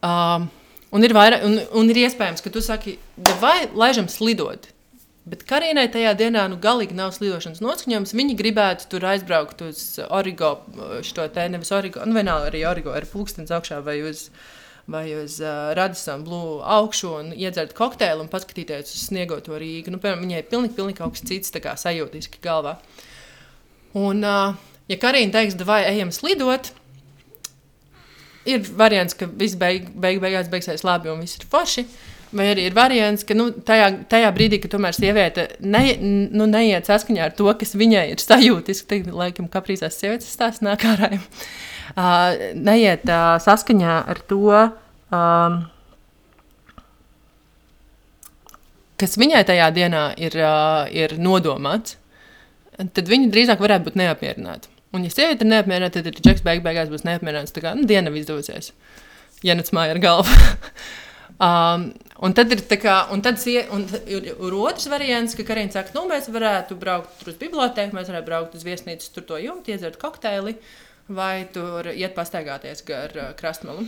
Um, 0.06 0.48
un, 0.94 1.04
ir 1.04 1.14
vairāk, 1.16 1.44
un, 1.46 1.58
un 1.80 1.92
ir 1.92 2.04
iespējams, 2.04 2.42
ka 2.44 2.52
tu 2.52 2.62
saki, 2.64 2.96
vai 3.40 3.66
laižam 3.74 4.10
slidot. 4.12 4.68
Bet 5.26 5.40
Karīnai 5.48 5.88
tajā 5.90 6.12
dienā 6.14 6.44
nu, 6.52 6.58
galīgi 6.62 6.94
nav 6.94 7.10
slidošanas 7.16 7.58
noskaņojums. 7.64 8.12
Viņi 8.14 8.36
gribētu 8.38 8.86
tur 8.92 9.08
aizbraukt 9.10 9.64
uz 9.66 9.80
Origo, 10.06 10.52
šo 11.06 11.26
te 11.34 11.48
nevis 11.50 11.72
Origo, 11.74 12.04
nu 12.06 12.14
vienalga 12.14 12.52
arī 12.52 12.62
Origo 12.70 12.94
ar 12.94 13.08
pulkstenis 13.10 13.50
augšā 13.56 13.80
vai 13.82 13.96
uz, 14.06 14.28
vai 14.86 15.08
uz 15.18 15.40
uh, 15.42 15.72
Radisson 15.74 16.22
Blue 16.28 16.60
augšu 16.76 17.10
un 17.16 17.34
iedzert 17.34 17.74
kokteili 17.74 18.22
un 18.22 18.30
paskatīties 18.30 18.94
uz 18.94 19.08
sniegoto 19.08 19.58
Rīgu. 19.58 19.90
Nu, 19.90 19.98
piemēram, 19.98 20.22
viņai 20.28 20.46
pilnīgi, 20.52 20.76
pilnīgi 20.78 21.00
kaut 21.00 21.18
kas 21.18 21.26
cits, 21.26 21.50
sajūtiski 21.82 22.38
galvā. 22.46 22.76
Un, 23.98 24.22
uh, 24.22 24.54
ja 24.86 25.02
Karīna 25.02 25.34
teiks, 25.40 25.58
vai 25.66 25.82
ejam 25.90 26.14
slidot, 26.14 26.70
ir 28.48 28.66
variants, 28.78 29.16
ka 29.18 29.28
viss 29.28 29.58
beig, 29.58 29.88
beig, 29.94 30.20
beigās 30.22 30.50
beigsies 30.52 30.84
labi 30.86 31.10
un 31.12 31.22
viss 31.24 31.40
ir 31.40 31.48
forši. 31.50 31.86
Vai 32.36 32.48
arī 32.50 32.64
ir 32.66 32.74
variants, 32.74 33.22
ka 33.24 33.36
nu, 33.38 33.48
tajā, 33.64 33.86
tajā 34.10 34.32
brīdī, 34.34 34.58
kad 34.60 34.72
tomēr 34.74 34.96
sieviete 34.96 35.46
ne, 35.62 35.82
nu, 36.34 36.48
neiet 36.50 36.88
saskaņā 36.88 37.28
ar 37.28 37.36
to, 37.38 37.46
kas 37.60 37.76
viņai 37.78 38.02
ir 38.12 38.22
sajūtis, 38.22 38.82
tad, 38.90 39.06
laikam, 39.14 39.46
kaprīzās 39.50 39.98
sievietes 40.00 40.32
stāsts 40.34 40.64
nāk 40.66 40.84
ārā. 40.90 41.12
Uh, 41.16 42.34
neiet 42.68 43.06
uh, 43.06 43.36
saskaņā 43.42 43.96
ar 44.10 44.20
to, 44.28 44.42
um, 45.14 45.60
kas 49.00 49.16
viņai 49.22 49.44
tajā 49.46 49.70
dienā 49.78 50.06
ir, 50.18 50.36
uh, 50.42 50.84
ir 50.90 51.16
nodomāts, 51.22 51.96
tad 52.76 53.06
viņa 53.08 53.30
drīzāk 53.32 53.62
varētu 53.62 53.88
būt 53.88 54.00
neapmierināta. 54.02 54.75
Un, 54.96 55.04
ja 55.04 55.12
sieviete 55.12 55.44
ir 55.44 55.50
neapmierināta, 55.52 56.02
tad 56.04 56.20
džeks 56.22 56.44
beig 56.46 56.62
beigās 56.64 56.88
būs 56.92 57.04
neapmierināts. 57.04 57.52
Tā 57.52 57.62
kā 57.64 57.74
nu, 57.76 57.84
diena 57.88 58.12
izdosies. 58.16 58.72
Ja 59.44 59.56
nec 59.58 59.68
māja 59.76 59.92
ar 59.96 60.00
galvu. 60.00 60.36
um, 61.46 61.90
un 62.24 62.36
tad 62.36 62.54
ir 62.56 62.62
tā 62.70 62.78
kā, 62.80 62.96
un 63.12 63.22
tad 63.24 63.40
sie, 63.42 63.60
un 63.74 63.84
ir, 64.08 64.30
ir 64.32 64.56
otrs 64.56 64.88
variants, 64.92 65.36
ka 65.36 65.44
Karina 65.48 65.74
saka, 65.74 65.92
nu, 65.98 66.06
mēs 66.10 66.30
varētu 66.32 66.78
braukt 66.80 67.28
uz 67.28 67.36
bibliotēku, 67.40 67.96
mēs 67.96 68.08
varētu 68.12 68.30
braukt 68.30 68.56
uz 68.56 68.64
viesnīcu, 68.66 69.12
tur 69.12 69.28
to 69.28 69.40
jumtu, 69.42 69.74
iedzert 69.74 70.00
kokteili 70.00 70.56
vai 71.12 71.46
tur 71.54 71.86
iet 71.92 72.16
pastaigāties 72.16 72.82
gar 72.86 73.12
uh, 73.14 73.30
krastmalu. 73.38 73.84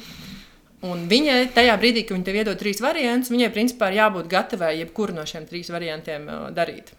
Un 0.86 1.08
viņai 1.10 1.48
tajā 1.56 1.74
brīdī, 1.80 2.04
kad 2.06 2.14
viņa 2.14 2.26
tev 2.28 2.36
iedod 2.38 2.60
trīs 2.60 2.78
variantus, 2.82 3.32
viņai 3.34 3.48
principā 3.54 3.88
ir 3.90 3.98
jābūt 3.98 4.28
gatavai 4.30 4.76
jebkuru 4.78 5.16
no 5.16 5.24
šiem 5.26 5.48
trīs 5.48 5.72
variantiem 5.74 6.28
uh, 6.30 6.44
darīt. 6.54 6.92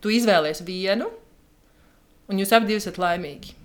Tu 0.00 0.14
izvēlies 0.16 0.62
vienu, 0.64 1.10
un 2.30 2.40
jūs 2.40 2.52
abi 2.54 2.76
esat 2.78 2.98
laimīgi. 3.00 3.56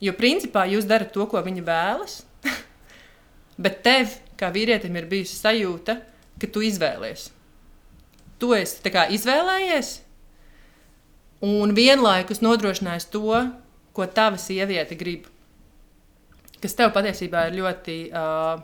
Jo 0.00 0.14
principā 0.16 0.64
jūs 0.70 0.88
darat 0.88 1.12
to, 1.12 1.26
ko 1.28 1.40
viņa 1.44 1.64
vēlas, 1.66 2.20
bet 3.64 3.82
tev, 3.84 4.16
kā 4.40 4.48
vīrietim, 4.54 4.96
ir 4.96 5.08
bijusi 5.10 5.36
sajūta, 5.36 5.98
ka 6.40 6.48
tu 6.48 6.64
izvēlies. 6.64 7.28
Tu 8.40 8.54
esi 8.56 8.94
izvēlējies 9.16 9.90
un 11.44 11.74
vienlaikus 11.76 12.40
nodrošinājis 12.40 13.10
to, 13.12 13.36
ko 13.92 14.06
tava 14.06 14.40
sieviete 14.40 14.96
grib. 14.96 15.28
Kas 16.60 16.76
tev 16.76 16.92
patiesībā 16.92 17.46
ir 17.48 17.56
ļoti 17.60 17.96
uh, 18.12 18.60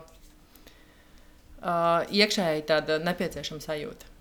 uh, 1.61 2.05
iekšēji 2.13 2.65
tāda 2.69 2.99
nepieciešama 3.01 3.61
sajūta. 3.61 4.16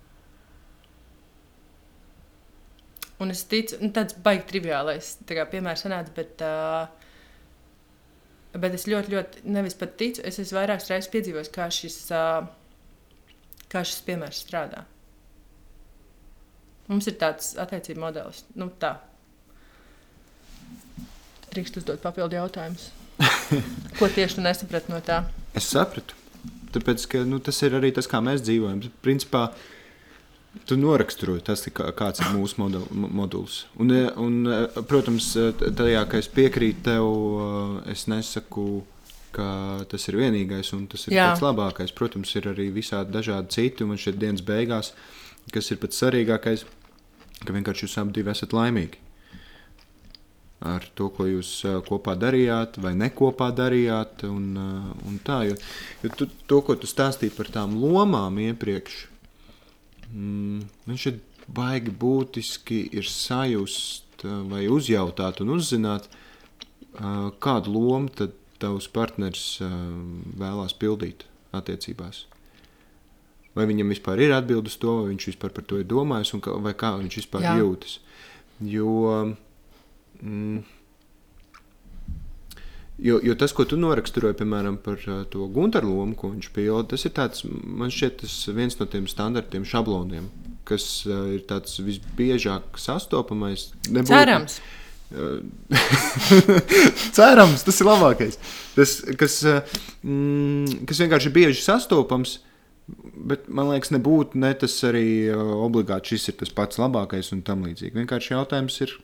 Un 3.23 3.33
es 3.33 3.45
ticu, 3.49 3.79
nu, 3.81 3.89
tāds 3.97 4.17
baigi 4.25 4.45
triviālais 4.51 5.15
kā, 5.29 5.47
piemērs 5.49 5.87
sanāca, 5.87 6.13
bet, 6.17 6.43
uh, 6.45 6.85
bet 8.61 8.77
es 8.77 8.85
ļoti, 8.91 9.15
ļoti, 9.15 9.45
nevis 9.57 9.79
pat 9.81 9.95
ticu, 10.01 10.21
es 10.27 10.41
esmu 10.43 10.59
vairākas 10.59 10.91
reizes 10.93 11.13
piedzīvojis, 11.15 11.53
kā 11.55 11.71
šis, 11.73 11.97
uh, 12.13 12.45
kā 13.73 13.81
šis 13.89 14.05
piemērs 14.09 14.43
strādā. 14.45 14.85
Mums 16.91 17.09
ir 17.11 17.17
tāds 17.19 17.55
attiecību 17.59 18.05
modelis. 18.05 18.45
Nu, 18.55 18.69
tā. 18.83 18.93
Drīkst 21.51 21.81
uzdot 21.81 22.05
papildu 22.05 22.39
jautājumus. 22.39 22.91
Ko 23.99 24.11
tieši 24.13 24.39
tu 24.39 24.45
nesaprati 24.45 24.93
no 24.93 25.01
tā? 25.05 25.23
Es 25.57 25.71
sapratu. 25.73 26.15
tāpēc, 26.77 27.07
ka 27.11 27.25
nu, 27.25 27.41
tas 27.41 27.59
ir 27.65 27.79
arī 27.79 27.91
tas, 27.97 28.07
kā 28.11 28.21
mēs 28.21 28.45
dzīvojam. 28.45 28.85
Principā, 29.03 29.49
Tu 30.67 30.79
noraksturoji 30.81 31.45
tas, 31.47 31.63
kā, 31.75 31.91
kāds 31.97 32.23
ir 32.25 32.33
mūsu 32.35 32.61
model, 32.63 32.87
moduls. 32.91 33.65
Un, 33.83 33.93
un, 34.23 34.37
protams, 34.89 35.33
tajā, 35.61 36.03
ka 36.11 36.21
es 36.23 36.31
piekrītu 36.33 36.85
tev, 36.87 37.09
es 37.93 38.07
nesaku, 38.11 38.67
ka 39.37 39.49
tas 39.91 40.09
ir 40.09 40.21
vienīgais 40.23 40.73
un 40.77 40.87
tas 40.91 41.07
ir 41.09 41.19
Jā. 41.19 41.31
pats 41.31 41.45
labākais. 41.45 41.95
Protams, 41.97 42.33
ir 42.39 42.49
arī 42.55 42.71
visādi 42.75 43.13
dažādi 43.15 43.59
citi, 43.59 43.85
un 43.85 44.01
šeit 44.01 44.21
dienas 44.23 44.45
beigās, 44.47 44.95
kas 45.53 45.71
ir 45.71 45.83
pats 45.83 46.01
svarīgākais, 46.01 46.65
ka 47.45 47.57
vienkārši 47.57 47.87
jūs 47.87 47.99
abi 48.01 48.25
esat 48.33 48.57
laimīgi 48.57 49.05
ar 50.65 50.85
to, 50.97 51.09
ko 51.13 51.27
jūs 51.29 51.51
kopā 51.87 52.17
darījāt, 52.19 52.79
vai 52.83 52.95
nekopā 52.97 53.51
darījāt. 53.57 54.25
Un, 54.29 54.57
un 54.57 55.19
tā, 55.25 55.43
jo, 55.51 55.57
jo 56.03 56.13
tu, 56.17 56.29
to, 56.49 56.63
ko 56.65 56.79
tu 56.81 56.89
stāstīji 56.91 57.35
par 57.37 57.51
tām 57.53 57.77
lomām 57.81 58.41
iepriekš, 58.49 59.03
mm, 60.13 60.63
man 60.87 61.01
šeit 61.01 61.23
baigi 61.47 61.93
būtiski 61.95 62.81
ir 62.97 63.07
sajust 63.11 64.25
vai 64.51 64.65
uzjautāt 64.73 65.43
un 65.45 65.53
uzzināt, 65.59 66.09
kādu 67.45 67.75
lomu 67.75 68.09
tad 68.09 68.33
tavs 68.59 68.89
partneris 68.89 69.61
vēlās 70.41 70.73
pildīt 70.81 71.27
attiecībās. 71.55 72.25
Vai 73.57 73.67
viņam 73.69 73.93
vispār 73.93 74.21
ir 74.25 74.35
atbildes 74.37 74.79
to, 74.81 75.03
vai 75.03 75.13
viņš 75.13 75.29
vispār 75.31 75.53
par 75.53 75.65
to 75.69 75.79
ir 75.81 75.89
domājis, 75.89 76.33
un 76.37 76.43
kā, 76.45 76.57
vai 76.65 76.73
kā 76.77 76.95
viņš 76.97 77.19
vispār 77.23 77.45
Jā. 77.45 77.59
jūtas. 77.61 77.99
Jo 78.65 79.37
Mm. 80.23 80.65
Jo, 82.99 83.21
jo 83.23 83.35
tas, 83.37 83.53
ko 83.53 83.67
tu 83.69 83.77
noraksturoji, 83.77 84.39
piemēram, 84.39 84.79
par 84.81 85.03
uh, 85.05 85.21
to 85.29 85.45
Gunteru 85.53 85.91
lomu, 85.93 86.17
ko 86.17 86.31
viņš 86.33 86.49
pilda, 86.57 86.87
tas 86.95 87.05
ir 87.05 87.13
tāds, 87.17 87.45
man 87.45 87.93
šķiet, 87.93 88.23
tas 88.23 88.37
viens 88.57 88.79
no 88.81 88.87
tiem 88.89 89.05
standartiem, 89.11 89.67
šabloniem, 89.69 90.31
kas 90.69 90.87
uh, 91.05 91.27
ir 91.37 91.45
tāds 91.49 91.77
visbiežāk 91.85 92.81
sastopamais. 92.81 93.69
Nebūtu, 93.91 94.15
Cerams. 94.15 94.59
Cerams, 97.19 97.67
tas 97.69 97.85
ir 97.85 97.87
labākais. 97.87 98.41
Tas, 98.75 98.97
kas, 99.21 99.39
mm, 100.01 100.89
kas 100.89 101.05
vienkārši 101.05 101.29
ir 101.29 101.37
bieži 101.37 101.67
sastopams, 101.67 102.39
bet 103.29 103.45
man 103.53 103.75
liekas, 103.75 103.93
nebūtu 103.93 104.41
ne 104.41 104.55
tas 104.57 104.73
arī 104.89 105.29
obligāti 105.37 106.15
šis 106.15 106.31
ir 106.33 106.41
tas 106.41 106.55
pats 106.55 106.81
labākais 106.81 107.29
un 107.37 107.45
tam 107.45 107.69
līdzīgi. 107.69 107.93
Vienkārši 108.01 108.39
jautājums 108.39 108.81
ir. 108.87 108.97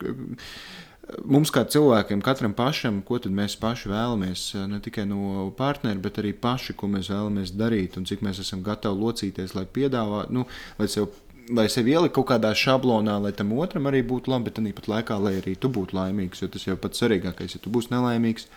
Mums 1.03 1.51
kā 1.51 1.65
cilvēkiem, 1.67 2.21
katram 2.23 2.53
pašam, 2.55 3.01
ko 3.03 3.17
mēs 3.27 3.57
paši 3.59 3.89
vēlamies, 3.91 4.43
eh, 4.55 4.67
ne 4.71 4.79
tikai 4.79 5.03
no 5.05 5.51
partnera, 5.57 5.99
bet 5.99 6.15
arī 6.21 6.31
paši, 6.33 6.75
ko 6.79 6.87
mēs 6.87 7.09
vēlamies 7.11 7.51
darīt 7.59 7.97
un 7.97 8.05
cik 8.05 8.21
mēs 8.23 8.39
esam 8.39 8.63
gatavi 8.63 9.01
locīties, 9.01 9.53
lai 9.55 9.65
piedāvātu, 9.65 10.31
nu, 10.31 10.47
lai 10.79 10.87
sev. 10.87 11.11
Lai 11.51 11.65
sevi 11.67 11.91
ielikt 11.91 12.13
kaut 12.15 12.29
kādā 12.29 12.53
šablonā, 12.55 13.17
lai 13.19 13.33
tam 13.35 13.51
otram 13.51 13.83
arī 13.83 13.99
būtu 14.07 14.31
labi, 14.31 14.45
bet 14.45 14.55
tāpat 14.55 14.85
laikā, 14.87 15.17
lai 15.19 15.33
arī 15.41 15.57
tu 15.59 15.67
būtu 15.67 15.91
laimīgs. 15.91 16.39
Jo 16.39 16.47
tas 16.47 16.63
jau 16.63 16.77
pats 16.79 17.01
svarīgākais, 17.01 17.57
ja 17.57 17.59
tu 17.59 17.69
būsi 17.69 17.91
nelaimīgs, 17.91 18.47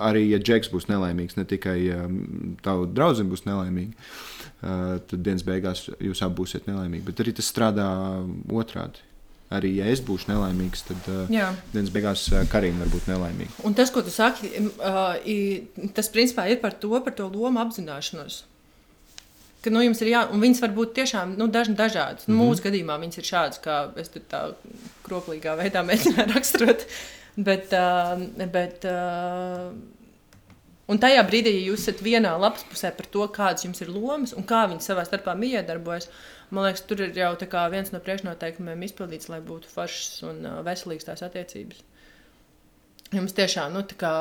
arī 0.00 0.30
ja 0.30 0.38
džeks 0.38 0.72
būs 0.72 0.88
nelaimīgs, 0.88 1.36
ne 1.36 1.44
tikai 1.44 1.76
um, 1.92 2.56
tavu 2.64 2.88
draugu 2.88 3.28
būs 3.28 3.44
nelaimīga, 3.44 3.92
uh, 3.92 4.96
tad 4.96 5.20
dienas 5.20 5.44
beigās 5.44 5.90
jūs 6.00 6.24
abi 6.24 6.40
būsiet 6.40 6.64
nelaimīgi. 6.72 7.04
Bet 7.04 7.20
arī 7.20 7.36
tas 7.36 7.52
strādā 7.52 7.90
otrādi 8.48 9.04
arī 9.52 9.74
ja 9.76 9.90
es 9.90 10.00
būšu 10.04 10.30
nelaimīgs, 10.32 10.86
tad 10.88 11.10
uh, 11.12 11.52
dienas 11.72 11.92
beigās 11.94 12.24
Karina 12.52 12.84
var 12.84 12.94
būt 12.94 13.10
nelaimīga. 13.12 13.60
Un 13.64 13.76
tas, 13.76 13.92
ko 13.94 14.02
tu 14.02 14.14
saki, 14.14 14.50
tas 15.94 16.10
principā 16.14 16.48
ir 16.50 16.60
par 16.64 16.76
to, 16.80 16.94
par 17.04 17.16
to 17.16 17.28
lomu 17.28 17.62
apzināšanos. 17.64 18.44
Ka, 19.64 19.72
nu, 19.72 19.80
ir 19.80 20.10
jā, 20.10 20.26
un 20.28 20.42
viņas 20.44 20.60
var 20.60 20.72
būt 20.76 20.92
tiešām 20.98 21.38
nu, 21.40 21.48
daž, 21.48 21.70
dažādas. 21.72 22.26
Mm 22.28 22.34
-hmm. 22.34 22.50
Mūsu 22.50 22.64
gadījumā 22.66 22.98
viņas 23.00 23.18
ir 23.18 23.24
šādas, 23.30 23.60
kā 23.64 23.76
es 23.96 24.10
tā 24.12 24.42
kroplīgā 25.06 25.56
veidā 25.56 25.80
mēģināju 25.80 26.32
raksturot. 26.36 26.84
Bet, 27.36 27.72
bet, 28.52 28.84
un 30.86 31.00
tajā 31.00 31.24
brīdī, 31.26 31.54
ja 31.56 31.70
jūs 31.70 31.80
esat 31.80 32.02
vienā 32.04 32.36
lapas 32.38 32.66
pusē 32.70 32.92
par 32.96 33.06
to, 33.06 33.26
kādas 33.28 33.64
jums 33.64 33.80
ir 33.80 33.88
lomas 33.88 34.32
un 34.32 34.44
kā 34.44 34.68
viņi 34.68 34.84
savā 34.84 35.04
starpā 35.04 35.34
miedarbojas, 35.34 36.08
Man 36.54 36.68
liekas, 36.68 36.84
tur 36.86 37.00
ir 37.02 37.16
jau 37.18 37.32
viens 37.72 37.90
no 37.90 38.00
priekšnoteikumiem 38.04 38.86
izpildīts, 38.86 39.30
lai 39.32 39.40
būtu 39.42 39.70
foršas 39.72 40.22
un 40.28 40.44
uh, 40.46 40.60
veselīgas 40.66 41.08
tās 41.08 41.24
attiecības. 41.26 41.82
Jums 43.14 43.34
tiešām, 43.36 43.74
nu, 43.74 43.82
kā, 43.98 44.12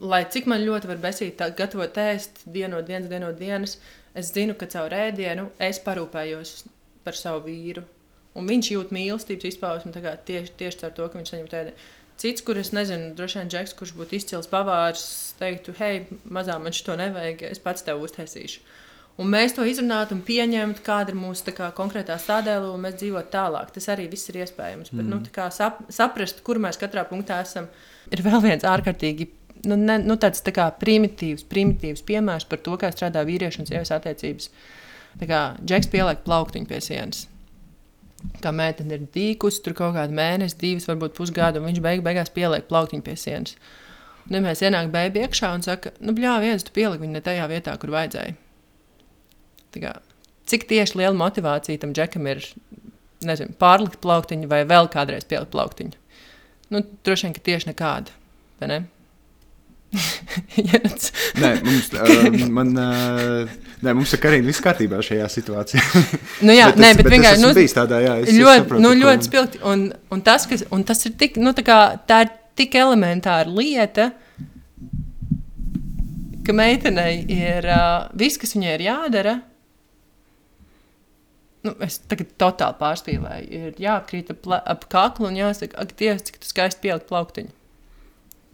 lai 0.00 0.22
cik 0.28 0.48
man 0.50 0.64
ļoti 0.64 0.88
var 0.90 1.00
besīt, 1.00 1.36
tā, 1.40 1.50
gatavot 1.56 1.96
ēst 2.02 2.44
dienu 2.44 2.76
no 2.76 2.82
dienas, 2.84 3.08
dienu 3.12 3.28
no 3.28 3.32
dienas, 3.36 3.78
es 4.18 4.32
zinu, 4.34 4.56
ka 4.58 4.68
caur 4.72 4.92
ēdienu 4.92 5.48
es 5.62 5.80
parūpējos 5.84 6.54
par 7.04 7.16
savu 7.18 7.46
vīru. 7.46 7.84
Un 8.36 8.48
viņš 8.48 8.70
jūt 8.72 8.92
mīlestības 8.96 9.48
izpausmi 9.50 9.92
tieši, 9.92 10.54
tieši 10.60 10.86
ar 10.88 10.94
to, 10.96 11.08
ka 11.08 11.20
viņš 11.20 11.32
saņem 11.34 11.50
tādu. 11.52 11.74
Cits, 12.22 12.44
kurš 12.44 12.70
nezinu, 12.76 13.12
droši 13.18 13.40
vien 13.40 13.50
Džeks, 13.50 13.74
kurš 13.76 13.94
būtu 13.98 14.16
izcils 14.18 14.48
pavārs, 14.48 15.04
teiktu, 15.40 15.74
hei, 15.80 16.04
mazā 16.24 16.58
man 16.60 16.76
šo 16.76 16.96
nevajag, 17.00 17.44
es 17.50 17.60
pats 17.62 17.84
tev 17.86 18.04
uztaisīšu. 18.04 18.62
Un 19.20 19.28
mēs 19.28 19.52
to 19.52 19.64
izrunātu 19.68 20.16
un 20.16 20.22
pieņemtu, 20.24 20.80
kāda 20.86 21.12
ir 21.12 21.18
mūsu 21.20 21.52
kā, 21.52 21.68
konkrētā 21.76 22.16
stādēla, 22.18 22.70
un 22.72 22.80
mēs 22.86 22.96
dzīvotu 23.02 23.28
tālāk. 23.34 23.74
Tas 23.74 23.90
arī 23.92 24.06
viss 24.10 24.30
ir 24.32 24.40
iespējams. 24.40 24.88
Mm. 24.88 24.98
Bet, 24.98 25.10
nu, 25.10 25.18
mm. 25.20 25.52
sap, 25.52 25.82
saprast, 25.92 26.40
kur 26.46 26.60
mēs 26.62 26.80
katrā 26.80 27.04
punktā 27.10 27.42
esam, 27.44 27.68
ir 28.08 28.24
vēl 28.24 28.40
viens 28.46 28.64
ārkārtīgi 28.66 29.28
nu, 29.68 29.76
ne, 29.76 29.98
nu, 30.02 30.16
tāds 30.20 30.42
tā 30.44 30.54
kā 30.54 30.68
primitīvs, 30.80 31.44
primitīvs 31.50 32.04
piemērs 32.06 32.46
par 32.50 32.62
to, 32.64 32.76
kā 32.80 32.90
strādā 32.94 33.24
vīriešu 33.26 33.62
un 33.62 33.68
sievietes 33.68 33.94
attiecības. 33.94 34.48
Tā 35.20 35.28
kā 35.28 35.42
Džeks 35.60 35.90
pieliek 35.92 36.24
plauktiņu 36.26 36.70
pie 36.70 36.80
sienas. 36.84 37.26
Kā 38.42 38.52
meitene 38.54 38.96
ir 38.96 39.08
dīkusi, 39.14 39.60
tur 39.64 39.74
kaut 39.78 39.96
kāda 39.96 40.14
mēnesis, 40.14 40.58
divas, 40.58 40.86
varbūt 40.88 41.16
pusgadu, 41.18 41.60
un 41.60 41.68
viņš 41.68 41.82
beig, 41.84 42.04
beigās 42.06 42.30
pieliek 42.32 42.68
plauktiņu 42.70 43.04
pie 43.06 43.16
sienas. 43.18 43.56
Un, 44.28 44.38
ja 44.38 44.42
mēs 44.44 44.62
ienākam 44.62 44.94
beigas 44.94 45.26
iekšā 45.26 45.50
un 45.56 45.66
saka, 45.66 45.92
nu, 46.00 46.14
bļā, 46.16 46.36
viens, 46.44 46.64
tu 46.64 46.74
pieliki 46.74 47.02
viņu 47.02 47.18
ne 47.18 47.22
tajā 47.24 47.48
vietā, 47.50 47.74
kur 47.82 47.92
vajadzēja. 47.94 48.38
Kā, 49.72 49.96
cik 50.50 50.66
tieši 50.70 50.98
liela 51.00 51.14
motivācija 51.16 51.80
tam 51.80 51.94
džekam 51.96 52.26
ir 52.28 52.42
nezinu, 53.26 53.54
pārlikt 53.60 54.00
plauktiņu 54.02 54.50
vai 54.50 54.64
vēl 54.68 54.90
kādreiz 54.92 55.24
pielikt 55.28 55.52
plauktiņu? 55.54 55.98
Nu, 56.72 56.82
droši 57.04 57.28
vien, 57.28 57.36
ka 57.36 57.44
tieši 57.44 57.70
nekāda. 57.72 58.14
Ne? 58.62 58.84
nē, 61.42 61.50
mums, 61.66 61.90
uh, 62.00 62.36
man, 62.48 62.70
uh, 62.80 63.50
nē, 63.84 63.92
mums 63.92 64.14
ir 64.16 64.28
arī 64.30 64.40
viss 64.46 64.62
kārtībā 64.64 65.02
šajā 65.04 65.26
situācijā. 65.34 65.82
nu, 66.46 66.54
jā, 66.56 66.68
bet 66.72 66.80
nē, 66.80 66.92
bet, 66.96 67.04
bet 67.04 67.16
vienkārši. 67.16 67.44
Nu, 67.44 67.52
tādā, 67.76 68.00
jā, 68.04 68.14
es, 68.22 68.32
ļoti, 68.32 68.54
es 68.54 68.62
saprotu, 68.62 68.84
nu, 68.86 68.94
ļoti 69.02 69.28
spilgti. 69.28 69.62
Un, 69.68 69.84
un, 70.14 70.24
tas, 70.24 70.48
kas, 70.48 70.64
un 70.72 70.86
tas 70.88 71.04
ir 71.08 71.16
tik, 71.20 71.36
nu, 71.42 71.52
tā, 71.56 71.66
kā, 71.66 71.78
tā 72.08 72.22
ir 72.24 72.32
tik 72.58 72.76
elementāra 72.80 73.52
lieta, 73.52 74.10
ka 76.42 76.56
meitenei 76.56 77.22
ir 77.28 77.68
uh, 77.68 78.08
viss, 78.18 78.40
kas 78.40 78.56
viņai 78.56 78.76
ir 78.78 78.86
jādara, 78.88 79.36
nu, 81.66 81.74
es 81.84 81.98
tagad 82.10 82.32
totāli 82.40 82.78
pārspīlēju. 82.80 83.58
Ir 83.58 83.82
jāapkrīt 83.82 84.32
ap, 84.34 84.48
ap 84.74 84.86
kaklu 84.92 85.30
un 85.30 85.38
jāsaka, 85.38 85.78
ak, 85.82 85.94
Dievs, 85.98 86.26
cik 86.28 86.40
tu 86.42 86.50
skaisti 86.50 86.82
pielikt 86.84 87.08
plauktiņu. 87.10 87.54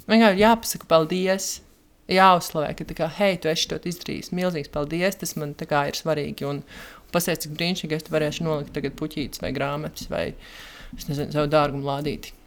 Vienkārši 0.08 0.40
jāpasaka 0.40 0.88
paldies, 0.88 1.48
jāuzslavē, 2.08 2.72
ka, 2.78 2.88
kā, 2.96 3.10
hei, 3.18 3.36
tu 3.40 3.50
esi 3.52 3.68
to 3.68 3.80
izdarījis. 3.90 4.32
Milzīgs 4.36 4.72
paldies, 4.72 5.20
tas 5.20 5.36
man 5.40 5.52
kā, 5.58 5.84
ir 5.90 5.98
svarīgi. 5.98 6.48
Un, 6.48 6.62
un 6.64 7.14
pasies, 7.14 7.42
cik 7.44 7.56
brīnišķīgi 7.58 7.98
es 7.98 8.10
varēšu 8.12 8.48
nolikt 8.48 8.74
tagad 8.76 8.96
puķītes 9.00 9.44
vai 9.44 9.52
grāmatas 9.56 10.08
vai, 10.12 10.26
es 10.96 11.08
nezinu, 11.10 11.34
savu 11.34 11.52
dārgumu 11.52 11.88
lādīti. 11.88 12.37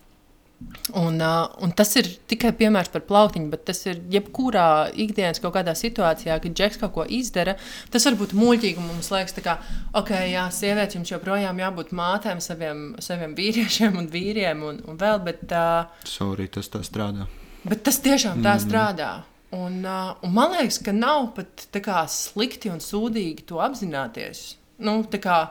Un, 0.97 1.22
uh, 1.22 1.47
un 1.64 1.72
tas 1.78 1.91
ir 1.99 2.07
tikai 2.28 2.51
piemērs 2.57 2.89
par 2.91 3.03
plauktiņu, 3.07 3.47
bet 3.53 3.64
tas 3.70 3.80
ir 3.88 4.01
jebkurā 4.12 4.91
ikdienas 4.99 5.39
kaut 5.39 5.53
kādā 5.55 5.76
situācijā, 5.78 6.36
kad 6.43 6.55
džeks 6.57 6.80
kaut 6.82 6.93
ko 6.95 7.05
izdara. 7.07 7.55
Tas 7.93 8.07
var 8.07 8.18
būt 8.20 8.36
muļķīgi. 8.36 8.84
Mums 8.84 9.12
liekas, 9.14 9.38
ka, 9.45 9.57
ok, 10.01 10.12
jā, 10.34 10.45
sieviete 10.55 10.97
jums 10.99 11.14
joprojām 11.14 11.62
jābūt 11.64 11.93
mātēm, 11.95 12.41
saviem, 12.43 12.86
saviem 13.03 13.36
vīriešiem 13.38 13.99
un 14.01 14.09
vīriem 14.12 14.64
un, 14.68 14.82
un 14.91 14.99
vēl. 14.99 15.22
Bet, 15.28 15.45
uh, 15.55 16.07
Sorry, 16.07 16.49
tas 16.51 16.72
tā 16.74 16.84
strādā. 16.88 17.30
Bet 17.64 17.86
tas 17.86 18.01
tiešām 18.03 18.41
tā 18.41 18.57
mm. 18.57 18.66
strādā. 18.66 19.12
Un, 19.55 19.82
uh, 19.84 20.16
un 20.24 20.34
man 20.34 20.55
liekas, 20.55 20.80
ka 20.84 20.95
nav 20.95 21.34
pat 21.38 21.68
kā, 21.84 22.05
slikti 22.12 22.72
un 22.72 22.82
sūdīgi 22.84 23.45
to 23.47 23.62
apzināties. 23.64 24.55
Nu, 24.82 25.01
kā, 25.05 25.43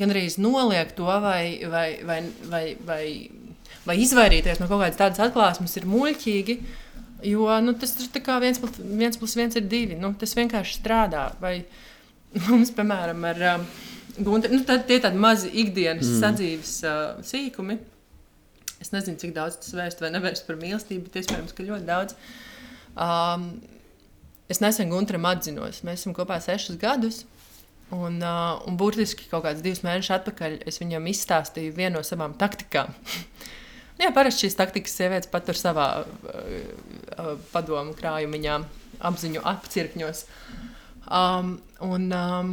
gan 0.00 0.14
arī 0.14 0.24
noliegt 0.40 0.96
to 0.96 1.06
vai, 1.06 1.58
vai, 1.68 1.88
vai, 2.08 2.22
vai, 2.48 2.64
vai 2.88 3.04
vai 3.88 3.98
izvairīties 4.04 4.60
no 4.60 4.68
kaut 4.68 4.82
kādas 4.84 5.00
tādas 5.00 5.22
atklāsmes 5.28 5.76
ir 5.80 5.88
muļķīgi. 5.88 6.58
Jo 7.26 7.50
nu, 7.64 7.74
tas 7.74 7.96
ir 7.98 8.22
viens, 8.44 8.60
viens 8.78 9.18
plus 9.18 9.34
viens 9.34 9.56
ir 9.58 9.66
divi. 9.66 9.96
Nu, 9.98 10.12
tas 10.18 10.36
vienkārši 10.38 10.78
strādā. 10.78 11.30
Vai 11.42 11.56
mums, 12.46 12.70
piemēram, 12.76 13.24
ar 13.26 13.46
um, 13.54 13.70
Gunteru, 14.18 14.58
nu, 14.58 14.64
tad, 14.66 14.84
tie 14.88 14.98
tādi 15.02 15.18
mazi 15.20 15.50
ikdienas 15.62 16.06
mm. 16.06 16.20
sadzīves 16.22 16.74
uh, 16.86 17.00
sīkumi. 17.26 17.78
Es 18.82 18.92
nezinu, 18.94 19.18
cik 19.18 19.34
daudz 19.34 19.58
tas 19.62 19.74
vērst 19.74 20.02
vai 20.02 20.12
nevērst 20.14 20.46
par 20.46 20.58
mīlestību, 20.60 21.08
bet 21.08 21.18
iespējams, 21.20 21.54
ka 21.54 21.66
ļoti 21.66 21.86
daudz. 21.86 22.14
Um, 22.98 23.48
es 24.50 24.62
nesen 24.62 24.90
Gunteram 24.90 25.26
atzinos. 25.30 25.82
Mēs 25.86 26.02
esam 26.02 26.14
kopā 26.18 26.38
sešus 26.42 26.78
gadus. 26.82 27.24
Un, 27.94 28.18
uh, 28.20 28.58
un 28.68 28.76
burtiski 28.76 29.30
kaut 29.30 29.46
kāds 29.46 29.62
divus 29.64 29.80
mēnešus 29.86 30.18
atpakaļ 30.18 30.58
es 30.68 30.76
viņam 30.82 31.06
izstāstīju 31.08 31.72
vienu 31.78 31.96
no 31.96 32.04
savām 32.06 32.36
taktikām. 32.38 32.92
Jā, 33.98 34.12
parasti 34.14 34.46
šīs 34.46 34.56
taktikas 34.58 34.94
sievietes 34.94 35.30
patur 35.32 35.58
savā 35.58 35.88
uh, 36.04 36.38
uh, 37.18 37.34
padomu 37.50 37.96
krājumiņā, 37.98 38.60
apziņu 39.08 39.42
apcirkņos. 39.52 40.24
Um, 41.08 41.56
un, 41.82 42.06
um, 42.14 42.52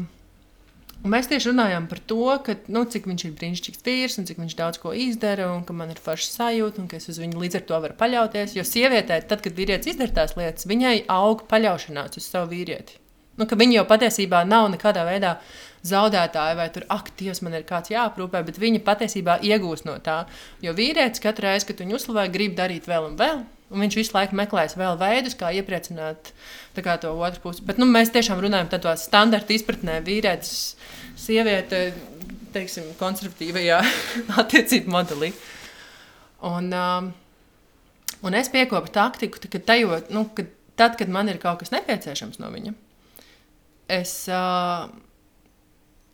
un 1.03 1.13
mēs 1.13 1.29
tieši 1.29 1.51
runājām 1.51 1.85
par 1.91 2.01
to, 2.09 2.25
ka, 2.47 2.57
nu, 2.73 2.85
cik 2.89 3.05
viņš 3.11 3.27
ir 3.27 3.37
brīnišķīgs 3.37 3.85
vīrs 3.85 4.17
un 4.21 4.29
cik 4.29 4.41
viņš 4.41 4.57
daudz 4.57 4.81
ko 4.81 4.95
izdara 4.97 5.51
un 5.53 5.61
ka 5.67 5.77
man 5.77 5.93
ir 5.93 6.01
forša 6.01 6.31
sajūta 6.33 6.81
un 6.81 6.89
ka 6.89 6.97
es 6.97 7.09
uz 7.13 7.21
viņu 7.21 7.45
līdz 7.45 7.61
ar 7.61 7.65
to 7.69 7.81
varu 7.85 7.99
paļauties. 8.01 8.57
Jo 8.57 8.65
sievietē, 8.65 9.21
tad, 9.29 9.45
kad 9.45 9.53
vīrietis 9.53 9.93
izdara 9.93 10.21
tās 10.23 10.37
lietas, 10.39 10.65
viņai 10.71 11.03
aug 11.13 11.45
paļaušanās 11.51 12.17
uz 12.17 12.31
savu 12.31 12.55
vīrieti. 12.55 13.04
Nu, 13.35 13.47
viņi 13.47 13.79
jau 13.79 13.85
patiesībā 13.89 14.43
nav 14.47 14.69
nekādā 14.71 15.03
veidā 15.07 15.35
zaudētāji 15.85 16.57
vai 16.57 16.67
tur 16.73 16.85
aktīvs, 16.93 17.41
man 17.45 17.57
ir 17.57 17.65
kāds 17.67 17.91
jāaprūpē, 17.93 18.41
bet 18.47 18.59
viņi 18.61 18.81
patiesībā 18.85 19.39
iegūst 19.45 19.85
no 19.85 19.97
tā. 20.03 20.23
Jo 20.63 20.73
vīrietis 20.77 21.21
katru 21.23 21.49
reizi, 21.49 21.67
kad 21.69 21.83
viņu 21.83 21.99
uzslavē, 21.99 22.29
grib 22.33 22.55
darīt 22.57 22.87
vēl 22.89 23.11
un 23.11 23.19
vēl. 23.19 23.43
Un 23.73 23.81
viņš 23.81 23.97
visu 23.97 24.13
laiku 24.13 24.37
meklēs 24.37 24.77
vēl 24.77 24.97
veidus, 25.01 25.35
kā 25.37 25.49
iepriecināt 25.57 26.31
kā 26.85 26.95
to 27.01 27.11
otru 27.17 27.41
pusi. 27.47 27.63
Bet 27.65 27.79
nu, 27.81 27.87
mēs 27.89 28.13
tiešām 28.13 28.41
runājam 28.43 28.69
tādu 28.71 28.93
standarta 29.01 29.55
izpratnē, 29.55 29.97
vīrietis, 30.05 30.75
sieviete, 31.19 31.89
teiksim, 32.55 32.91
konservatīvajā 32.99 33.81
attiecību 34.41 34.93
modelī. 34.93 35.31
Un, 36.45 36.69
um, 36.77 37.11
un 38.21 38.37
es 38.37 38.51
piekopu 38.53 38.93
taktiku, 38.93 39.41
ka 39.49 39.61
tajot, 39.71 40.11
nu, 40.13 40.27
kad, 40.37 40.51
tad, 40.77 40.97
kad 40.99 41.11
man 41.11 41.31
ir 41.31 41.41
kaut 41.41 41.63
kas 41.63 41.73
nepieciešams 41.73 42.41
no 42.43 42.51
viņa, 42.53 42.75
es, 43.91 44.13
uh, 44.31 44.89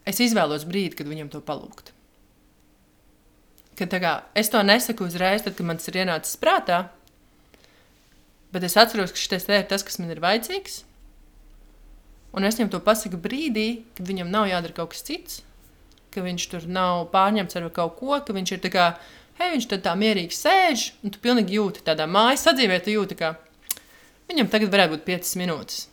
es 0.07 0.21
izvēlos 0.23 0.65
brīdi, 0.67 0.97
kad 0.99 1.09
viņam 1.09 1.31
to 1.33 1.41
palūgt. 1.45 1.93
Kad, 3.79 3.93
kā, 4.03 4.13
es 4.37 4.51
to 4.51 4.61
nesaku 4.61 5.07
uzreiz, 5.07 5.45
tad, 5.45 5.55
kad 5.57 5.65
man 5.65 5.79
tas 5.79 5.89
ir 5.89 6.01
ienācis 6.03 6.37
prātā, 6.41 6.83
bet 8.53 8.65
es 8.67 8.77
atceros, 8.77 9.13
ka 9.13 9.21
šis 9.21 9.47
ir 9.47 9.67
tas, 9.69 9.85
kas 9.87 9.97
man 10.01 10.11
ir 10.13 10.21
vajadzīgs. 10.21 10.83
Un 12.35 12.47
es 12.47 12.55
viņam 12.59 12.71
to 12.75 12.79
pasaku 12.83 13.19
brīdī, 13.19 13.83
kad 13.97 14.07
viņam 14.07 14.29
nav 14.31 14.47
jādara 14.51 14.75
kaut 14.75 14.93
kas 14.93 15.03
cits, 15.07 15.41
ka 16.11 16.23
viņš 16.23 16.47
tur 16.51 16.67
nav 16.67 17.07
pārņemts 17.11 17.57
ar 17.57 17.67
kaut 17.75 17.97
ko, 17.99 18.19
ka 18.23 18.35
viņš 18.35 18.53
ir 18.55 18.61
tā 18.63 18.71
kā, 18.71 18.87
hei, 19.39 19.53
viņš 19.55 19.67
tā 19.71 19.95
mierīgi 19.99 20.35
sēž, 20.35 20.85
un 21.03 21.15
tu 21.15 21.23
pilnīgi 21.23 21.57
jūti 21.57 21.83
tādā 21.87 22.07
mājas 22.07 22.45
sadzīvē, 22.47 22.79
tu 22.83 22.95
jūti, 22.95 23.19
ka 23.19 23.33
viņam 24.31 24.51
tagad 24.51 24.71
varētu 24.71 24.95
būt 24.95 25.07
5 25.09 25.33
minūtes. 25.41 25.90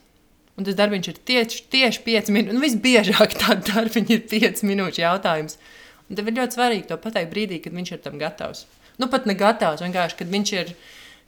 Un 0.59 0.65
tas 0.67 0.75
darbs 0.75 1.07
ir 1.07 1.19
tieši, 1.23 1.61
tieši 1.71 2.01
5 2.03 2.31
minūtes. 2.35 2.55
Nu, 2.57 2.63
visbiežāk 2.63 3.37
tāda 3.39 3.63
darba 3.69 4.01
ir 4.03 4.25
5 4.27 4.65
minūšu 4.67 5.05
jautājums. 5.05 5.55
Un 6.09 6.17
tev 6.17 6.27
ir 6.27 6.35
ļoti 6.35 6.57
svarīgi 6.57 6.89
to 6.89 6.97
pateikt 6.99 7.31
brīdī, 7.31 7.61
kad 7.63 7.75
viņš 7.77 7.93
ir 7.95 8.01
tam 8.03 8.17
gatavs. 8.19 8.65
Nu, 8.99 9.07
pat 9.07 9.29
ne 9.29 9.37
gatavs, 9.39 9.83
vienkārši, 9.85 10.17
kad 10.19 10.33
viņš 10.33 10.51
ir, 10.57 10.73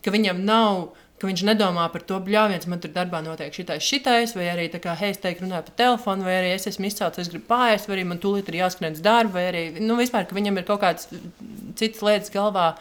ka 0.04 0.12
viņam 0.12 0.42
nav, 0.44 0.90
ka 1.22 1.30
viņš 1.30 1.44
nedomā 1.48 1.86
par 1.94 2.02
to, 2.04 2.18
bļāviens, 2.26 2.66
man 2.68 2.82
tur 2.82 2.92
darbā 2.92 3.22
notiek 3.24 3.54
šitais, 3.54 3.86
šitais, 3.86 4.34
vai 4.36 4.50
arī, 4.52 4.66
kā, 4.74 4.96
hei, 4.98 5.14
es 5.14 5.22
teiktu, 5.22 5.46
runāju 5.46 5.68
pa 5.70 5.76
telefonu, 5.78 6.26
vai 6.26 6.34
arī 6.40 6.50
es 6.56 6.68
esmu 6.68 6.90
izcēlts, 6.90 7.22
es 7.22 7.30
gribu 7.32 7.46
pāriest, 7.54 7.88
vai 7.88 7.96
arī 7.96 8.04
man 8.10 8.20
tūlīt 8.20 8.50
ir 8.50 8.58
jāskrien 8.58 8.98
uz 8.98 9.00
darbu, 9.06 9.36
vai 9.38 9.46
arī, 9.52 9.62
nu, 9.80 9.96
vispār, 10.00 10.26
ka 10.28 10.36
viņam 10.36 10.58
ir 10.58 10.66
kaut 10.68 10.82
kādas 10.82 11.08
citas 11.78 12.02
lietas 12.04 12.34
galvā, 12.34 12.74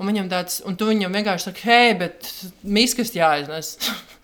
un 0.00 0.32
tāds, 0.32 0.58
un 0.66 0.80
tu 0.80 0.88
viņam 0.88 1.14
vienkārši 1.20 1.50
saki, 1.50 1.66
hei, 1.68 1.94
bet 2.00 2.32
miskas 2.64 3.14
jāiznes. 3.14 3.76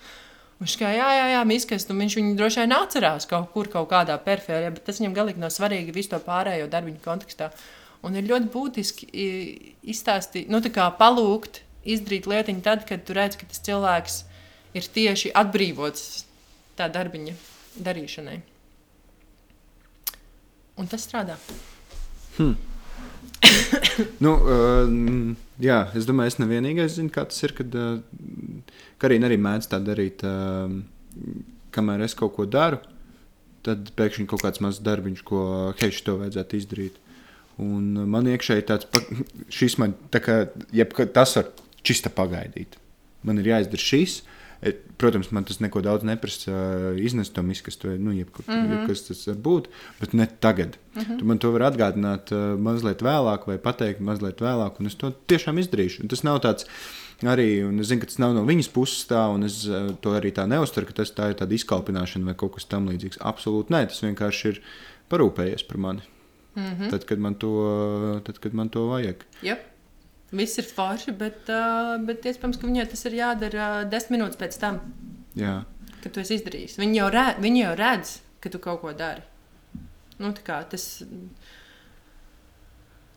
Viņš 0.62 0.74
kā, 0.78 0.92
jā, 0.94 1.06
jā, 1.16 1.22
jā 1.32 1.38
miskas, 1.48 1.88
un 1.90 1.98
viņš 1.98 2.14
viņu 2.20 2.34
droši 2.38 2.60
vien 2.62 2.74
atcerās 2.76 3.24
kaut 3.26 3.48
kur, 3.50 3.66
kaut 3.70 3.88
kādā 3.90 4.14
perifērijā, 4.22 4.70
bet 4.76 4.84
tas 4.86 5.00
viņam 5.00 5.16
galīgi 5.16 5.42
nav 5.42 5.50
svarīgi 5.50 5.94
visu 5.96 6.12
to 6.12 6.20
pārējo 6.22 6.68
darbiņu 6.70 7.02
kontekstā. 7.02 7.48
Un 8.06 8.14
ir 8.18 8.28
ļoti 8.28 8.50
būtiski 8.52 9.08
izstāstīt, 9.90 10.50
nu, 10.54 10.62
tā 10.62 10.70
kā 10.74 10.86
palūgt, 10.98 11.64
izdarīt 11.82 12.30
lietiņu 12.30 12.62
tad, 12.62 12.86
kad 12.86 13.02
tu 13.02 13.18
redz, 13.18 13.40
ka 13.40 13.50
tas 13.50 13.62
cilvēks 13.66 14.20
ir 14.78 14.86
tieši 14.94 15.34
atbrīvots 15.42 16.06
tā 16.78 16.86
darbiņa 16.94 17.34
darīšanai. 17.82 18.38
Un 20.78 20.94
tas 20.94 21.02
strādā. 21.10 21.40
Hmm. 22.38 22.54
Nu, 24.24 24.34
uh, 24.38 24.92
jā, 25.62 25.78
es 25.98 26.06
domāju, 26.08 26.34
es 26.34 26.38
nevienīgais 26.40 26.96
zinu, 26.98 27.12
kā 27.12 27.24
tas 27.28 27.42
ir, 27.42 27.54
kad 27.58 27.74
uh, 27.78 27.96
Karina 29.02 29.28
arī 29.28 29.38
mēdz 29.42 29.70
tā 29.72 29.80
darīt. 29.82 30.24
Uh, 30.26 30.80
kamēr 31.72 32.04
es 32.04 32.16
kaut 32.18 32.34
ko 32.36 32.46
daru, 32.48 32.80
tad 33.66 33.92
pēkšņi 33.98 34.28
kaut 34.30 34.44
kāds 34.44 34.62
mazs 34.64 34.82
darbiņš, 34.84 35.24
ko 35.26 35.42
hei, 35.80 35.92
to 36.04 36.18
vajadzētu 36.20 36.58
izdarīt. 36.58 36.98
Un 37.62 38.04
man 38.10 38.28
iekšēji 38.32 38.66
tāds, 38.68 38.88
šis 39.52 39.76
man 39.80 39.94
tā 40.12 40.22
kā, 40.24 40.38
jeb, 40.74 40.94
tas 41.14 41.36
var 41.38 41.50
čista 41.86 42.12
pagaidīt. 42.12 42.78
Man 43.26 43.38
ir 43.38 43.52
jāizdara 43.52 43.82
šis, 43.82 44.20
protams, 44.96 45.30
man 45.34 45.44
tas 45.44 45.58
neko 45.60 45.80
daudz 45.82 46.06
neprasa 46.06 46.54
iznest 47.02 47.34
to 47.34 47.42
miskastu, 47.42 47.90
nu, 47.98 48.12
jebkur, 48.14 48.44
mm 48.46 48.54
-hmm. 48.54 48.72
jebkas 48.72 49.02
tas 49.08 49.26
var 49.26 49.36
būt, 49.36 49.64
bet 50.00 50.12
ne 50.12 50.26
tagad. 50.40 50.78
Mm 50.94 51.02
-hmm. 51.02 51.18
Tu 51.18 51.24
man 51.24 51.38
to 51.38 51.50
vari 51.50 51.64
atgādināt 51.64 52.30
mazliet 52.58 53.02
vēlāk, 53.02 53.46
vai 53.46 53.58
pateikt 53.58 54.00
mazliet 54.00 54.40
vēlāk, 54.40 54.80
un 54.80 54.86
es 54.86 54.94
to 54.94 55.12
tiešām 55.26 55.58
izdarīšu. 55.58 56.02
Un 56.02 56.08
tas 56.08 56.22
nav 56.22 56.40
tāds 56.40 56.66
arī, 57.22 57.68
un 57.68 57.80
es 57.80 57.86
zinu, 57.86 58.00
ka 58.00 58.06
tas 58.06 58.18
nav 58.18 58.34
no 58.34 58.44
viņas 58.44 58.72
puses 58.72 59.06
tā, 59.08 59.26
un 59.34 59.42
es 59.42 59.68
to 60.00 60.10
arī 60.10 60.32
tā 60.32 60.46
neuztveru, 60.46 60.86
ka 60.86 60.92
tas 60.92 61.12
tā 61.14 61.30
ir 61.30 61.34
tāda 61.34 61.54
izkalpināšana 61.54 62.24
vai 62.24 62.34
kaut 62.34 62.54
kas 62.54 62.64
tamlīdzīgs. 62.64 63.18
Absolūti 63.20 63.72
nē, 63.72 63.86
tas 63.86 64.02
vienkārši 64.02 64.48
ir 64.48 64.62
parūpējies 65.10 65.68
par 65.68 65.78
mani. 65.78 66.02
Mm 66.54 66.62
-hmm. 66.62 66.90
tad, 66.90 67.04
kad 67.04 67.18
man 67.18 67.34
to, 67.34 68.20
tad, 68.24 68.38
kad 68.38 68.54
man 68.54 68.68
to 68.68 68.86
vajag. 68.86 69.24
Yep. 69.42 69.71
Viss 70.32 70.60
ir 70.60 70.68
forši, 70.68 71.12
bet, 71.18 71.42
uh, 71.52 71.98
bet 72.08 72.24
iespējams, 72.28 72.58
ka 72.60 72.68
viņai 72.68 72.86
tas 72.88 73.04
ir 73.08 73.18
jādara 73.18 73.66
uh, 73.82 73.88
desmit 73.88 74.16
minūtes 74.16 74.40
pēc 74.40 74.56
tam, 74.62 74.78
Jā. 75.36 75.58
kad 76.00 76.14
tu 76.14 76.22
esi 76.22 76.38
izdarījis. 76.38 76.78
Viņi 76.80 76.98
jau, 77.02 77.10
redz, 77.12 77.42
viņi 77.44 77.62
jau 77.62 77.74
redz, 77.76 78.14
ka 78.40 78.52
tu 78.52 78.60
kaut 78.62 78.80
ko 78.80 78.94
dari. 78.96 79.24
Nu, 80.22 80.32
kā, 80.46 80.62
tas, 80.72 80.86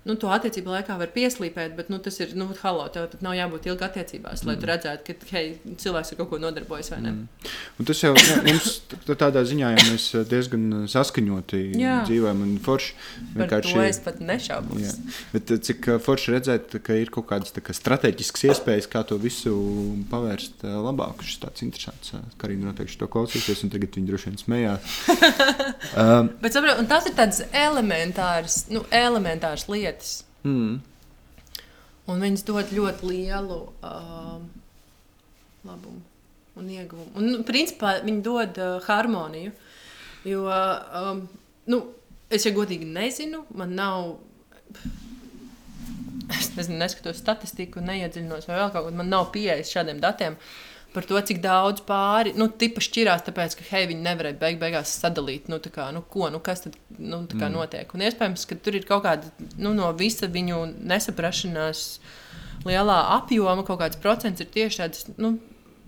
nu, 0.05 0.13
to 0.21 0.29
attiecību 0.29 0.69
laikā 0.69 0.95
var 0.99 1.09
pieslīpēt, 1.15 1.73
bet 1.77 1.89
nu, 1.89 1.97
tas 2.03 2.19
ir, 2.21 2.35
nu, 2.37 2.45
halo, 2.61 2.85
tev 2.93 3.15
nav 3.25 3.33
jābūt 3.33 3.65
ilgi 3.71 3.85
attiecībās, 3.87 4.43
mm. 4.43 4.49
lai 4.51 4.55
tu 4.61 4.69
redzētu, 4.69 5.05
ka 5.07 5.29
hei, 5.33 5.55
cilvēks 5.81 6.13
ar 6.13 6.19
kaut 6.19 6.29
ko 6.29 6.39
nodarbojas 6.43 6.91
vai 6.93 6.99
ne. 7.01 7.13
Mm. 7.15 7.53
Un 7.81 7.89
tas 7.89 8.03
jau 8.03 8.11
ne, 8.13 8.35
mums 8.45 8.75
tādā 9.09 9.41
ziņā 9.49 9.71
jau 9.73 9.85
mēs 9.89 10.05
diezgan 10.29 10.85
saskaņoti 10.93 11.61
jā. 11.81 11.95
dzīvojam 12.05 12.43
un 12.45 12.53
forši. 12.65 12.93
Par 13.33 13.55
to 13.65 13.81
es 13.81 13.99
pat 14.05 14.21
nešaubos. 14.21 14.99
Bet 15.33 15.55
cik 15.65 15.89
forši 16.05 16.35
redzēt, 16.35 16.77
ka 16.85 16.99
ir 17.01 17.09
kaut 17.13 17.25
kādas 17.31 17.55
kā, 17.57 17.73
strateģiskas 17.73 18.45
iespējas, 18.51 18.89
kā 18.91 19.01
to 19.09 19.17
visu 19.21 19.55
pavērst 20.11 20.67
labāk. 20.69 21.25
Šis 21.25 21.41
tāds 21.41 21.65
interesants. 21.65 22.13
Karina 22.41 22.69
noteikti 22.69 23.01
to 23.01 23.09
klausīsies, 23.09 23.65
un 23.65 23.73
tagad 23.73 23.97
viņi 23.97 24.11
droši 24.11 24.29
vien 24.29 24.39
smējās. 24.43 24.95
um, 25.97 26.31
bet 26.45 26.53
saprot, 26.53 26.85
tas 26.93 27.09
ir 27.09 27.17
tāds 27.17 27.41
elementārs, 27.49 28.61
nu, 28.69 28.85
elementārs 28.93 29.65
lietas 29.71 29.94
lietas. 29.95 30.25
Mm. 30.43 30.81
Un 32.05 32.21
viņas 32.21 32.45
dod 32.45 32.73
ļoti 32.75 33.07
lielu 33.09 33.61
uh, 33.81 34.41
labumu 35.65 36.01
un 36.55 36.69
ieguvumu. 36.69 37.11
Un, 37.17 37.31
nu, 37.31 37.39
principā 37.43 37.97
viņi 38.03 38.21
dod 38.23 38.59
uh, 38.61 38.77
harmoniju. 38.85 39.51
Jo 40.25 40.45
um, 40.45 41.25
nu, 41.67 41.81
es, 42.29 42.45
ja 42.45 42.53
godīgi 42.53 42.85
nezinu, 42.85 43.45
man 43.57 43.73
nav. 43.75 44.15
Es 46.35 46.53
nezinu, 46.55 46.79
neskatos 46.79 47.19
statistiku, 47.21 47.81
neiedziļinos 47.85 48.47
vai 48.49 48.61
vēl 48.61 48.71
kaut 48.73 48.87
ko. 48.87 48.93
Man 48.95 49.11
nav 49.11 49.27
pieejas 49.33 49.73
šādiem 49.73 49.99
datiem. 50.01 50.37
Uh, 50.37 50.74
par 50.95 51.05
to, 51.07 51.19
cik 51.29 51.41
daudz 51.43 51.83
pāri, 51.85 52.31
nu, 52.39 52.47
tipa 52.61 52.83
šķirās, 52.83 53.25
tāpēc, 53.27 53.57
ka, 53.59 53.65
hei, 53.73 53.87
viņi 53.91 54.05
nevarēja 54.05 54.39
beig 54.39 54.59
beigās 54.61 54.93
sadalīt, 55.01 55.49
nu, 55.51 55.59
kā, 55.59 55.89
nu, 55.95 56.01
ko, 56.11 56.29
nu, 56.33 56.39
kas 56.43 56.63
tad, 56.65 56.77
nu, 56.95 57.21
mm. 57.25 57.49
notiek. 57.53 57.91
Un 57.95 58.05
iespējams, 58.07 58.45
ka 58.49 58.57
tur 58.63 58.77
ir 58.79 58.87
kaut 58.87 59.03
kāda, 59.05 59.31
nu, 59.59 59.73
no 59.77 59.91
visa 59.97 60.29
viņu 60.31 60.61
nesaprašanās 60.87 61.83
lielā 62.65 62.99
apjoma 63.17 63.65
kaut 63.67 63.81
kāds 63.83 63.99
procents 64.01 64.41
ir 64.41 64.49
tieši 64.53 64.81
tāds, 64.83 65.09
nu, 65.21 65.35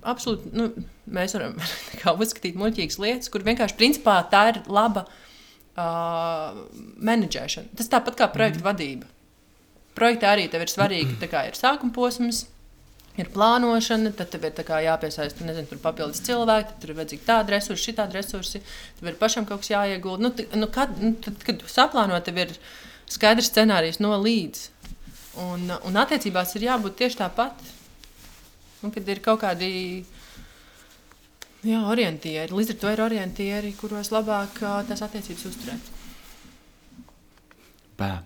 absolūti, 0.08 0.52
nu, 0.56 0.70
mēs 1.10 1.38
varam 1.38 1.56
uzskatīt 2.26 2.60
muļķīgas 2.60 3.00
lietas, 3.04 3.32
kur 3.34 3.46
vienkārši, 3.48 3.80
principā, 3.80 4.20
tā 4.32 4.44
ir 4.52 4.62
laba 4.68 5.08
uh, 5.08 6.60
menedžēšana. 7.00 7.74
Tas 7.80 7.92
tāpat 7.96 8.20
kā 8.20 8.30
projekta 8.34 8.62
mm. 8.62 8.68
vadība. 8.68 9.10
Projektā 9.98 10.36
arī 10.36 10.46
tev 10.52 10.68
ir 10.68 10.74
svarīgi, 10.74 11.18
kā 11.34 11.48
ir 11.50 11.58
sākuma 11.58 11.96
posms, 11.96 12.46
ir 13.18 13.30
plānošana, 13.34 14.12
tad 14.18 14.32
tev 14.34 14.48
ir 14.48 14.64
jāpiesaista 14.86 15.46
nezinu, 15.46 15.80
papildus 15.84 16.22
cilvēki, 16.28 16.72
tad 16.72 16.82
tur 16.82 16.94
ir 16.94 17.00
vajadzīgi 17.00 17.28
tādi 17.28 17.56
resursi, 17.56 17.86
šitādi 17.90 18.20
resursi, 18.20 18.62
tev 19.00 19.12
ir 19.12 19.18
pašam 19.20 19.48
kaut 19.50 19.64
kas 19.64 19.72
jāiegulda. 19.74 20.28
Nu, 20.28 20.60
nu, 20.62 20.70
kad, 20.74 20.94
nu, 21.02 21.14
tad, 21.24 21.40
kad 21.46 21.62
tu 21.62 21.72
saplāno, 21.72 22.20
tev 22.26 22.42
ir 22.44 22.54
skaidrs 23.10 23.50
scenārijs 23.52 24.02
no 24.04 24.14
līdz. 24.22 24.68
Un, 25.48 25.72
un 25.86 26.00
attiecībās 26.02 26.56
ir 26.58 26.70
jābūt 26.70 26.98
tieši 27.02 27.22
tāpat. 27.24 27.66
Un, 28.86 28.94
kad 28.94 29.10
ir 29.10 29.22
kaut 29.26 29.42
kādi 29.42 29.72
Jā, 31.66 31.82
orientieri. 31.90 32.54
Līdz 32.54 32.76
ar 32.76 32.78
to 32.80 32.92
ir 32.94 33.02
orientieri, 33.02 33.74
kuros 33.76 34.12
labāk 34.14 34.62
tās 34.88 35.02
attiecības 35.04 35.48
uzturēt. 35.50 35.90
Bēm. 37.98 38.22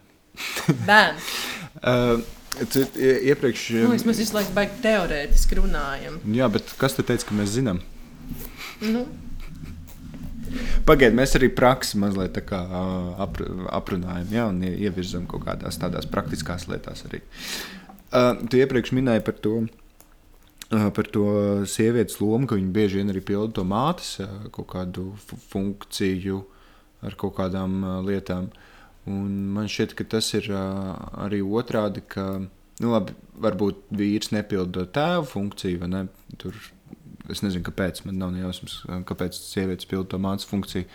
Bērni. 0.85 1.23
Uh, 1.79 2.21
iepriekš, 2.59 3.69
Nu, 3.81 3.93
mēs 3.95 4.19
visu 4.19 4.35
laiku 4.35 4.53
baigi 4.55 4.81
teorētiski 4.83 5.55
runājam. 5.61 6.19
jā, 6.35 6.49
bet 6.51 6.73
kas 6.77 6.93
te 6.97 7.03
teica, 7.03 7.25
ka 7.29 7.35
mēs 7.35 7.53
zinām? 7.57 7.79
Nu, 8.81 9.05
Pagaidiet, 10.85 11.15
mēs 11.15 11.31
arī 11.37 11.47
praksi 11.55 11.95
mazliet 12.01 12.35
kā 12.43 12.57
apr 13.23 13.45
aprunājam, 13.71 14.25
jā, 14.35 14.47
un 14.51 14.57
ie- 14.67 14.73
ievirzam 14.83 15.23
kaut 15.29 15.45
kādās 15.45 15.77
tādās 15.79 16.07
praktiskās 16.11 16.65
lietās 16.67 17.05
arī. 17.07 17.21
Uh, 18.11 18.35
tu 18.49 18.57
iepriekš 18.59 18.91
minēji 18.91 19.23
par 19.23 19.33
to, 19.39 19.53
uh, 20.73 20.89
par 20.91 21.07
to 21.07 21.23
sievietes 21.65 22.19
lomu, 22.19 22.47
ka 22.47 22.55
viņa 22.59 22.71
bieži 22.75 22.99
vien 22.99 23.13
arī 23.13 23.21
pilda 23.23 23.53
to 23.53 23.63
mātes 23.63 24.17
uh, 24.19 24.27
kaut 24.51 24.67
kādu 24.73 25.13
fu- 25.23 25.39
funkciju 25.53 26.41
ar 27.07 27.15
kaut 27.15 27.37
kādām 27.39 27.79
uh, 27.85 28.01
lietām. 28.03 28.49
Un 29.09 29.29
man 29.55 29.69
šķiet, 29.71 29.95
ka 29.97 30.05
tas 30.05 30.27
ir 30.37 30.45
uh, 30.53 30.91
arī 31.25 31.39
otrādi, 31.41 32.03
ka, 32.05 32.25
nu 32.83 32.91
labi, 32.91 33.15
varbūt 33.41 33.87
vīrs 33.97 34.29
nepilda 34.35 34.85
tēva 34.93 35.25
funkciju, 35.25 35.79
vai 35.81 35.89
ne? 35.89 36.01
Tur, 36.41 36.57
es 37.31 37.41
nezinu, 37.41 37.65
kāpēc, 37.65 38.03
man 38.05 38.19
nav 38.21 38.35
ne 38.35 38.43
jausmas, 38.43 38.81
kāpēc 39.09 39.37
sievietes 39.37 39.89
pilda 39.89 40.13
to 40.13 40.21
mātes 40.21 40.45
funkciju. 40.49 40.85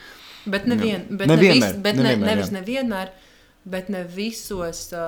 bet 0.46 0.68
nevien, 0.70 1.09
bet 1.11 1.32
Nevienmēr, 1.32 1.59
ne, 1.59 1.72
vis, 1.72 1.82
bet 1.82 1.98
ne, 1.98 2.04
nevienmēr, 2.07 2.30
nevis 2.30 2.52
jā. 2.52 2.57
nevienmēr, 2.61 3.11
bet 3.74 3.88
ne 3.90 4.02
visos, 4.07 4.82
ā, 4.94 5.07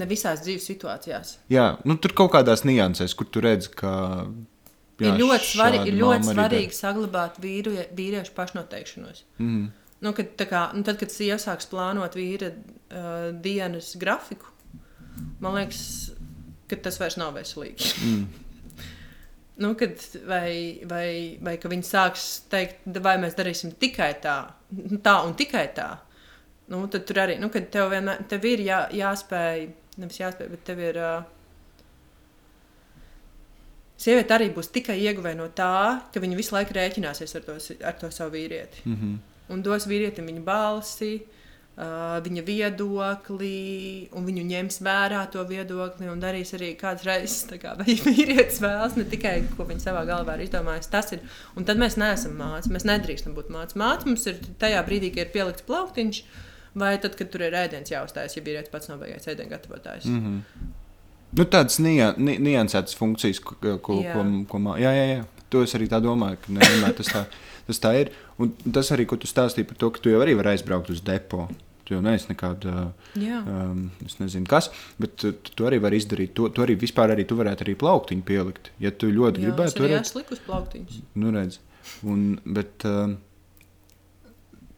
ne 0.00 0.08
visās 0.08 0.40
dzīves 0.46 0.68
situācijās. 0.70 1.34
Jā, 1.52 1.66
nu, 1.84 1.98
tur 2.00 2.16
kaut 2.16 2.32
kādās 2.36 2.64
niansēs, 2.64 3.16
kur 3.18 3.28
tu 3.28 3.44
redzi, 3.44 3.74
ka. 3.76 3.92
Jā, 4.98 5.12
ir 5.12 5.20
ļoti, 5.20 5.50
svari, 5.52 5.82
ir 5.86 6.00
ļoti 6.00 6.32
svarīgi 6.32 6.74
saglabāt 6.74 7.36
vīru, 7.42 7.76
vīriešu 7.94 8.32
pašnoteikšanos. 8.34 9.22
dara. 9.38 9.68
Nu, 10.00 10.12
kad, 10.14 10.34
kā, 10.46 10.68
nu, 10.76 10.84
tad, 10.86 10.98
kad 11.00 11.10
sieva 11.10 11.38
sāks 11.42 11.66
plānot 11.70 12.14
vīra 12.14 12.52
uh, 12.52 13.30
dienas 13.42 13.96
grafiku, 13.98 14.52
man 15.42 15.56
liekas, 15.58 15.80
ka 16.70 16.78
tas 16.84 17.00
vairs 17.00 17.18
nav 17.18 17.34
veselīgi. 17.34 17.94
Mm. 18.06 18.44
Nu, 19.58 19.72
kad, 19.74 19.98
vai, 20.28 20.84
vai, 20.86 21.08
vai 21.42 21.56
ka 21.58 21.70
viņi 21.70 21.86
sāks 21.86 22.26
teikt, 22.50 22.84
"Da 22.86 23.02
vai 23.02 23.16
mēs 23.18 23.34
darīsim 23.34 23.72
tikai 23.74 24.12
tā, 24.22 24.36
tā 25.02 25.16
un 25.26 25.34
tikai 25.34 25.64
tā. 25.74 25.88
Nu, 26.68 26.84
tad 26.86 27.08
tur 27.08 27.18
arī, 27.24 27.38
nu, 27.40 27.48
tev, 27.50 27.88
vienmēr, 27.90 28.22
tev 28.28 28.44
ir 28.44 28.62
jā, 28.62 28.78
jāspēj, 28.94 29.66
nevis 29.96 30.20
jāspēj, 30.20 30.50
bet 30.52 30.64
tev 30.68 30.84
ir. 30.84 31.00
Uh, 31.02 31.34
Sieviete 33.98 34.30
arī 34.30 34.52
būs 34.54 34.68
tikai 34.70 34.94
ieguvēja 35.02 35.34
no 35.40 35.48
tā, 35.50 36.06
ka 36.14 36.20
viņa 36.22 36.36
visu 36.38 36.54
laiku 36.54 36.76
rēķināsies 36.76 37.34
ar 37.34 37.42
to, 37.42 37.56
ar 37.82 37.96
to 37.98 38.10
savu 38.14 38.36
vīrieti. 38.36 38.84
Mm 38.84 38.94
-hmm. 38.94 39.16
Un 39.52 39.64
dos 39.64 39.86
vīrietim 39.88 40.26
viņa 40.28 40.42
balsi, 40.44 41.12
uh, 41.78 42.18
viņa 42.24 42.42
viedokli, 42.44 44.08
un 44.16 44.26
viņu 44.26 44.44
ņems 44.48 44.80
vērā 44.84 45.22
to 45.32 45.44
viedokli. 45.48 46.08
Un 46.10 46.20
darīs 46.22 46.52
arī 46.56 46.72
kādas 46.80 47.06
reizes, 47.08 47.46
kā 47.62 47.76
vai 47.78 47.94
vīrietis 48.08 48.60
vēlas, 48.64 48.98
ne 48.98 49.06
tikai 49.08 49.38
ko 49.54 49.68
viņa 49.68 49.86
savā 49.86 50.04
galvā 50.08 50.36
ir 50.36 50.46
izdomājis. 50.48 50.90
Tas 50.92 51.14
ir. 51.16 51.22
Un 51.56 51.68
tad 51.68 51.80
mēs 51.80 51.96
neesam 52.00 52.36
mācīti. 52.40 52.74
Mēs 52.74 52.88
nedrīkstam 52.88 53.36
būt 53.38 53.52
mācīti. 53.54 53.80
Mācīts 53.84 54.10
mums 54.10 54.28
ir 54.32 54.42
tajā 54.60 54.82
brīdī, 54.88 55.12
kad 55.14 55.26
ir 55.26 55.32
pielikts 55.36 55.66
plauktiņš, 55.68 56.22
vai 56.78 56.96
tad, 57.02 57.16
kad 57.18 57.32
tur 57.32 57.46
ir 57.46 57.56
ēdiens 57.56 57.94
jāuzstājas, 57.94 58.36
ja 58.36 58.44
vīrietis 58.44 58.72
pats 58.72 58.90
nav 58.90 59.00
beigts 59.02 59.30
ēdienu 59.30 59.54
gatavotājs. 59.54 60.04
Mm. 60.06 60.18
Mm 60.18 60.26
-hmm. 60.26 60.70
nu, 61.38 61.44
tādas 61.44 61.78
nia, 61.78 62.14
ni, 62.16 62.38
niansētas 62.38 62.96
funkcijas, 62.96 63.40
ko, 63.40 63.56
ko, 63.60 63.78
ko, 63.78 64.00
Jā. 64.02 64.12
ko, 64.14 64.24
ko 64.48 64.58
mā... 64.58 64.78
jā, 64.82 64.92
jā, 64.92 65.06
jā. 65.16 65.24
To 65.48 65.62
es 65.64 65.72
arī 65.74 65.86
tā 65.88 66.00
domāju, 66.04 66.36
ka 66.44 66.52
nevienmēr 66.52 66.92
tas 66.96 67.08
tā, 67.08 67.24
tas 67.68 67.80
tā 67.84 67.94
ir. 68.00 68.12
Un 68.40 68.52
tas 68.74 68.90
arī, 68.94 69.06
ko 69.08 69.18
tu 69.20 69.30
stāstīji 69.30 69.68
par 69.68 69.78
to, 69.80 69.92
ka 69.94 70.02
tu 70.02 70.12
jau 70.12 70.22
arī 70.24 70.36
vari 70.38 70.56
aizbraukt 70.56 70.90
uz 70.94 71.04
depo. 71.04 71.46
Tu 71.88 71.94
jau 71.94 72.02
neesi 72.04 72.28
nekāda, 72.28 72.90
Jā. 73.16 73.38
um, 73.48 73.86
es 74.04 74.18
nezinu, 74.20 74.44
kas, 74.50 74.66
bet 75.00 75.14
tu, 75.22 75.30
tu 75.32 75.68
arī 75.68 75.78
vari 75.80 75.96
izdarīt 75.96 76.34
to. 76.36 76.50
Tu 76.52 76.60
arī 76.60 76.76
vispār 76.76 77.14
arī 77.14 77.24
tu 77.28 77.38
varētu 77.38 77.64
arī 77.64 77.78
plauktiņu 77.80 78.26
pielikt. 78.28 78.68
Ja 78.82 78.92
tu 78.92 79.08
ļoti 79.08 79.40
Jā, 79.40 79.46
gribētu, 79.46 79.70
es 79.70 79.78
tu 79.78 79.86
arī 79.86 79.94
varētu 79.94 80.10
esmu 80.10 80.20
likus 80.20 80.42
plauktiņus. 80.44 81.00
Nu, 81.22 81.32
redz. 81.32 81.56
Un, 82.04 82.26
bet 82.44 82.84
uh, 82.84 83.14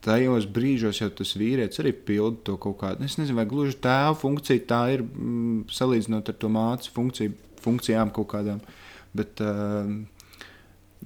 tajos 0.07 0.47
brīžos 0.55 1.01
jau 1.03 1.11
tas 1.18 1.34
vīrietis 1.38 1.82
arī 1.82 1.93
pilda 1.93 2.45
to 2.47 2.57
kaut 2.62 2.78
kādu. 2.84 3.05
Es 3.11 3.18
nezinu, 3.20 3.41
vai 3.41 3.49
gluži 3.51 3.76
tēva 3.82 4.14
funkcija 4.18 4.64
tā 4.70 4.80
ir 4.95 5.05
mm, 5.05 5.66
salīdzinot 5.74 6.30
ar 6.30 6.38
to 6.41 6.53
mācu 6.53 6.95
funkciju, 6.95 7.34
funkcijām 7.64 8.14
kaut 8.16 8.30
kādām. 8.32 8.62
Bet 9.16 9.43
uh, 9.45 9.91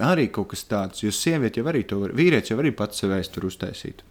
arī 0.02 0.26
kaut 0.32 0.48
kas 0.54 0.64
tāds, 0.66 1.04
jo 1.04 1.12
sieviete 1.14 1.60
jau 1.60 1.68
arī 1.70 1.84
to 1.86 2.00
var, 2.02 2.14
vīrietis 2.16 2.50
jau 2.50 2.58
arī 2.58 2.72
pats 2.74 2.98
sev 2.98 3.14
tur 3.30 3.46
uztaisīt. 3.50 4.02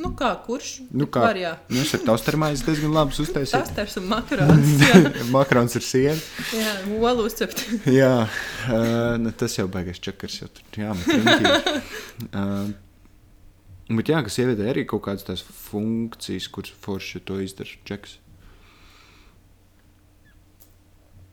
Nu, 0.00 0.14
kā 0.16 0.30
kurš? 0.46 0.70
Nu, 0.96 1.04
kā 1.12 1.20
Var, 1.20 1.36
jā. 1.36 1.50
nu, 1.68 1.82
es 1.82 1.90
ar 1.94 2.00
taustermaizi 2.06 2.64
diezgan 2.64 2.94
labi 2.96 3.12
Tas 3.12 3.20
uztaisīju. 3.26 3.74
ters 3.76 3.96
un 4.00 4.06
makarons. 4.08 4.70
Jā, 4.80 5.00
Makrons 5.34 5.76
ir 5.76 5.84
siena. 5.84 6.22
jā 6.56 6.72
olu 7.10 7.26
uzcept. 7.28 7.60
Jā, 8.00 8.24
uh, 8.24 9.18
nu, 9.20 9.34
tas 9.36 9.58
jau 9.58 9.66
baigas 9.68 10.00
čakars. 10.00 10.38
Jau 10.40 10.48
tur 10.48 10.80
jāmet 10.80 11.12
uh, 12.32 12.72
bet 14.00 14.08
jā, 14.14 14.22
ka 14.24 14.32
sievietē 14.32 14.70
arī 14.72 14.86
kaut 14.88 15.04
kādas 15.04 15.28
tās 15.28 15.44
funkcijas, 15.44 16.48
kuras 16.48 16.72
forši 16.82 17.20
to 17.28 17.36
izdara 17.44 17.76
čeks. 17.84 18.16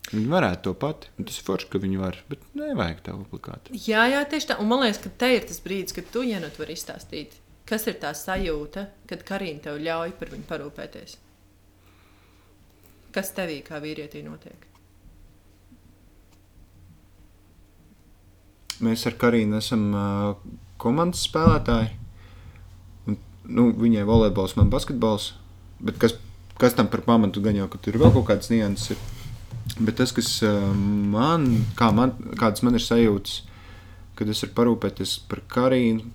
Viņi 0.10 0.26
varētu 0.26 0.64
to 0.66 0.74
pati. 0.80 1.12
Tas 1.22 1.38
ir 1.38 1.46
forši, 1.46 1.68
ka 1.70 1.82
viņi 1.82 2.00
var, 2.02 2.18
bet 2.32 2.42
nevajag 2.58 3.04
tā 3.06 3.14
obligāti. 3.14 3.78
Jā, 3.86 4.08
jā, 4.10 4.24
tieši 4.30 4.52
tā. 4.52 4.58
Un 4.62 4.72
man 4.72 4.82
liekas, 4.82 5.02
ka 5.04 5.12
te 5.22 5.30
ir 5.36 5.46
tas 5.46 5.62
brīdis, 5.62 5.94
kad 5.94 6.08
tu 6.14 6.24
Janot 6.26 6.58
vari 6.58 6.74
izstāstīt, 6.78 7.36
kas 7.70 7.86
ir 7.92 8.00
tā 8.02 8.16
sajūta, 8.18 8.88
kad 9.10 9.26
Karina 9.28 9.62
tev 9.68 9.78
ļauj 9.86 10.16
par 10.18 10.32
viņu 10.34 10.48
parūpēties. 10.50 11.20
Kas 13.14 13.30
tevī 13.38 13.60
kā 13.66 13.78
vīrietī 13.82 14.24
notiek? 14.26 14.66
Mēs 18.86 19.06
ar 19.10 19.18
Karinu 19.20 19.60
esam 19.60 19.86
uh, 19.94 20.34
komandas 20.82 21.28
spēlētāji. 21.28 21.94
Un, 23.06 23.22
nu, 23.46 23.70
viņai 23.78 24.08
volejbols, 24.10 24.58
man 24.58 24.74
basketbols. 24.74 25.34
Bet 25.84 26.02
kas, 26.02 26.18
kas 26.58 26.78
tam 26.78 26.90
par 26.90 27.06
pamatu 27.06 27.44
gan 27.46 27.60
jau, 27.60 27.70
ka 27.70 27.78
tur 27.78 27.98
ir 27.98 28.06
vēl 28.08 28.16
kaut 28.18 28.30
kādas 28.32 28.50
nianses. 28.54 28.96
ir. 28.96 29.19
Bet 29.80 29.96
tas, 30.02 30.12
kas 30.12 30.32
uh, 30.44 30.70
man, 30.76 31.48
kā 31.80 31.92
man, 31.96 32.16
kādas 32.40 32.66
man 32.68 32.76
ir 32.76 32.84
sajūtas, 32.84 33.42
kad 34.20 34.28
es 34.28 34.44
varu 34.44 34.56
parūpēties 34.58 35.20
par 35.32 35.46
Karinu, 35.48 36.10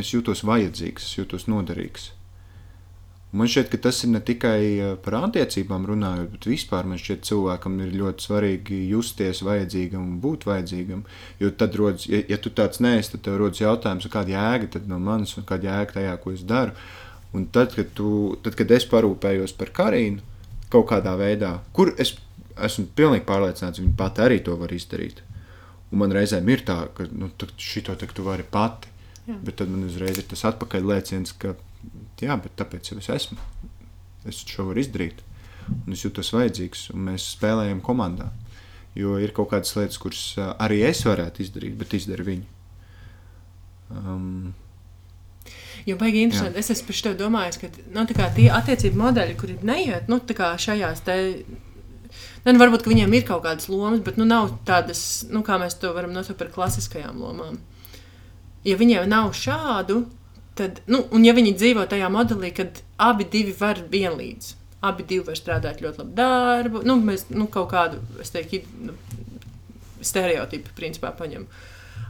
es 0.00 0.14
jūtos 0.14 0.44
vajadzīgs, 0.48 1.04
es 1.04 1.18
jūtos 1.18 1.44
noderīgs. 1.52 2.10
Man 3.36 3.50
šķiet, 3.50 3.68
ka 3.72 3.78
tas 3.88 3.98
ir 4.06 4.12
ne 4.14 4.20
tikai 4.24 4.60
eh, 4.64 4.92
par 5.02 5.16
attiecībām 5.18 5.84
runājot, 5.90 6.28
bet 6.32 6.46
vispār 6.48 6.86
man 6.88 7.00
šķiet, 7.00 7.24
cilvēkam 7.26 7.74
ir 7.84 7.96
ļoti 7.98 8.24
svarīgi 8.24 8.78
justies 8.92 9.42
vajadzīgam 9.44 10.04
un 10.04 10.20
būt 10.22 10.46
vajadzīgam. 10.48 11.02
Jo 11.42 11.50
tad, 11.58 11.74
rodas, 11.76 12.06
ja, 12.08 12.22
ja 12.30 12.38
tu 12.40 12.52
tāds 12.54 12.80
neesi, 12.80 13.12
tad 13.12 13.26
tev 13.26 13.40
rodas 13.42 13.60
jautājums, 13.60 14.06
kāda 14.12 14.32
jēga 14.32 14.80
no 14.86 15.00
manis 15.02 15.34
un 15.36 15.44
kāda 15.48 15.68
jēga 15.68 15.98
tajā, 15.98 16.14
ko 16.22 16.32
es 16.32 16.46
daru. 16.48 16.72
Un 17.36 17.44
tad, 17.52 17.74
kad, 17.76 17.90
tu, 17.98 18.08
tad, 18.46 18.56
kad 18.56 18.72
es 18.72 18.88
parūpējos 18.88 19.52
par 19.58 19.74
Karinu 19.74 20.24
kaut 20.72 20.88
kādā 20.94 21.12
veidā, 21.18 21.58
kur 21.76 21.92
es 22.00 22.14
esmu 22.66 22.86
pilnīgi 22.96 23.26
pārliecināts, 23.28 23.80
viņa 23.82 23.94
pati 23.98 24.24
arī 24.24 24.40
to 24.44 24.56
var 24.60 24.72
izdarīt. 24.72 25.22
Un 25.92 26.02
man 26.02 26.14
reizēm 26.14 26.48
ir 26.50 26.64
tā, 26.66 26.78
ka 26.96 27.06
nu, 27.12 27.30
šito 27.60 27.94
tu 27.96 28.26
vari 28.26 28.46
pati. 28.50 28.92
Jā. 29.26 29.36
Bet 29.42 29.56
tad 29.58 29.70
man 29.70 29.86
uzreiz 29.86 30.18
ir 30.20 30.26
tas 30.30 30.44
atpakaļlēciens, 30.46 31.34
ka 31.42 31.56
jā, 32.22 32.36
bet 32.38 32.54
tāpēc 32.58 32.92
jau 32.92 32.98
es 33.02 33.08
esmu. 33.10 33.38
Es 34.26 34.42
šo 34.46 34.68
varu 34.70 34.82
izdarīt. 34.82 35.22
Un 35.66 35.94
es 35.94 36.04
jūtos 36.04 36.30
vajadzīgs, 36.34 36.90
un 36.94 37.08
mēs 37.08 37.32
spēlējam 37.34 37.80
komandā. 37.82 38.28
Jo 38.96 39.16
ir 39.20 39.34
kaut 39.36 39.50
kādas 39.50 39.74
lietas, 39.76 39.98
kuras 40.00 40.22
arī 40.38 40.80
es 40.86 41.02
varētu 41.06 41.42
izdarīt, 41.42 41.74
bet 41.78 41.96
izdara 41.98 42.26
viņi. 42.26 42.46
Um, 43.90 44.54
Jo 45.86 45.94
baigi 45.96 46.24
interesanti. 46.24 46.58
Es 46.58 46.70
esmu 46.72 46.88
par 46.88 46.96
šo 46.98 47.12
domājis, 47.18 47.58
ka 47.62 47.68
nu, 47.94 48.02
tie 48.08 48.48
attiecību 48.50 48.98
modeļi, 48.98 49.36
kuri 49.38 49.58
neiet 49.66 50.08
nu, 50.10 50.18
šajās 50.18 51.04
te. 51.06 51.16
Nu, 52.46 52.54
varbūt 52.62 52.86
viņiem 52.86 53.14
ir 53.18 53.24
kaut 53.26 53.42
kādas 53.42 53.66
lomas, 53.66 54.02
bet 54.06 54.20
nu, 54.20 54.26
nav 54.28 54.52
tādas, 54.68 55.00
nu, 55.32 55.42
kā 55.46 55.56
mēs 55.58 55.74
to 55.82 55.90
varam 55.96 56.12
nosaukt 56.14 56.38
par 56.38 56.52
klasiskajām 56.54 57.18
lomām. 57.18 57.56
Ja 58.66 58.76
viņiem 58.78 59.08
nav 59.10 59.32
šādu, 59.34 60.04
tad, 60.58 60.78
nu, 60.90 61.02
un 61.10 61.26
ja 61.26 61.34
viņi 61.34 61.56
dzīvo 61.58 61.86
tajā 61.90 62.10
modelī, 62.12 62.52
kad 62.54 62.80
abi 63.02 63.26
divi 63.32 63.54
var 63.58 63.82
vienlīdz, 63.90 64.52
abi 64.86 65.06
divi 65.10 65.26
var 65.26 65.38
strādāt 65.38 65.82
ļoti 65.82 66.04
labu 66.04 66.14
darbu, 66.20 66.84
nu, 66.86 67.00
mēs 67.02 67.26
nu, 67.34 67.48
kaut 67.50 67.72
kādu, 67.74 67.98
es 68.22 68.30
teiktu, 68.34 68.62
nu, 68.86 68.94
stereotipu 70.06 70.74
principā 70.78 71.10
paņemam. 71.18 71.50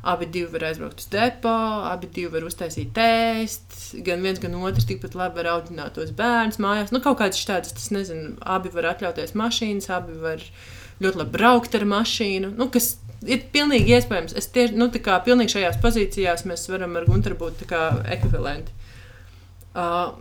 Abi 0.07 0.26
divi 0.30 0.51
var 0.53 0.68
aizbraukt 0.68 1.01
uz 1.03 1.09
depo, 1.11 1.53
abi 1.88 2.11
divi 2.12 2.30
var 2.34 2.44
uztaisīt 2.47 2.99
ēst. 3.01 3.78
Gan 4.07 4.22
viens, 4.22 4.38
gan 4.42 4.55
otrs 4.61 4.86
tikpat 4.86 5.16
labi 5.18 5.40
var 5.40 5.49
audzināt 5.57 5.97
tos 5.97 6.12
bērnus 6.16 6.61
mājās. 6.62 6.92
Nu, 6.94 7.01
kaut 7.03 7.18
kādas 7.22 7.42
tādas, 7.49 7.74
tas 7.74 7.88
nezinu, 7.94 8.36
abi 8.42 8.70
var 8.74 8.92
atļauties 8.92 9.34
mašīnas, 9.38 9.90
abi 9.97 10.18
var 10.22 10.44
ļoti 11.03 11.22
labi 11.22 11.34
braukt 11.38 11.74
ar 11.78 11.88
mašīnu. 11.88 12.53
Nu, 12.59 12.68
kas 12.72 12.94
ir 13.24 13.47
pilnīgi 13.53 13.97
iespējams. 13.97 14.36
Es 14.38 14.51
tieši 14.55 14.76
nu, 14.78 14.90
kā 14.92 15.18
pilnīgi 15.24 15.57
šajās 15.57 15.80
pozīcijās 15.82 16.47
mēs 16.49 16.68
varam 16.70 16.97
ar 16.99 17.09
Gunteru 17.09 17.38
būt 17.40 17.66
kā 17.70 17.82
ekvivalenti. 18.16 18.74
Uh, 19.76 20.14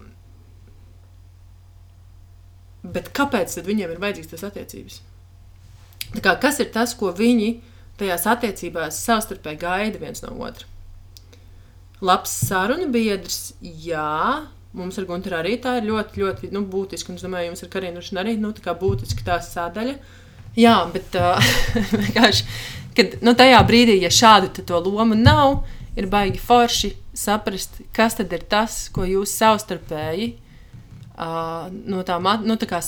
bet 2.84 3.12
kāpēc 3.16 3.60
viņiem 3.66 3.94
ir 3.94 4.02
vajadzīgas 4.02 4.34
tas 4.34 4.48
attiecības? 4.50 5.00
Tā 6.16 6.22
kā, 6.24 6.36
kas 6.42 6.60
ir 6.64 6.70
tas, 6.74 6.94
ko 6.98 7.12
viņi 7.16 7.50
tajās 8.00 8.26
attiecībās 8.30 9.00
savstarpēji 9.06 9.62
gaida 9.62 10.02
viens 10.02 10.24
no 10.26 10.34
otra? 10.46 10.68
Labs 12.06 12.34
sarunu 12.50 12.90
biedrs, 12.92 13.54
jā, 13.62 14.46
mums 14.76 15.00
ar 15.00 15.08
Gunteru 15.08 15.40
arī 15.40 15.56
tā 15.64 15.78
ir 15.80 15.88
ļoti, 15.90 16.22
ļoti 16.22 16.52
nu, 16.54 16.66
būtiski. 16.70 17.12
Un 17.12 17.20
es 17.20 17.26
domāju, 17.26 17.52
jums 17.52 17.64
ar 17.64 17.72
Karinu 17.74 18.04
arī 18.22 18.36
nu, 18.42 18.52
tā 18.56 18.76
būtiski 18.78 19.26
tā 19.26 19.40
sadaļa. 19.44 19.96
Jā, 20.60 20.76
bet 20.92 21.16
uh, 21.20 21.40
vienkārši, 22.04 22.46
kad 22.96 23.18
nu, 23.26 23.36
tajā 23.38 23.60
brīdī, 23.68 23.98
ja 24.04 24.12
šādu 24.12 24.52
to 24.62 24.80
lomu 24.84 25.18
nav, 25.20 25.64
ir 25.96 26.08
baigi 26.12 26.40
forši 26.40 26.94
saprast, 27.16 27.82
kas 27.96 28.20
tad 28.20 28.32
ir 28.36 28.44
tas, 28.52 28.86
ko 28.96 29.08
jūs 29.08 29.34
savstarpēji 29.40 30.30
uh, 31.16 31.68
no 31.72 32.04
tām, 32.08 32.28
nu, 32.48 32.60
tā 32.60 32.70
kā, 32.70 32.84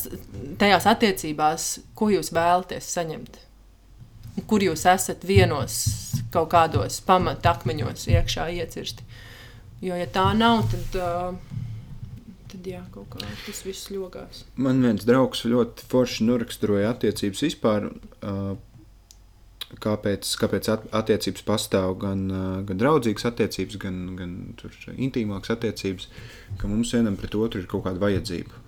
tajās 0.60 0.88
attiecībās, 0.91 1.68
ko 1.95 2.12
jūs 2.12 2.32
vēlaties 2.36 2.91
saņemt. 2.95 3.47
Kur 4.46 4.62
jūs 4.62 4.86
esat 4.86 5.24
vienos 5.26 5.80
kaut 6.34 6.52
kādos 6.52 7.00
pamatakmeņos 7.08 8.08
iekšā 8.14 8.50
iecirsti. 8.60 9.06
Jo, 9.82 9.98
ja 9.98 10.08
tā 10.10 10.30
nav, 10.38 10.64
tad, 10.72 10.96
uh, 10.98 11.66
tad 12.52 12.70
jā, 12.70 12.82
kaut 12.94 13.10
kā 13.14 13.26
tas 13.46 13.60
viss 13.66 13.92
ļogās. 13.94 14.44
Man 14.62 14.82
viens 14.86 15.06
draugs 15.08 15.46
ļoti 15.46 15.86
forši 15.92 16.30
noraksturoja 16.30 16.94
attiecības 16.96 17.46
vispār. 17.48 17.92
Kāpēc, 19.84 20.30
kāpēc 20.40 20.70
attiecības 20.96 21.44
pastāv 21.44 21.98
gan, 22.00 22.22
gan 22.64 22.78
draudzīgas 22.80 23.26
attiecības, 23.28 23.76
gan, 23.82 23.98
gan 24.16 24.36
intīmākas 24.96 25.52
attiecības, 25.58 26.08
ka 26.62 26.70
mums 26.72 26.94
vienam 26.96 27.18
pret 27.20 27.36
otru 27.36 27.60
ir 27.60 27.68
kaut 27.68 27.84
kāda 27.84 28.00
vajadzība. 28.00 28.62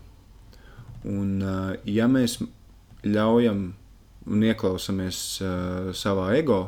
Un, 1.07 1.37
ja 1.87 2.09
mēs 2.11 2.41
ļaujam 3.07 3.69
un 4.29 4.45
ieklausāmies 4.45 5.21
savā 5.97 6.27
ego, 6.37 6.59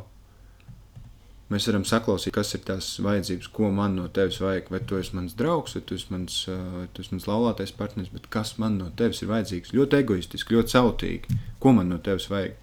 mēs 1.52 1.68
varam 1.70 1.86
saklausīt, 1.88 2.34
kas 2.36 2.56
ir 2.56 2.64
tās 2.68 2.94
vajadzības, 3.04 3.52
ko 3.56 3.70
man 3.76 3.98
no 4.00 4.08
tevis 4.14 4.40
vajag. 4.42 4.72
Vai 4.74 4.82
tu 4.88 5.00
esi 5.00 5.16
mans 5.18 5.36
draugs, 5.38 5.76
vai 5.78 5.84
tu 5.86 5.98
esi 6.00 6.10
mans, 6.14 6.42
tu 6.96 7.04
esi 7.04 7.16
mans 7.16 7.28
laulātais 7.30 7.76
partneris, 7.76 8.12
bet 8.14 8.30
kas 8.34 8.56
man 8.62 8.80
no 8.82 8.90
tevis 8.98 9.22
ir 9.24 9.32
vajadzīgs? 9.32 9.76
Ļoti 9.76 10.02
egoistiski, 10.02 10.58
ļoti 10.58 10.78
sautīgi. 10.78 11.40
Ko 11.62 11.76
man 11.78 11.92
no 11.92 12.00
tevis 12.04 12.30
vajag? 12.32 12.58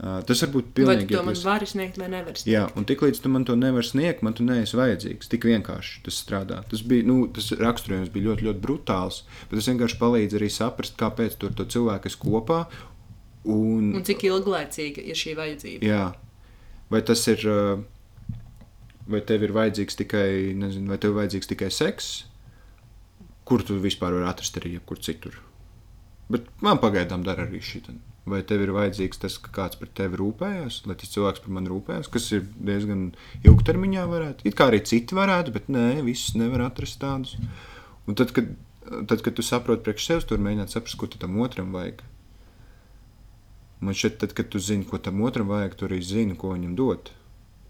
Uh, 0.00 0.22
tas 0.24 0.40
var 0.40 0.48
būt 0.54 0.68
pilnīgi. 0.72 1.02
Vai 1.02 1.08
tu 1.10 1.16
to 1.18 1.22
man 1.26 1.34
vari 1.44 1.66
sniegt 1.68 1.98
vai 2.00 2.06
nevar 2.08 2.32
sniegt? 2.32 2.48
Jā, 2.48 2.62
un 2.72 2.86
tiklīdz 2.88 3.18
tu 3.20 3.28
man 3.28 3.42
to 3.44 3.52
nevari 3.60 3.84
sniegt, 3.84 4.22
man 4.24 4.32
tu 4.32 4.46
neesi 4.46 4.78
vajadzīgs. 4.78 5.28
Tik 5.28 5.44
vienkārši 5.44 6.00
tas 6.06 6.20
strādā. 6.22 6.62
Tas 6.70 6.80
bija, 6.88 7.04
nu, 7.04 7.18
tas 7.36 7.50
raksturojums 7.60 8.08
bija 8.14 8.30
ļoti, 8.30 8.46
ļoti 8.48 8.64
brutāls, 8.64 9.18
bet 9.50 9.58
tas 9.60 9.68
vienkārši 9.68 9.98
palīdz 10.00 10.38
arī 10.38 10.48
saprast, 10.54 10.96
kāpēc 11.00 11.36
tur 11.42 11.52
to 11.52 11.68
cilvēku 11.76 12.08
ir 12.08 12.16
kopā. 12.22 12.62
Un, 13.48 13.94
un 13.96 14.04
cik 14.04 14.26
ilglaicīga 14.28 15.04
ir 15.08 15.16
šī 15.16 15.32
vajadzība? 15.38 15.86
Jā, 15.86 16.02
vai 16.92 17.00
tas 17.06 17.22
ir, 17.32 17.44
vai 19.08 19.22
tev 19.26 19.46
ir 19.46 19.54
vajadzīgs 19.56 19.96
tikai, 20.02 20.26
nezinu, 20.60 20.90
vai 20.92 20.98
tev 21.00 21.14
ir 21.14 21.22
vajadzīgs 21.22 21.48
tikai 21.54 21.70
seks, 21.72 22.10
kur 23.48 23.64
tu 23.66 23.78
vispār 23.80 24.14
vari 24.18 24.28
atrast 24.28 24.60
arī 24.60 24.76
jebkur 24.76 25.00
citur. 25.02 25.40
Bet 26.30 26.46
man 26.62 26.78
pagaidām 26.82 27.24
dara 27.26 27.48
arī 27.48 27.62
šī. 27.64 27.82
Vai 28.30 28.42
tev 28.46 28.60
ir 28.62 28.70
vajadzīgs 28.76 29.18
tas, 29.22 29.38
ka 29.40 29.50
kāds 29.56 29.78
par 29.80 29.88
tevi 29.96 30.18
rūpējas, 30.20 30.82
lai 30.86 30.94
tas 31.00 31.10
cilvēks 31.10 31.40
par 31.42 31.54
mani 31.56 31.72
rūpējas, 31.72 32.10
kas 32.12 32.28
ir 32.36 32.44
diezgan 32.60 33.08
ilgtermiņā 33.48 34.04
varētu. 34.10 34.46
It 34.46 34.58
kā 34.58 34.68
arī 34.68 34.82
citi 34.86 35.16
varētu, 35.16 35.54
bet 35.56 35.70
nē, 35.72 35.86
visus 36.06 36.36
nevar 36.38 36.66
atrast 36.68 37.00
tādus. 37.00 37.38
Un 38.06 38.18
tad, 38.20 38.34
kad, 38.36 38.52
tad, 39.08 39.24
kad 39.24 39.34
tu 39.34 39.42
saproti 39.46 39.86
priekš 39.88 40.06
sevis, 40.06 40.28
tur 40.28 40.44
mēģināt 40.44 40.76
saprast, 40.76 41.00
ko 41.00 41.08
tam 41.16 41.40
otram 41.42 41.72
vajag. 41.74 42.04
Man 43.80 43.96
šķiet, 43.96 44.18
tad, 44.20 44.34
kad 44.36 44.50
tu 44.52 44.60
zini, 44.60 44.84
ko 44.84 45.00
tam 45.00 45.22
otram 45.24 45.48
vajag, 45.48 45.76
tu 45.78 45.88
arī 45.88 46.00
zini, 46.04 46.36
ko 46.36 46.52
viņam 46.52 46.74
dot. 46.76 47.12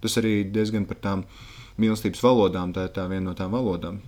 Tas 0.03 0.17
arī 0.19 0.41
diezgan 0.51 0.89
par 0.91 0.99
tām 1.05 1.27
mīlestības 1.81 2.23
valodām, 2.25 2.73
tā 2.75 2.89
ir 2.89 2.95
tā 2.97 3.07
viena 3.11 3.31
no 3.31 3.37
tām 3.39 3.55
valodām. 3.55 4.01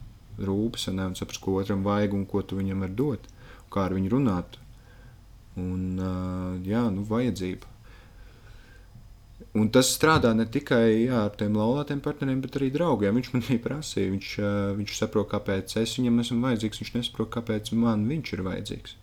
Rūpes, 0.43 0.89
un 0.91 1.15
saprast, 1.19 1.43
ko 1.45 1.61
otram 1.61 1.85
vajag 1.87 2.17
un 2.17 2.27
ko 2.27 2.43
tu 2.43 2.59
viņam 2.59 2.83
var 2.83 2.97
dot, 2.99 3.29
kā 3.71 3.87
ar 3.87 3.95
viņu 3.95 4.11
runāt 4.17 4.59
un 5.61 6.01
jā, 6.65 6.87
nu, 6.95 7.05
vajadzība. 7.09 7.69
Un 9.59 9.69
tas 9.69 9.91
strādā 9.93 10.31
ne 10.33 10.47
tikai 10.49 11.05
jā, 11.05 11.27
ar 11.27 11.35
tiem 11.37 11.59
laulātiem 11.59 12.01
partneriem, 12.01 12.41
bet 12.41 12.57
arī 12.57 12.71
draugiem. 12.73 13.19
Viņš 13.19 13.31
man 13.35 13.43
arī 13.45 13.59
prasīja, 13.61 14.13
viņš, 14.15 14.29
viņš 14.79 14.95
saprot, 14.97 15.29
kāpēc 15.35 15.77
es 15.83 15.99
viņam 15.99 16.23
esmu 16.25 16.41
vajadzīgs. 16.47 16.81
Viņš 16.81 16.93
nesaprot, 16.97 17.29
kāpēc 17.35 17.73
man 17.77 18.07
viņš 18.09 18.33
ir 18.33 18.45
vajadzīgs. 18.49 18.97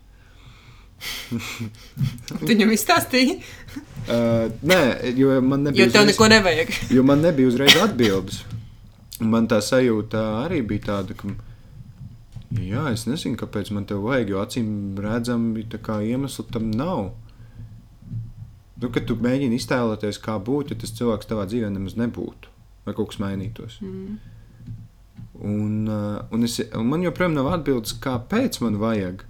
Viņam 2.50 2.74
izstāstīja? 2.76 3.38
uh, 4.14 4.48
nē, 4.62 4.80
jo 5.20 5.42
man 5.42 5.68
nebija. 5.68 5.86
Jo 5.86 5.92
tev 5.92 6.06
uzreiz, 6.06 6.14
neko 6.14 6.32
nevajag. 6.36 6.74
jo 6.96 7.06
man 7.08 7.24
nebija 7.26 7.52
uzreiz 7.52 7.78
atbildes. 7.84 8.42
Man 9.20 9.50
tā 9.52 9.60
sajūta 9.64 10.26
arī 10.46 10.62
bija 10.64 10.92
tāda, 10.94 11.16
ka 11.18 11.32
Jā, 12.50 12.88
es 12.90 13.04
nezinu, 13.06 13.38
kāpēc 13.38 13.70
man 13.76 13.84
te 13.86 13.94
vajag, 13.94 14.32
jo 14.32 14.40
acīm 14.42 14.70
redzami 14.98 15.62
iemesli 15.62 16.46
tam 16.50 16.72
nav. 16.74 17.12
Nu, 18.80 18.90
kad 18.90 19.06
tu 19.06 19.18
mēģini 19.20 19.60
iztēloties, 19.60 20.18
kā 20.24 20.40
būtu, 20.42 20.74
ja 20.74 20.82
tas 20.82 20.96
cilvēks 20.98 21.30
tavā 21.30 21.46
dzīvē 21.46 21.70
nemaz 21.70 21.98
nebūtu, 22.00 22.50
vai 22.88 22.96
kaut 22.98 23.12
kas 23.12 23.20
mainītos. 23.22 23.78
Mm. 23.84 24.18
Un, 25.40 25.74
uh, 25.86 26.26
un, 26.34 26.48
es, 26.48 26.58
un 26.74 26.90
man 26.90 27.04
joprojām 27.06 27.36
nav 27.38 27.52
atbildes, 27.54 27.94
kāpēc 28.02 28.62
man 28.64 28.80
vajag. 28.82 29.28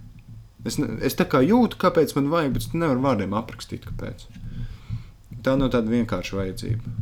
Es, 0.68 0.76
es 0.78 1.16
tā 1.16 1.24
kā 1.30 1.40
jūtu, 1.44 1.78
kāpēc 1.80 2.12
man 2.18 2.28
vajag, 2.32 2.56
bet 2.56 2.66
es 2.66 2.74
nevaru 2.74 3.04
vārdiem 3.04 3.36
aprakstīt, 3.38 3.86
kāpēc. 3.88 4.26
Tā 5.40 5.54
nav 5.56 5.72
tāda 5.72 5.88
vienkārša 5.92 6.36
vajadzība 6.36 6.98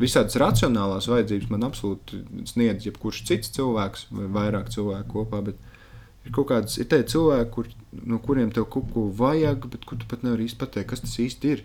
visādas 0.00 0.38
racionālās 0.40 1.08
vajadzības 1.10 1.50
man 1.50 1.66
absolūti 1.66 2.22
sniedz 2.48 2.86
jebkurš 2.86 3.24
cits 3.28 3.52
cilvēks 3.56 4.06
vai 4.14 4.28
vairāk 4.36 4.70
cilvēku 4.74 5.24
kopā. 5.24 5.42
Ir 6.26 6.34
kaut 6.36 6.50
kādas 6.50 6.76
ir 6.80 6.88
cilvēki, 6.90 7.50
kur, 7.54 7.70
no 8.06 8.20
kuriem 8.22 8.52
tev 8.54 8.68
kaut 8.72 8.90
ko 8.94 9.08
vajag, 9.16 9.66
bet 9.72 9.86
kur 9.88 9.98
tu 10.00 10.08
pat 10.10 10.24
nevari 10.26 10.46
īsti 10.46 10.60
pateikt, 10.60 10.90
kas 10.92 11.04
tas 11.04 11.16
īsti 11.22 11.54
ir. 11.54 11.64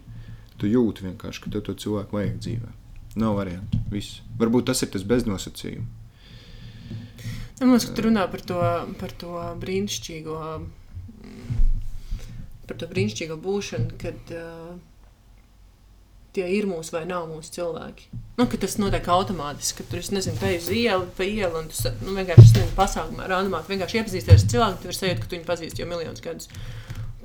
Tu 0.56 0.72
jūti 0.72 1.04
vienkārši, 1.04 1.42
ka 1.44 1.52
tev 1.52 1.66
to 1.68 1.76
cilvēku 1.84 2.16
vajag 2.16 2.40
dzīvē. 2.40 2.72
Nav 3.20 3.36
variantu. 3.36 3.80
Viss. 3.92 4.22
Varbūt 4.40 4.70
tas 4.70 4.82
ir 4.86 4.92
tas 4.94 5.04
beznosacījums. 5.08 6.02
Man 7.60 7.72
liekas, 7.72 7.88
ka 7.88 7.96
tu 7.96 8.04
runā 8.08 8.24
par 8.32 8.42
to, 8.44 8.62
par 9.00 9.12
to 9.20 9.36
brīnišķīgo, 9.62 10.40
par 12.70 12.80
to 12.82 12.90
brīnišķīgo 12.90 13.38
būšanu, 13.42 13.98
kad 14.02 14.34
uh, 14.34 14.76
tie 16.36 16.48
ir 16.58 16.68
mūsu 16.70 16.96
vai 16.96 17.04
nav 17.10 17.28
mūsu 17.30 17.54
cilvēki. 17.60 18.10
Nu, 18.40 18.48
tas 18.50 18.78
notiek 18.82 19.08
automātiski, 19.12 19.80
ka 19.80 19.92
tur 19.92 20.02
es 20.02 20.12
nezinu, 20.12 20.40
te 20.42 20.56
uz 20.58 20.68
ielu, 20.74 21.08
pa 21.18 21.28
ielu, 21.28 21.62
un 21.62 21.70
tu 21.72 21.94
nu, 22.02 22.16
vienkārši 22.18 22.50
nezinu, 22.50 22.74
pasākumā, 22.78 23.30
randumā, 23.32 23.64
vienkārši 23.70 24.02
iepazīsties 24.02 24.44
ar 24.44 24.52
cilvēku, 24.56 24.82
tu 24.82 24.92
vari 24.92 25.00
sajūt, 25.00 25.22
ka 25.22 25.30
tu 25.30 25.38
viņu 25.38 25.48
pazīsti 25.48 25.84
jau 25.84 25.90
miljonus 25.92 26.26
gadus. 26.26 26.52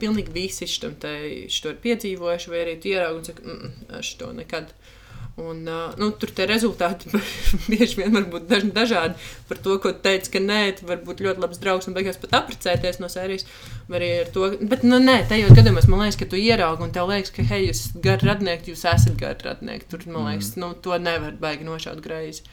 Pilnīgi 0.00 0.32
visi 0.32 0.68
šitam 0.70 0.94
te, 1.00 1.12
šito 1.52 1.74
ir 1.74 1.82
piedzīvojuši, 1.82 2.52
vai 2.52 2.62
arī 2.62 2.78
tu 2.80 2.92
ieraugi 2.92 3.20
un 3.20 3.26
saki, 3.26 3.44
mm, 3.44 3.74
es 3.98 4.14
to 4.20 4.30
nekad. 4.36 4.70
Uh, 4.70 4.96
Un, 5.38 5.62
nu, 5.96 6.08
tur 6.20 6.32
tie 6.34 6.44
rezultāti 6.48 7.08
bieži 7.70 8.00
vien 8.00 8.12
var 8.12 8.26
būt 8.32 8.48
daž, 8.50 8.64
dažādi. 8.74 9.14
Par 9.48 9.60
to, 9.62 9.76
ko 9.80 9.92
teica, 9.94 10.32
ka 10.34 10.42
nē, 10.42 10.58
tu 10.78 10.88
vari 10.88 11.04
būt 11.06 11.22
ļoti 11.24 11.44
labs 11.44 11.60
draugs 11.62 11.88
un 11.88 11.96
beigās 11.96 12.18
pat 12.20 12.34
apprecēties 12.40 13.00
no 13.00 13.08
sērijas. 13.12 13.46
Arī 13.88 14.10
ar 14.24 14.32
to, 14.34 14.50
bet, 14.60 14.84
nu, 14.84 14.98
nē, 15.00 15.22
tajos 15.30 15.54
gadījumos 15.56 15.88
man 15.88 16.04
liekas, 16.04 16.18
ka 16.20 16.28
tu 16.28 16.40
ieraugi 16.40 16.84
un 16.84 16.92
tev 16.94 17.08
liekas, 17.12 17.32
ka, 17.36 17.46
hei, 17.52 17.70
jūs 17.70 17.86
gari 18.04 18.28
radnieki, 18.28 18.74
jūs 18.74 18.84
esat 18.90 19.16
gari 19.20 19.46
radnieki. 19.46 19.88
Tur, 19.92 20.04
man 20.10 20.28
liekas, 20.32 20.52
mm. 20.56 20.64
nu, 20.64 20.74
to 20.84 20.98
nevar 21.00 21.38
baigi 21.40 21.68
nošaut 21.68 22.02
greizi. 22.04 22.44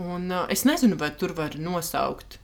Un 0.00 0.28
uh, 0.28 0.44
es 0.52 0.66
nezinu, 0.68 0.98
vai 1.00 1.12
tur 1.16 1.34
var 1.38 1.56
nosaukt 1.58 2.38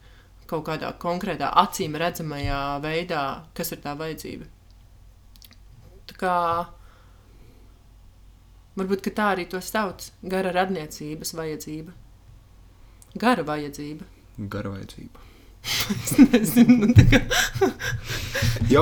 kaut 0.51 0.67
kādā 0.69 0.93
konkrētā 1.03 1.51
acīm 1.63 1.99
redzamajā 1.99 2.61
veidā, 2.85 3.23
kas 3.57 3.75
ir 3.75 3.83
tā 3.83 3.97
vajadzība. 3.99 4.47
Tā 6.07 6.19
kā 6.21 6.35
Varbūt 8.77 9.09
tā 9.17 9.31
arī 9.33 9.47
to 9.49 9.61
sauc. 9.65 10.11
Gara 10.23 10.53
radniecības 10.53 11.33
vajadzība. 11.37 11.95
Gara 13.17 13.45
vajadzība. 13.47 14.05
Gara 14.53 14.73
vajadzība. 14.75 15.23
es 15.97 16.13
nezinu, 16.21 16.87
nu, 16.87 17.07
kā... 17.11 17.19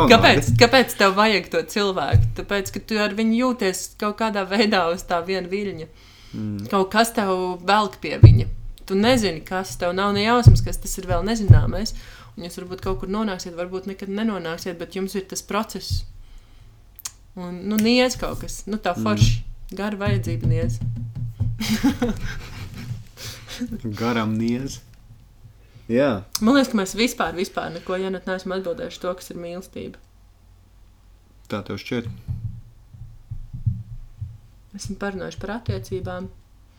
kāpēc, 0.13 0.51
kāpēc 0.61 0.97
tev 0.99 1.15
vajag 1.17 1.47
to 1.53 1.63
cilvēku? 1.71 2.33
Tāpēc, 2.41 2.75
ka 2.75 2.83
tu 2.83 2.99
ar 3.01 3.15
viņu 3.17 3.39
jūties 3.39 3.85
kaut 4.01 4.19
kādā 4.19 4.43
veidā 4.51 4.83
uz 4.93 5.07
tā 5.09 5.23
viena 5.25 5.49
viļņa. 5.49 5.89
Mm. 6.35 6.67
Kaut 6.73 6.91
kas 6.93 7.15
tev 7.17 7.63
velk 7.65 8.01
pie 8.03 8.19
viņa. 8.21 8.51
Tu 8.85 8.99
nezini, 8.99 9.41
kas 9.47 9.79
tev 9.81 9.95
nav 9.97 10.13
ne 10.17 10.27
jausmas, 10.27 10.65
kas 10.67 10.83
tas 10.83 10.99
ir 11.01 11.09
vēl 11.09 11.25
nezināmais. 11.25 11.95
Un 12.35 12.49
jūs 12.49 12.59
varbūt 12.59 12.83
kaut 12.85 13.01
kur 13.01 13.15
nonāksiet, 13.15 13.55
varbūt 13.57 13.87
nekad 13.89 14.11
nenonāksiet, 14.11 14.75
bet 14.77 14.99
jums 14.99 15.15
ir 15.15 15.25
tas 15.31 15.47
process. 15.47 16.03
Un, 17.39 17.63
nu, 17.71 17.79
niedz 17.79 18.19
kaut 18.19 18.43
kas, 18.43 18.65
nu, 18.67 18.83
tā 18.83 18.99
forši. 18.99 19.39
Mm 19.39 19.54
Gara 19.75 19.97
vajadzība 19.99 20.51
niez. 20.51 20.79
Garam 24.01 24.35
niez. 24.39 24.81
Jā, 25.91 26.25
Man 26.41 26.57
liekas, 26.57 26.71
ka 26.73 26.79
mēs 26.81 26.95
vispār, 26.97 27.35
vispār 27.37 27.73
neko 27.75 27.99
ja 28.01 28.09
neesam 28.15 28.55
atbildējuši 28.57 29.01
to, 29.03 29.11
kas 29.19 29.31
ir 29.35 29.37
mīlestība. 29.41 30.01
tā 31.53 31.61
tev 31.67 31.77
šķiet. 31.83 32.09
Esam 34.75 34.97
parunājuši 34.99 35.41
par 35.43 35.51
attiecībām, 35.59 36.31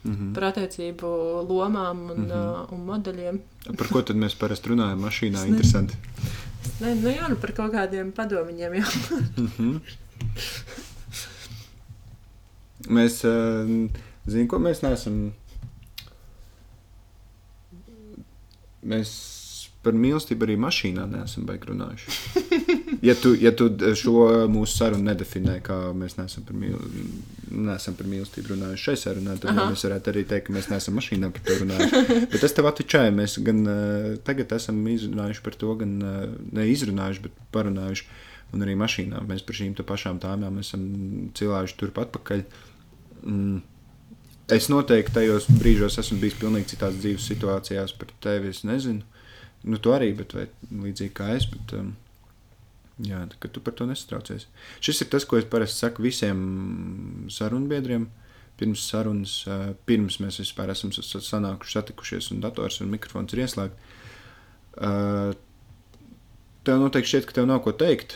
Mhm. 0.05 0.33
par 0.33 0.43
attiecību 0.51 1.07
lomām 1.49 2.01
un, 2.11 2.17
mm. 2.17 2.31
-hmm. 2.31 2.63
uh, 2.63 2.73
un 2.73 2.85
modeļiem. 2.85 3.39
Par 3.77 3.87
ko 3.87 4.01
tad 4.01 4.15
mēs 4.15 4.35
parasti 4.37 4.69
runājam 4.69 4.99
mašīnā? 5.01 5.41
Es. 5.41 5.45
Interesanti. 5.45 5.97
Ne, 6.81 6.95
nu 6.95 7.09
jā, 7.09 7.29
nu 7.29 7.35
par 7.35 7.51
kaut 7.51 7.71
kādiem 7.73 8.11
padomiņiem. 8.11 8.73
Jā. 8.73 8.85
Mhm. 9.37 9.77
Mēs, 12.91 13.21
uh, 13.27 13.71
zinām, 14.27 14.49
ko 14.51 14.61
mēs 14.61 14.83
neesam. 14.85 15.23
Mēs 18.85 19.15
par 19.85 19.95
mīlestību 19.97 20.47
arī 20.47 20.55
mašīnā 20.59 21.05
neesam 21.11 21.45
baigi 21.47 21.69
runājuši. 21.71 22.15
Ja 23.05 23.13
tu, 23.19 23.35
ja 23.37 23.51
tu 23.53 23.67
šo 23.99 24.47
mūsu 24.49 24.79
sarunu 24.79 25.05
nedefinē, 25.05 25.59
kā 25.65 25.75
mēs 25.97 26.15
neesam 26.17 26.45
par, 26.47 26.55
mīl, 26.57 26.77
neesam 27.51 27.97
par 27.97 28.07
mīlestību 28.09 28.53
runājuši 28.53 28.85
šai 28.87 28.95
sarunā, 28.97 29.35
tad 29.41 29.51
Aha. 29.51 29.67
mēs 29.69 29.83
varētu 29.85 30.09
arī 30.09 30.23
teikt, 30.29 30.47
ka 30.47 30.55
mēs 30.55 30.69
neesam 30.71 30.95
mašīnā 30.97 31.29
par 31.35 31.43
to 31.45 31.57
runājuši. 31.61 32.19
Bet 32.33 32.45
es 32.47 32.55
tev 32.57 32.69
atvičēju, 32.71 33.15
mēs 33.19 33.37
gan 33.45 33.61
uh, 33.67 34.07
tagad 34.25 34.55
esam 34.57 34.79
izrunājuši 34.89 35.43
par 35.45 35.59
to, 35.61 35.75
gan 35.83 35.93
uh, 36.01 36.23
neizrunājuši, 36.57 37.25
bet 37.27 37.43
parunājuši. 37.53 38.07
Un 38.55 38.63
arī 38.63 38.77
mašīnā 38.79 39.21
mēs 39.27 39.43
par 39.45 39.59
šīm 39.59 39.75
pašām 39.85 40.21
tēmām 40.23 40.61
esam 40.63 40.87
cilājuši 41.37 41.77
turpat 41.81 42.13
pakaļ. 42.15 42.45
Mm. 43.23 43.61
Es 44.53 44.67
noteikti 44.69 45.13
tajos 45.15 45.47
brīžos 45.49 45.95
esmu 45.97 46.19
bijis 46.21 46.35
pilnīgi 46.37 46.75
citās 46.75 46.97
dzīves 47.01 47.23
situācijās 47.31 47.95
par 47.97 48.11
tevi. 48.21 48.51
Es 48.53 48.59
nezinu, 48.67 49.01
nu, 49.65 49.79
tu 49.81 49.89
arī, 49.95 50.11
bet 50.17 50.35
vai 50.37 50.43
līdzīgi 50.69 51.13
kā 51.17 51.31
es. 51.33 51.47
Bet, 51.49 51.73
um, 51.79 51.95
jā, 53.01 53.23
ka 53.41 53.49
tu 53.49 53.63
par 53.65 53.73
to 53.73 53.87
nesatraucies. 53.89 54.45
Šis 54.85 55.01
ir 55.01 55.09
tas, 55.15 55.25
ko 55.25 55.39
es 55.41 55.47
parasti 55.49 55.81
saku 55.81 56.05
visiem 56.05 56.43
sarunbiedriem. 57.33 58.05
Pirms 58.55 58.85
sarunas, 58.87 59.33
uh, 59.51 59.73
pirms 59.89 60.19
mēs 60.23 60.37
vispār 60.39 60.69
esam 60.71 60.93
sa- 60.95 61.03
sa- 61.03 61.19
sanākuši, 61.25 61.73
satikušies, 61.79 62.29
un 62.31 62.39
dators 62.45 62.77
un 62.85 62.93
mikrofons 62.93 63.33
ir 63.33 63.41
ieslēgts. 63.43 63.91
Uh, 64.77 65.33
tev 66.63 66.79
noteikti 66.79 67.09
šķiet, 67.15 67.25
ka 67.25 67.35
tev 67.41 67.49
nav 67.49 67.63
ko 67.65 67.73
teikt. 67.73 68.15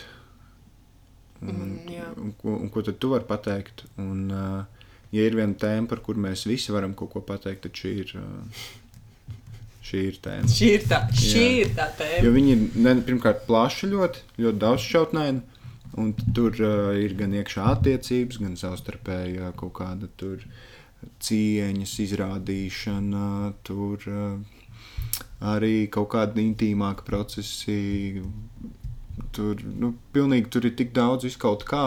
Un, 1.42 1.50
Mm, 1.50 2.20
un, 2.20 2.32
ko, 2.38 2.54
un 2.60 2.68
ko 2.70 2.82
tad 2.84 2.98
tu 3.00 3.10
vari 3.12 3.24
pateikt? 3.28 3.84
Un, 3.98 4.30
uh, 4.30 4.64
ja 5.14 5.26
ir 5.26 5.36
viena 5.38 5.56
tēma, 5.58 5.88
par 5.90 6.02
kuru 6.04 6.22
mēs 6.26 6.46
visi 6.48 6.74
varam 6.74 6.94
kaut 6.98 7.12
ko 7.14 7.22
pateikt, 7.26 7.66
tad 7.66 7.78
šī 7.80 7.92
ir, 8.04 8.12
šī 9.86 10.02
ir 10.10 10.18
tēma. 10.24 10.50
Šī 10.56 10.72
ir 10.76 10.84
tā, 10.90 11.00
šī 11.14 11.44
Jā. 11.44 11.54
ir 11.64 11.72
tā 11.78 11.88
tēma. 11.98 12.20
Jo 12.26 12.34
viņi 12.36 12.52
ir 12.56 12.66
ne, 12.86 12.96
pirmkārt 13.06 13.46
plaši 13.48 13.90
ļoti, 13.94 14.26
ļoti 14.44 14.62
daudz 14.66 14.86
šautnaini. 14.86 15.46
Un 15.98 16.12
tur 16.14 16.54
uh, 16.62 16.92
ir 16.94 17.16
gan 17.18 17.32
iekšā 17.34 17.64
attiecības, 17.72 18.38
gan 18.38 18.52
savstarpēji 18.58 19.40
uh, 19.40 19.48
kaut 19.58 19.72
kāda 19.80 20.06
tur 20.20 20.44
cieņas 21.24 21.94
izrādīšana, 22.04 23.30
tur 23.66 24.04
uh, 24.06 24.60
arī 25.50 25.88
kaut 25.92 26.12
kāda 26.14 26.38
intīmāka 26.42 27.02
procesi. 27.06 28.22
Tur, 29.34 29.58
nu, 29.82 29.92
pilnīgi, 30.14 30.48
tur 30.54 30.70
ir 30.70 30.76
tik 30.78 30.94
daudz 30.96 31.26
viskaut 31.26 31.66
kā. 31.66 31.84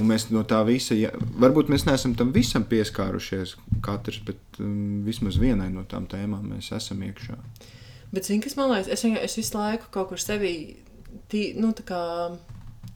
Un 0.00 0.08
mēs 0.08 0.28
no 0.32 0.42
tā 0.48 0.60
visa, 0.64 0.96
ja, 0.96 1.10
varbūt 1.42 1.68
mēs 1.72 1.84
neesam 1.84 2.14
tam 2.16 2.30
visam 2.32 2.64
pieskārušies, 2.68 3.56
katrs, 3.84 4.20
bet 4.24 4.60
um, 4.62 5.02
vismaz 5.04 5.36
vienai 5.40 5.68
no 5.72 5.84
tām 5.88 6.06
tēmām 6.08 6.46
mēs 6.54 6.70
esam 6.76 7.02
iekšā. 7.04 7.36
Bet, 8.10 8.24
zini, 8.26 8.40
kas 8.42 8.56
man 8.58 8.72
liekas, 8.72 8.88
es, 8.94 9.04
es 9.04 9.36
visu 9.38 9.58
laiku 9.58 9.90
kaut 9.92 10.08
kur 10.10 10.22
sevī, 10.22 10.54
tī, 11.30 11.50
nu, 11.60 11.74
tā 11.76 11.84
kā 11.90 12.00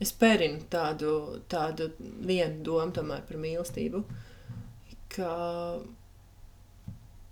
es 0.01 0.11
pērinu 0.17 0.65
tādu, 0.71 1.11
tādu 1.51 1.91
vienu 1.99 2.63
domu 2.65 2.95
tomēr 2.95 3.21
par 3.27 3.39
mīlestību, 3.43 4.01
ka 5.15 5.29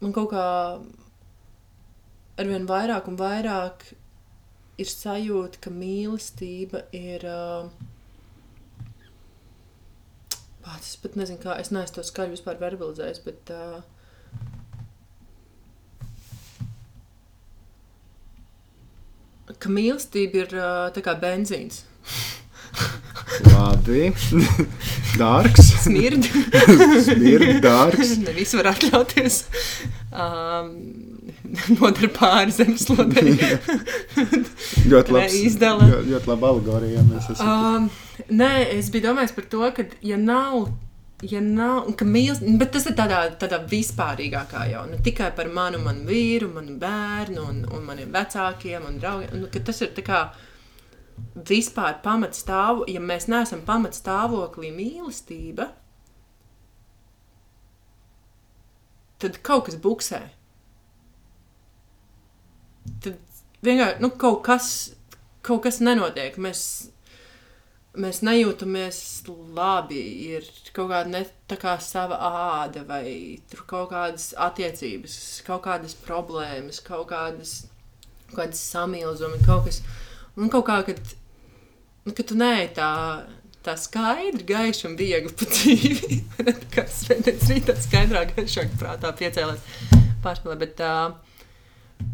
man 0.03 0.13
kaut 0.15 0.29
kā 0.35 0.45
arvien 2.39 2.69
vairāk 2.69 3.09
un 3.09 3.17
vairāk 3.19 3.87
ir 4.79 4.89
sajūta, 4.89 5.63
ka 5.65 5.73
mīlestība 5.73 6.85
ir. 6.93 7.25
Uh, 7.25 7.89
Pats 10.63 10.93
es 10.93 10.99
pat 11.03 11.17
nezinu, 11.19 11.39
kā 11.43 11.57
es 11.59 11.73
neesmu 11.75 11.97
to 11.97 12.05
skaļi 12.07 12.37
vispār 12.37 12.59
verbalizējis, 12.61 13.19
bet 13.25 13.51
uh, 13.51 13.81
ka 19.59 19.71
mīlestība 19.71 20.45
ir 20.45 20.55
uh, 20.55 20.85
tā 20.95 21.03
kā 21.05 21.15
benzīns. 21.19 21.83
Labi, 23.49 24.09
dārgs, 25.21 25.69
Smird. 25.83 26.25
smirds, 27.07 27.59
dārgs. 27.63 28.13
ne 28.23 28.33
visi 28.35 28.57
var 28.59 28.71
atļauties. 28.73 29.41
Um, 30.13 30.71
Nodara 31.77 32.09
pāri 32.15 32.53
zemeslodē. 32.55 33.23
ļoti 34.91 35.13
Ne, 35.13 35.19
labs, 35.19 35.37
izdala. 35.37 35.85
ļoti, 35.91 36.09
ļoti. 36.15 37.03
Mēs 37.11 37.29
esam. 37.35 37.51
Um, 37.51 37.89
nē, 38.29 38.53
es 38.77 38.89
biju 38.93 39.09
domājis 39.09 39.35
par 39.35 39.49
to, 39.51 39.65
ka, 39.75 39.85
ja 40.05 40.17
nav, 40.19 40.69
ja 41.23 41.41
nav, 41.43 41.87
un 41.89 41.97
ka 41.99 42.07
mīlestība, 42.07 42.57
bet 42.61 42.73
tas 42.75 42.87
ir 42.89 42.97
tādā, 42.97 43.19
tādā 43.39 43.59
vispārīgākā 43.71 44.65
jau, 44.71 44.85
ne 44.89 44.99
tikai 45.03 45.31
par 45.37 45.51
manu, 45.53 45.81
manu 45.83 46.07
vīru, 46.09 46.51
manu 46.55 46.77
bērnu 46.81 47.45
un, 47.49 47.61
un 47.73 47.85
maniem 47.87 48.11
vecākiem 48.13 48.87
un 48.89 48.99
draugiem, 49.01 49.37
nu, 49.41 49.51
ka 49.53 49.63
tas 49.67 49.83
ir 49.85 49.93
kā 50.03 50.25
vispār 51.49 51.99
pamatstāvu, 52.03 52.87
ja 52.89 53.01
mēs 53.03 53.29
neesam 53.31 53.61
pamatstāvoklī 53.67 54.71
mīlestība, 54.75 55.69
tad 59.23 59.39
kaut 59.45 59.67
kas 59.67 59.77
buksē. 59.79 60.21
Tad 63.03 63.19
vienkārši 63.63 64.03
nu, 64.03 64.11
kaut, 64.19 64.41
kas, 64.45 64.67
kaut 65.45 65.63
kas 65.65 65.79
nenotiek. 65.83 66.35
Mēs, 66.41 66.63
mēs 67.99 68.21
nejūtamies 68.25 68.99
labi. 69.55 70.01
Ir 70.33 70.47
kaut 70.75 70.89
kāda 70.91 71.11
ne 71.11 71.23
tā 71.49 71.57
kā 71.61 71.75
sava 71.83 72.17
āda, 72.29 72.85
vai 72.87 73.39
tur 73.51 73.65
kaut 73.69 73.91
kādas 73.93 74.31
attiecības, 74.37 75.17
kaut 75.47 75.63
kādas 75.67 75.95
problēmas, 76.05 76.81
kaut 76.85 77.09
kādas, 77.13 77.63
kaut 78.29 78.39
kādas 78.41 78.65
samilzumi, 78.73 79.41
kaut 79.45 79.67
kas. 79.69 79.83
Un 80.39 80.49
kaut 80.53 80.65
kā, 80.69 80.79
kad, 80.87 80.99
nu, 82.07 82.13
kad 82.13 82.25
tu 82.29 82.37
neej 82.39 82.71
tā, 82.79 82.91
tā 83.63 83.75
skaidri, 83.79 84.45
gaiši 84.49 84.87
un 84.89 84.97
viegli 84.99 85.33
pa 85.37 85.49
dzīvi. 85.49 86.21
Kā 86.73 86.87
svētdienas 86.89 87.51
rītā 87.51 87.75
skaidrāk, 87.77 88.33
gaišāk 88.39 88.73
prātā 88.81 89.13
piecēlēt 89.19 89.67
pārspēlē. 90.23 90.57
Bet 90.63 90.73
tā, 90.79 90.95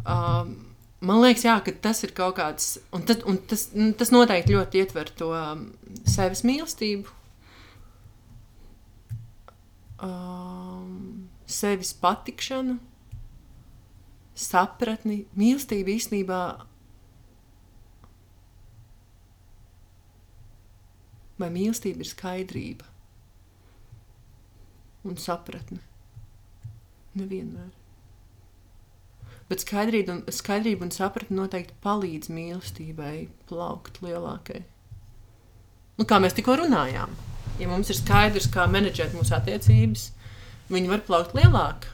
um, 0.03 0.57
man 1.05 1.21
liekas, 1.23 1.45
jā, 1.47 1.55
ka 1.63 1.73
tas 1.87 2.03
ir 2.03 2.13
kaut 2.17 2.37
kāds, 2.39 2.73
un, 2.95 3.05
tad, 3.07 3.23
un 3.29 3.39
tas, 3.49 3.69
nu, 3.75 3.91
tas 3.97 4.11
noteikti 4.15 4.55
ļoti 4.55 4.83
ietver 4.83 5.11
to 5.19 5.31
um, 5.35 5.69
sevis 6.07 6.43
mīlestību. 6.47 7.15
Um, 9.99 11.29
sevis 11.49 11.91
patikšanu, 11.99 12.77
sapratni, 14.39 15.23
mīlestība 15.39 15.91
īstenībā 15.95 16.43
vai 21.39 21.49
mīlestība 21.55 22.03
ir 22.03 22.11
skaidrība 22.11 22.87
un 25.07 25.19
sapratne. 25.19 25.81
Nevienmēr. 27.19 27.78
Bet 29.49 29.63
skaidrība 29.65 30.13
un, 30.13 30.19
skaidrība 30.33 30.85
un 30.85 30.93
sapratne 30.93 31.37
noteikti 31.39 31.77
palīdz 31.83 32.29
mīlestībai 32.33 33.13
plaukt 33.49 33.97
lielākai. 34.05 34.61
Nu, 35.99 36.05
kā 36.07 36.19
mēs 36.21 36.37
tikko 36.37 36.59
runājām, 36.61 37.15
ja 37.59 37.69
mums 37.71 37.89
ir 37.91 37.97
skaidrs, 37.97 38.47
kā 38.53 38.67
menedžēt 38.71 39.15
mūsu 39.17 39.33
attiecības, 39.35 40.11
viņi 40.69 40.91
var 40.91 41.01
plaukt 41.07 41.33
lielāk. 41.35 41.89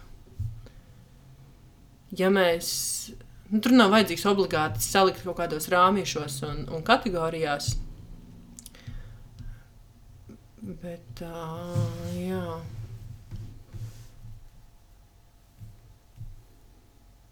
Ja 2.16 2.28
mēs, 2.32 2.68
nu, 3.50 3.64
tur 3.64 3.74
nav 3.74 3.96
vajadzīgs 3.96 4.28
obligāti 4.30 4.84
salikt 4.84 5.24
kaut 5.26 5.40
kādos 5.40 5.72
rāmīšos 5.72 6.38
un, 6.46 6.62
un 6.76 6.86
kategorijās, 6.86 7.74
Bet, 10.66 11.22
uh, 11.22 11.76
jā. 12.18 12.42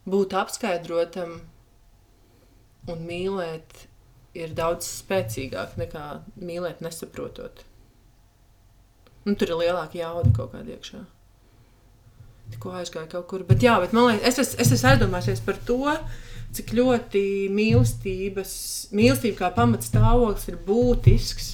Būt 0.10 0.36
apskaidrotam 0.36 1.38
un 2.91 3.04
mīlēt 3.08 3.86
ir 4.36 4.54
daudz 4.58 4.89
spēcīgāk 4.99 5.78
nekā 5.80 6.06
mīlēt 6.41 6.82
nesaprotot. 6.84 7.64
Nu, 9.24 9.38
tur 9.39 9.54
ir 9.54 9.60
lielāka 9.62 9.99
jauda 10.01 10.34
kaut 10.36 10.51
kāda 10.51 10.76
iekšā. 10.76 11.04
Tikko 12.54 12.74
aizgāja 12.82 13.08
kaut 13.14 13.30
kur. 13.32 13.45
Bet, 13.47 13.64
jā, 13.64 13.78
bet 13.80 13.93
man 13.95 14.10
liekas, 14.10 14.39
es, 14.41 14.54
es, 14.58 14.66
es 14.66 14.74
esmu 14.76 14.91
aizdomājies 14.91 15.41
par 15.45 15.62
to, 15.70 15.80
cik 16.54 16.74
ļoti 16.76 17.24
mīlestības, 17.54 18.54
mīlestība 18.93 19.39
kā 19.39 19.51
pamatstāvoklis 19.56 20.49
ir 20.51 20.60
būtisks, 20.68 21.49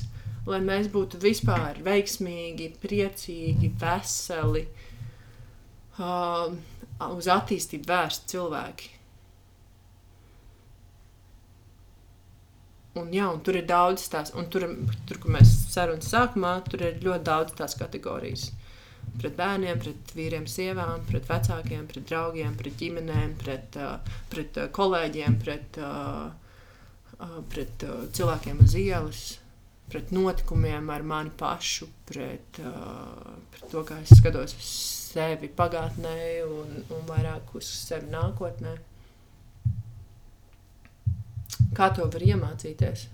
lai 0.50 0.60
mēs 0.66 0.90
būtu 0.92 1.20
vispār 1.22 1.78
veiksmīgi, 1.86 2.72
priecīgi, 2.82 3.70
veseli, 3.80 4.66
uh, 6.00 6.50
uz 7.08 7.28
attīstību 7.32 7.88
vērsti 7.88 8.34
cilvēki. 8.34 8.96
Un, 13.00 13.12
jā, 13.14 13.28
un 13.32 13.40
tur 13.46 13.56
ir 13.60 13.68
daudz 13.70 14.08
tās, 14.12 14.34
un 14.36 14.50
tur, 14.52 14.66
tur 15.08 15.20
kur 15.24 15.32
mēs 15.36 15.52
sarunas 15.72 16.10
sākumā, 16.12 16.56
tur 16.68 16.84
ir 16.84 16.98
ļoti 17.06 17.26
daudz 17.28 17.56
tās 17.60 17.78
kategorijas. 17.80 18.50
Pret 19.20 19.36
bērniem, 19.38 19.80
pret 19.82 20.12
vīriem, 20.18 20.48
sievām, 20.50 21.06
pret 21.08 21.28
vecākiem, 21.30 21.86
pret 21.90 22.08
draugiem, 22.10 22.56
pret 22.60 22.76
ģimenēm, 22.82 23.36
pret, 23.40 23.78
uh, 23.80 24.18
pret 24.34 24.58
uh, 24.60 24.68
kolēģiem, 24.76 25.38
pret, 25.44 25.80
uh, 25.82 27.30
pret 27.54 27.86
cilvēkiem 28.16 28.60
uz 28.66 28.76
ielas, 28.80 29.24
pret 29.90 30.12
notikumiem 30.14 30.90
ar 30.94 31.02
mani 31.02 31.32
pašu, 31.38 31.88
pret, 32.06 32.60
uh, 32.62 33.38
pret 33.52 33.72
to, 33.72 33.84
kā 33.88 33.98
es 34.04 34.14
skatos 34.20 34.54
uz 34.58 34.70
sevi 35.10 35.50
pagātnē 35.50 36.18
un, 36.46 36.76
un 36.94 37.08
vairāk 37.10 37.56
uz 37.58 37.70
sevi 37.88 38.12
nākotnē. 38.14 38.76
Kā 41.78 41.90
to 41.96 42.06
var 42.06 42.26
iemācīties? 42.26 43.08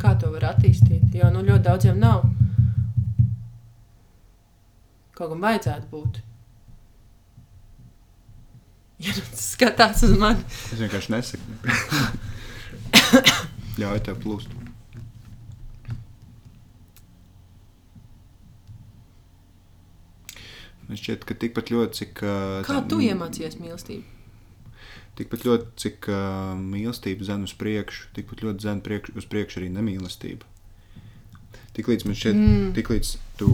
Kā 0.00 0.14
to 0.20 0.32
var 0.32 0.48
attīstīt? 0.54 1.12
Jo 1.16 1.30
nu, 1.32 1.44
ļoti 1.44 1.64
daudziem 1.68 2.00
nav. 2.00 2.24
Kaut 5.14 5.30
kam 5.30 5.44
vajadzētu 5.44 5.90
būt. 5.92 6.22
Ja 9.04 9.12
nu 9.14 9.24
skatās 9.36 10.02
uz 10.06 10.14
mani, 10.18 10.44
Es 10.72 10.80
vienkārši 10.80 11.12
nesaku. 11.12 11.56
Ļauj 13.80 14.04
tev 14.06 14.20
plūst. 14.22 14.63
Man 20.88 21.00
šķiet, 21.00 21.24
ka 21.24 21.36
tikpat 21.40 21.72
ļoti, 21.72 22.00
cik. 22.00 22.18
kā 22.20 22.64
tā- 22.66 22.88
tu 22.88 23.00
iemācījies 23.00 23.56
mīlestību? 23.60 24.04
Tikpat 25.14 25.44
ļoti, 25.46 25.66
cik 25.78 26.08
uh, 26.10 26.56
mīlestība 26.58 27.24
zina 27.24 27.46
uz 27.46 27.54
priekšu, 27.54 28.08
tikpat 28.16 28.42
ļoti 28.42 28.66
zina 28.66 28.82
priekš, 28.82 29.14
uz 29.14 29.28
priekšu 29.30 29.60
arī 29.60 29.70
nemīlestība. 29.70 30.48
Tiklīdz 31.74 32.06
man 32.06 32.18
šķiet, 32.18 32.34
mm. 32.38 32.72
tiklīdz 32.74 33.14
tu 33.38 33.52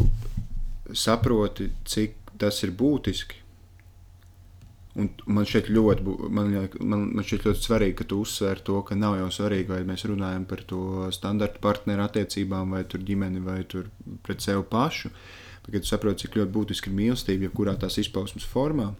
saproti, 0.97 1.71
cik 1.89 2.17
tas 2.41 2.63
ir 2.65 2.73
būtiski. 2.77 3.39
Un 5.01 5.07
man 5.31 5.47
šķiet 5.47 5.69
ļoti, 5.71 6.15
man, 6.35 6.51
man, 6.81 7.05
man 7.15 7.27
šķiet 7.27 7.47
ļoti 7.47 7.63
svarīgi, 7.63 7.97
ka 8.01 8.09
tu 8.11 8.19
uzsver 8.25 8.59
to, 8.67 8.81
ka 8.87 8.97
nav 8.99 9.21
jau 9.21 9.29
svarīgi, 9.37 9.71
vai 9.71 9.85
mēs 9.87 10.03
runājam 10.11 10.49
par 10.51 10.65
to 10.67 11.11
standarta 11.15 11.63
partneru 11.63 12.03
attiecībām, 12.09 12.75
vai 12.75 12.83
tur 12.91 13.05
ģimeni, 13.07 13.45
vai 13.45 13.61
tur 13.71 13.87
pret 14.27 14.43
sevi 14.43 14.65
pašu. 14.73 15.13
Bet, 15.13 15.50
kad 15.75 15.87
saproti, 15.87 16.25
cik 16.25 16.39
ļoti 16.41 16.55
būtiski 16.55 16.91
ir 16.91 16.97
mīlestība, 16.99 17.49
jebkurā 17.49 17.77
tās 17.81 17.99
izpausmes 18.03 18.47
formā, 18.47 18.91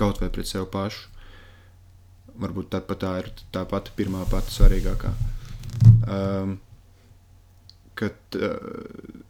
kaut 0.00 0.20
vai 0.22 0.30
pret 0.32 0.50
sevi 0.50 0.66
pašu, 0.70 1.10
varbūt 2.40 2.70
tā, 2.72 2.80
tā 2.98 3.12
ir 3.22 3.30
tā 3.54 3.64
pati 3.70 3.94
pirmā, 3.96 4.24
pati 4.30 4.54
svarīgākā. 4.54 5.12
Um, 6.04 6.56
kad, 7.98 8.16
uh, 8.38 9.20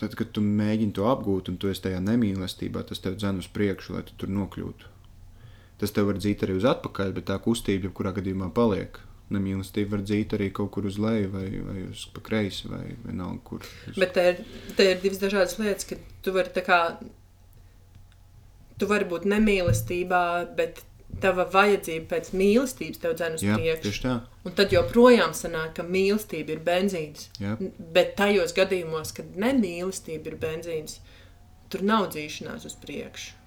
tad, 0.00 0.16
kad 0.18 0.32
tu 0.36 0.44
mēģini 0.44 0.94
to 0.96 1.08
apgūt, 1.10 1.52
un 1.52 1.60
tu 1.60 1.70
esi 1.72 1.86
tajā 1.86 2.02
nemīlestībā, 2.04 2.84
tas 2.88 3.00
tev 3.02 3.16
dzen 3.20 3.40
uz 3.42 3.48
priekšu, 3.52 3.96
lai 3.96 4.04
tu 4.08 4.16
tur 4.20 4.32
nokļūtu. 4.32 4.90
Tas 5.82 5.94
tev 5.94 6.10
var 6.10 6.20
dzīt 6.20 6.44
arī 6.44 6.60
uz 6.60 6.68
atpakaļ, 6.68 7.16
bet 7.16 7.30
tā 7.30 7.38
kustība 7.42 7.88
jebkurā 7.88 8.12
gadījumā 8.18 8.52
paliek. 8.54 9.00
Nemīlestība 9.32 9.96
var 9.96 10.04
dzīt 10.04 10.34
arī 10.36 10.50
kaut 10.54 10.70
kur 10.74 10.86
uz 10.90 10.98
leju, 11.00 11.30
vai, 11.32 11.46
vai 11.64 11.86
uz 11.88 12.04
pa 12.12 12.22
kreisi, 12.24 12.68
vai 12.68 12.84
vienalga 13.06 13.40
kur. 13.48 13.66
Uz... 13.88 13.96
Bet 13.98 14.14
te 14.16 14.28
ir, 14.30 14.40
te 14.76 14.88
ir 14.90 15.02
divas 15.02 15.20
dažādas 15.22 15.58
lietas, 15.60 15.88
ka 15.88 15.98
tu 16.22 16.34
vari 16.36 16.52
tā 16.54 16.64
kā. 16.66 16.80
Tu 18.80 18.88
vari 18.90 19.06
būt 19.08 19.28
nemīlestībā, 19.30 20.22
bet 20.58 20.82
tava 21.22 21.44
vajadzība 21.52 22.08
pēc 22.10 22.30
mīlestības 22.36 23.02
tev 23.02 23.16
dzēna 23.18 23.38
uz 23.38 23.44
priekšu. 23.44 24.14
Un 24.48 24.54
tad 24.58 24.72
joprojām 24.74 25.34
sanāk, 25.36 25.74
ka 25.76 25.84
mīlestība 25.86 26.56
ir 26.56 26.62
benzīns. 26.66 27.28
Jā. 27.42 27.56
Bet 27.94 28.16
tajos 28.18 28.54
gadījumos, 28.56 29.12
kad 29.16 29.36
nemīlestība 29.38 30.32
ir 30.32 30.38
benzīns, 30.42 30.98
tur 31.72 31.84
nav 31.86 32.08
dzīšanās 32.14 32.66
uz 32.68 32.76
priekšu. 32.82 33.38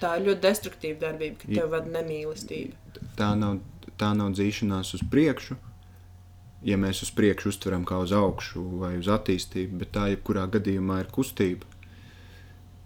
Tā 0.00 0.16
ir 0.18 0.26
ļoti 0.30 0.42
destruktīva 0.42 0.98
darbība, 1.04 1.38
ka 1.42 1.50
I- 1.52 1.58
tev 1.60 1.68
vada 1.70 1.92
nemīlestība. 2.00 2.74
tā 3.16 3.34
nav, 3.38 3.60
tā 4.02 4.10
nav 4.18 4.34
dzīšanās 4.36 4.96
uz 4.98 5.04
priekšu. 5.12 5.58
Ja 6.66 6.76
mēs 6.78 7.02
uz 7.02 7.10
priekšu 7.14 7.50
uztveram 7.50 7.86
kā 7.86 7.98
uz 8.02 8.12
augšu 8.14 8.62
vai 8.82 8.94
uz 9.00 9.08
attīstību, 9.10 9.80
bet 9.80 9.94
tā 9.96 10.10
jebkurā 10.12 10.46
gadījumā 10.50 11.00
ir 11.02 11.10
kustība. 11.14 11.66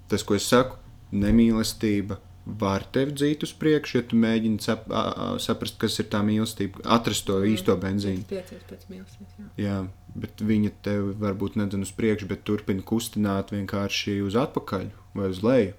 Tas, 0.09 0.25
ko 0.25 0.37
es 0.39 0.47
saku, 0.49 0.79
nemīlestība 1.13 2.21
var 2.47 2.85
tevi 2.95 3.15
dzīt 3.17 3.43
uz 3.43 3.53
priekšu, 3.59 3.99
ja 3.99 4.07
tu 4.07 4.19
mēģini 4.23 4.63
sap, 4.63 4.87
a, 4.95 5.35
saprast, 5.43 5.81
kas 5.83 5.99
ir 5.99 6.07
tā 6.13 6.21
mīlestība, 6.25 6.85
atrast 6.97 7.27
to 7.27 7.41
mm. 7.41 7.49
īsto 7.57 7.75
benzīnu. 7.83 8.23
Tiecies 8.31 8.63
pēc 8.71 8.87
mīlestības. 8.93 9.33
Jā. 9.41 9.49
Jā, 9.65 9.79
bet 10.15 10.45
viņa 10.47 10.73
tev 10.87 11.11
varbūt 11.21 11.59
nedzen 11.59 11.83
uz 11.83 11.91
priekšu, 11.97 12.31
bet 12.31 12.47
turpina 12.47 12.87
kustināt 12.87 13.51
vienkārši 13.55 14.21
uz 14.25 14.39
atpakaļ 14.39 14.93
vai 15.19 15.31
uz 15.35 15.43
leju. 15.43 15.75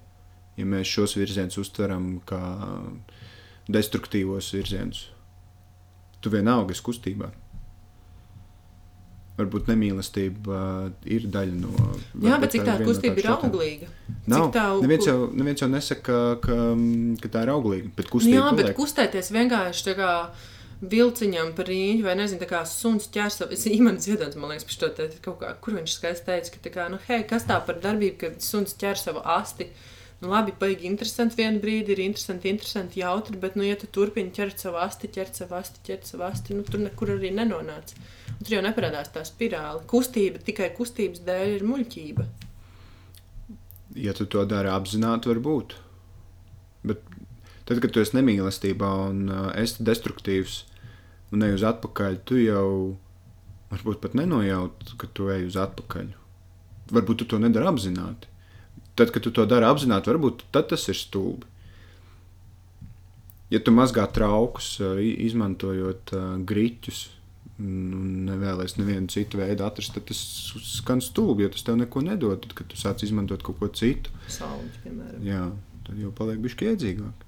Ja 0.57 0.65
mēs 0.67 0.91
šos 0.91 1.15
virzienus 1.15 1.59
uztveram 1.61 2.17
kā 2.27 2.41
destruktīvos 3.71 4.51
virzienus, 4.55 5.05
tu 6.21 6.33
vienalga 6.33 6.75
esi 6.75 6.83
kustībā. 6.85 7.29
Varbūt 9.37 9.67
nemīlestība 9.69 10.57
uh, 10.57 10.85
ir 11.05 11.27
daļa 11.29 11.57
no. 11.61 11.71
Jā, 12.25 12.39
bet 12.41 12.55
cik 12.55 12.63
tā 12.65 12.73
ir 12.73 12.81
viena 12.81 12.87
no 12.87 12.89
kustība 12.89 13.21
ir 13.21 13.27
auglīga? 13.35 13.89
Nav. 14.33 14.47
Tā 14.55 14.63
Neviens 14.81 15.05
jau, 15.05 15.17
neviens 15.29 15.61
jau 15.61 15.69
nesaka, 15.69 16.21
ka, 16.41 16.55
ka 17.21 17.31
tā 17.35 17.43
ir 17.45 17.51
auglīga. 17.53 17.91
Bet 17.99 18.09
kustība 18.09 18.39
Jā, 18.39 18.47
bet 18.57 18.71
paliek. 18.71 18.79
kustēties 18.79 19.29
vienkārši 19.35 19.85
tā 19.91 19.93
kā 19.99 20.13
vilciņam 20.81 21.53
par 21.57 21.69
rīņķi, 21.69 22.05
vai 22.05 22.15
nezinu, 22.17 22.41
tā 22.41 22.49
kā 22.49 22.63
suns 22.69 23.07
ķers 23.13 23.39
savu 23.41 23.57
īmeni 23.57 24.01
ziedons, 24.01 24.37
man 24.37 24.53
liekas, 24.53 24.65
par 24.69 24.75
šo 24.77 24.89
te 24.97 25.07
kaut 25.25 25.39
kā, 25.41 25.53
kur 25.61 25.77
viņš 25.77 25.95
skaisti 25.99 26.27
teica, 26.31 26.53
ka 26.53 26.63
tā 26.65 26.73
kā, 26.73 26.89
nu, 26.93 26.99
hei, 27.07 27.23
kas 27.29 27.47
tā 27.49 27.57
par 27.65 27.79
darbību, 27.81 28.17
kad 28.21 28.41
suns 28.45 28.73
ķer 28.77 29.01
savu 29.01 29.21
asti. 29.37 29.69
Nu, 30.17 30.31
labi, 30.31 30.53
baigi 30.57 30.87
interesanti 30.89 31.37
vienu 31.37 31.59
brīdi, 31.61 31.93
ir 31.93 31.99
interesanti, 32.01 32.49
interesanti, 32.49 33.03
jautri, 33.03 33.37
bet, 33.37 33.53
nu, 33.59 33.61
ja 33.67 33.75
tu 33.77 33.85
turpini 33.93 34.31
ķert 34.33 34.63
savu 34.63 34.79
asti, 34.81 35.11
ķert 35.13 35.37
savu 35.37 35.53
asti, 35.59 35.81
ķert 35.85 36.07
savu 36.09 36.23
asti, 36.25 36.55
nu, 36.57 36.63
tur 36.65 36.81
nekur 36.81 37.11
arī 37.13 37.29
nenonāc. 37.37 37.93
Un 38.31 38.39
tur 38.41 38.55
jau 38.55 38.63
neparādās 38.65 39.11
tā 39.13 39.21
spirāli. 39.29 39.83
Kustība 39.91 40.41
tikai 40.47 40.71
kustības 40.77 41.21
dēļ 41.27 41.53
ir 41.59 41.65
muļķība. 41.69 42.25
Ja 44.01 44.15
tu 44.17 44.25
to 44.25 44.41
dari 44.49 44.71
apzināti, 44.73 45.29
varbūt. 45.29 45.75
Bet 46.89 47.03
tad, 47.69 47.77
kad 47.83 47.93
tu 47.93 48.01
esi 48.01 48.17
nemīlestībā 48.17 48.89
un 49.11 49.21
uh, 49.29 49.51
esi 49.61 49.85
destruktīvs 49.85 50.63
un 51.35 51.45
ej 51.45 51.59
uz 51.59 51.67
atpakaļ, 51.67 52.17
tu 52.25 52.39
jau 52.41 52.69
varbūt 53.69 54.01
pat 54.01 54.17
nenojauti, 54.17 54.97
ka 54.97 55.11
tu 55.13 55.29
ej 55.33 55.45
uz 55.51 55.59
atpakaļ. 55.61 56.09
Varbūt 56.97 57.21
tu 57.21 57.29
to 57.29 57.41
nedari 57.43 57.69
apzināti. 57.69 58.33
Tad, 58.97 59.11
kad 59.13 59.21
tu 59.21 59.29
to 59.31 59.45
dari 59.45 59.67
apzināti, 59.67 60.09
varbūt 60.09 60.47
tas 60.55 60.87
ir 60.89 60.97
stulbi. 60.97 61.45
Ja 63.53 63.59
tu 63.63 63.71
mazgā 63.71 64.03
traukus, 64.11 64.73
i- 64.99 65.13
izmantojot 65.27 66.11
uh, 66.17 66.23
griķus, 66.49 67.03
un 67.63 68.25
nevēlies 68.27 68.75
nevienu 68.77 69.07
citu 69.09 69.39
veidu 69.39 69.63
atrast, 69.65 69.93
tad 69.95 70.03
tas 70.09 70.19
skan 70.81 70.99
stulbi, 71.01 71.45
jo 71.45 71.53
tas 71.53 71.63
tev 71.65 71.77
neko 71.79 72.03
nedod. 72.05 72.41
Tad, 72.43 72.53
kad 72.59 72.67
tu 72.73 72.77
sāc 72.77 73.05
izmantot 73.07 73.45
kaut 73.45 73.57
ko 73.61 73.69
citu, 73.71 74.11
Sauļus, 74.33 74.81
piemēram. 74.83 75.23
Jā, 75.25 75.45
tad 75.87 76.01
jau 76.03 76.11
paliek 76.17 76.41
bišķi 76.43 76.67
iedzīgāk. 76.73 77.23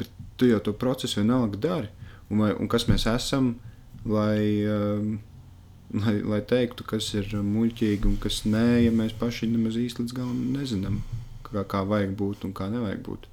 Bet 0.00 0.10
tu 0.40 0.48
jau 0.48 0.58
to 0.64 0.72
procesu 0.72 1.20
vienalga 1.20 1.60
dari. 1.68 1.92
Un, 2.30 2.40
vai, 2.42 2.54
un 2.56 2.68
kas 2.72 2.88
mēs 2.88 3.04
esam, 3.12 3.52
lai, 4.08 4.64
um, 4.72 5.18
lai, 5.94 6.18
lai 6.22 6.40
teiktu, 6.44 6.86
kas 6.88 7.10
ir 7.16 7.30
muļķīgi 7.32 8.08
un 8.08 8.18
kas 8.22 8.42
nē, 8.48 8.84
ja 8.84 8.92
mēs 8.94 9.14
paši 9.18 9.50
nemaz 9.52 9.78
īsti 9.80 10.04
līdz 10.04 10.16
galam 10.16 10.38
nezinām, 10.54 11.00
kā, 11.46 11.64
kā 11.64 11.82
vajag 11.88 12.14
būt 12.18 12.46
un 12.48 12.54
kā 12.56 12.68
nevajag 12.72 13.02
būt. 13.06 13.28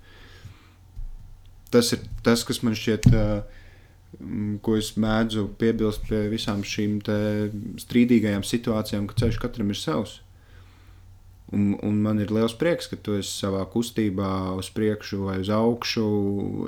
Tas 1.74 1.92
ir 1.96 2.04
tas, 2.24 2.46
kas 2.48 2.62
man 2.64 2.78
šķiet, 2.78 3.10
mm, 4.20 4.60
ko 4.64 4.78
es 4.80 4.94
mēdzu 5.02 5.50
piebilst 5.60 6.06
pie 6.10 6.26
visām 6.32 6.64
šīm 6.64 7.02
strīdīgajām 7.84 8.46
situācijām, 8.48 9.10
ka 9.10 9.20
ceļš 9.24 9.42
katram 9.44 9.74
ir 9.74 9.82
savs 9.82 10.20
Un, 11.54 11.76
un 11.86 11.98
man 12.02 12.18
ir 12.18 12.32
liels 12.34 12.56
prieks, 12.58 12.88
ka 12.90 12.98
tu 12.98 13.14
esi 13.20 13.30
savā 13.30 13.60
kustībā 13.70 14.30
uz 14.58 14.72
priekšu 14.74 15.28
vai 15.28 15.36
uz 15.44 15.52
augšu, 15.54 16.06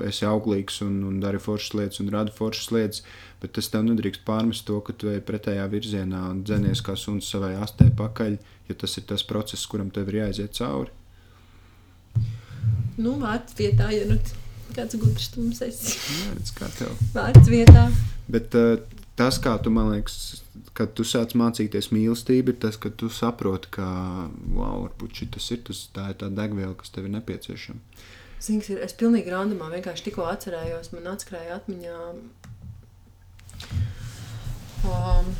esi 0.06 0.26
auglīgs 0.28 0.78
un, 0.86 1.00
un 1.08 1.16
dari 1.18 1.40
foršas 1.42 1.74
lietas 1.74 2.02
un 2.04 2.12
rada 2.14 2.30
foršas 2.34 2.70
lietas, 2.76 3.02
bet 3.42 3.56
tas 3.58 3.70
tev 3.72 3.88
nedrīkst 3.88 4.22
pārmest 4.28 4.68
to, 4.70 4.78
ka 4.86 4.94
tu 4.94 5.10
ej 5.10 5.18
pretējā 5.26 5.66
virzienā 5.72 6.22
un 6.30 6.44
dzenies 6.46 6.84
kā 6.86 6.94
suns 6.94 7.26
savai 7.26 7.56
astē 7.58 7.90
pakaļ, 7.98 8.38
jo 8.70 8.78
tas 8.78 8.94
ir 9.00 9.08
tas 9.10 9.26
process, 9.26 9.66
kuram 9.66 9.90
tev 9.90 10.12
ir 10.12 10.22
jāiziet 10.22 10.54
cauri. 10.60 10.94
Nu, 12.98 13.16
vārds 13.18 13.58
vietā, 13.58 13.90
ja 13.94 14.06
nu 14.06 14.18
kāds 14.74 14.98
gudrs 14.98 15.30
tums 15.34 15.62
esi. 15.64 15.96
Jā, 15.96 16.36
redz, 16.36 16.54
kā 16.54 16.70
tev. 16.78 16.94
Vārds 17.14 17.50
vietā. 17.50 17.88
Bet 18.30 18.54
uh, 18.58 18.76
tas, 19.18 19.38
kā 19.42 19.56
tu 19.62 19.74
man 19.74 19.92
liekas, 19.94 20.44
kad 20.78 20.94
tu 20.94 21.06
sāc 21.06 21.34
mācīties 21.38 21.90
mīlestību, 21.94 22.54
ir 22.54 22.60
tas, 22.62 22.78
ka 22.78 22.92
tu 22.94 23.10
saproti, 23.10 23.70
ka 23.78 23.88
wow, 24.54 24.84
varbūt 24.84 25.22
šis 25.24 25.50
ir 25.56 25.62
tas, 25.66 25.82
tā, 25.94 26.08
ir 26.12 26.18
tā 26.20 26.30
degviela, 26.30 26.76
kas 26.78 26.94
tev 26.94 27.08
ir 27.08 27.14
nepieciešama. 27.16 28.04
Zins, 28.38 28.68
ir, 28.70 28.78
es 28.86 28.94
pilnīgi 28.94 29.32
randumā 29.34 29.72
vienkārši 29.72 30.06
tikko 30.06 30.28
atcerējos, 30.30 30.92
man 30.94 31.10
atskrēja 31.10 31.58
atmiņā. 31.58 31.96
Um, 34.86 35.32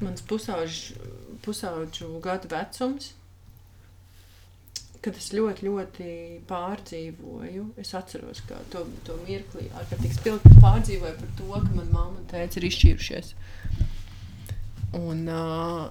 mans 0.00 0.24
pusauģu, 0.24 1.10
pusauģu 1.44 2.08
gadu 2.24 2.48
vecums 2.54 3.12
kad 5.04 5.18
es 5.20 5.30
ļoti, 5.36 5.66
ļoti 5.68 6.12
pārdzīvoju, 6.48 7.66
es 7.80 7.92
atceros 7.96 8.40
to, 8.72 8.84
to 9.06 9.18
mirkli, 9.26 9.66
ārkārtīgi 9.80 10.16
spilgti 10.16 10.54
pārdzīvoju 10.62 11.18
par 11.20 11.34
to, 11.40 11.50
ka 11.52 11.74
manā 11.74 11.90
mamma 11.90 12.22
un 12.22 12.24
tēvs 12.30 12.58
ir 12.60 12.68
izšķīrušies. 12.70 13.34
Un, 14.94 15.26
uh, 15.28 15.84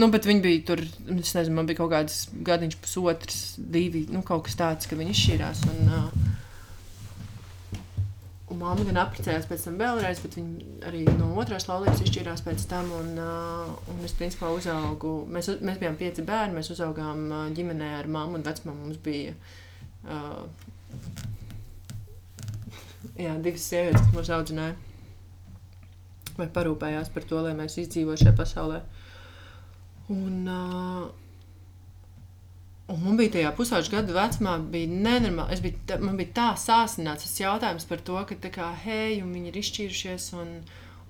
nu, 0.00 0.10
bet 0.14 0.26
viņi 0.26 0.44
bija 0.44 0.64
tur, 0.70 0.82
es 1.14 1.34
nezinu, 1.36 1.58
man 1.60 1.68
bija 1.68 1.82
kaut 1.82 1.92
kāds 1.94 2.20
gadiņš, 2.48 2.78
pusotrs, 2.82 3.40
divi, 3.58 4.06
nu, 4.10 4.24
kaut 4.26 4.46
kas 4.48 4.58
tāds, 4.58 4.90
ka 4.90 4.98
viņi 4.98 5.14
izšķīrās. 5.14 5.64
Un, 5.74 5.92
uh, 5.92 6.36
Un 8.48 8.62
mamma 8.62 8.84
gan 8.88 8.96
apprecējās 9.02 9.46
pēc 9.48 9.64
tam 9.66 9.74
vēlreiz, 9.80 10.20
bet 10.24 10.36
viņa 10.38 10.78
arī 10.88 11.02
no 11.18 11.26
otrās 11.40 11.66
laulības 11.68 12.00
izšķīrās 12.04 12.42
pēc 12.46 12.64
tam. 12.70 12.88
Un, 12.96 13.10
uh, 13.20 13.74
un 13.92 14.00
es 14.08 14.14
principā 14.16 14.48
uzaugu. 14.56 15.12
Mēs, 15.28 15.50
mēs 15.60 15.80
bijām 15.82 15.98
pieci 16.00 16.24
bērni, 16.24 16.56
mēs 16.56 16.72
uzaugām 16.72 17.26
uh, 17.28 17.42
ģimenē 17.56 17.90
ar 17.98 18.08
mammu 18.08 18.40
un 18.40 18.46
vecmāmu. 18.46 18.86
Mums 18.86 19.02
bija 19.04 19.34
uh, 20.08 20.46
jā, 23.20 23.36
divas 23.44 23.68
sievietes, 23.68 24.00
kas 24.00 24.16
mūs 24.16 24.32
audzināja. 24.38 24.78
Vai 26.38 26.48
parūpējās 26.54 27.12
par 27.12 27.28
to, 27.28 27.44
lai 27.44 27.52
mēs 27.58 27.76
izdzīvotu 27.82 28.24
šajā 28.24 28.36
pasaulē. 28.38 28.80
Un, 30.14 30.48
uh, 30.48 31.27
Un 32.88 33.02
man 33.04 33.18
bija 33.20 33.34
tajā 33.34 33.48
pusauģa 33.52 33.90
gadu 33.92 34.14
vecumā, 34.16 34.54
bija 34.72 34.88
nenormāli. 34.88 35.58
Biju, 35.60 35.96
man 36.00 36.16
bija 36.16 36.32
tā 36.38 36.46
sāsināts 36.56 37.26
tas 37.26 37.34
jautājums 37.42 37.84
par 37.88 38.00
to, 38.00 38.16
ka, 38.30 38.36
tā 38.40 38.50
kā, 38.54 38.68
hei, 38.86 39.18
viņi 39.20 39.50
ir 39.50 39.58
izšķīrušies. 39.60 40.28
Un, 40.40 40.54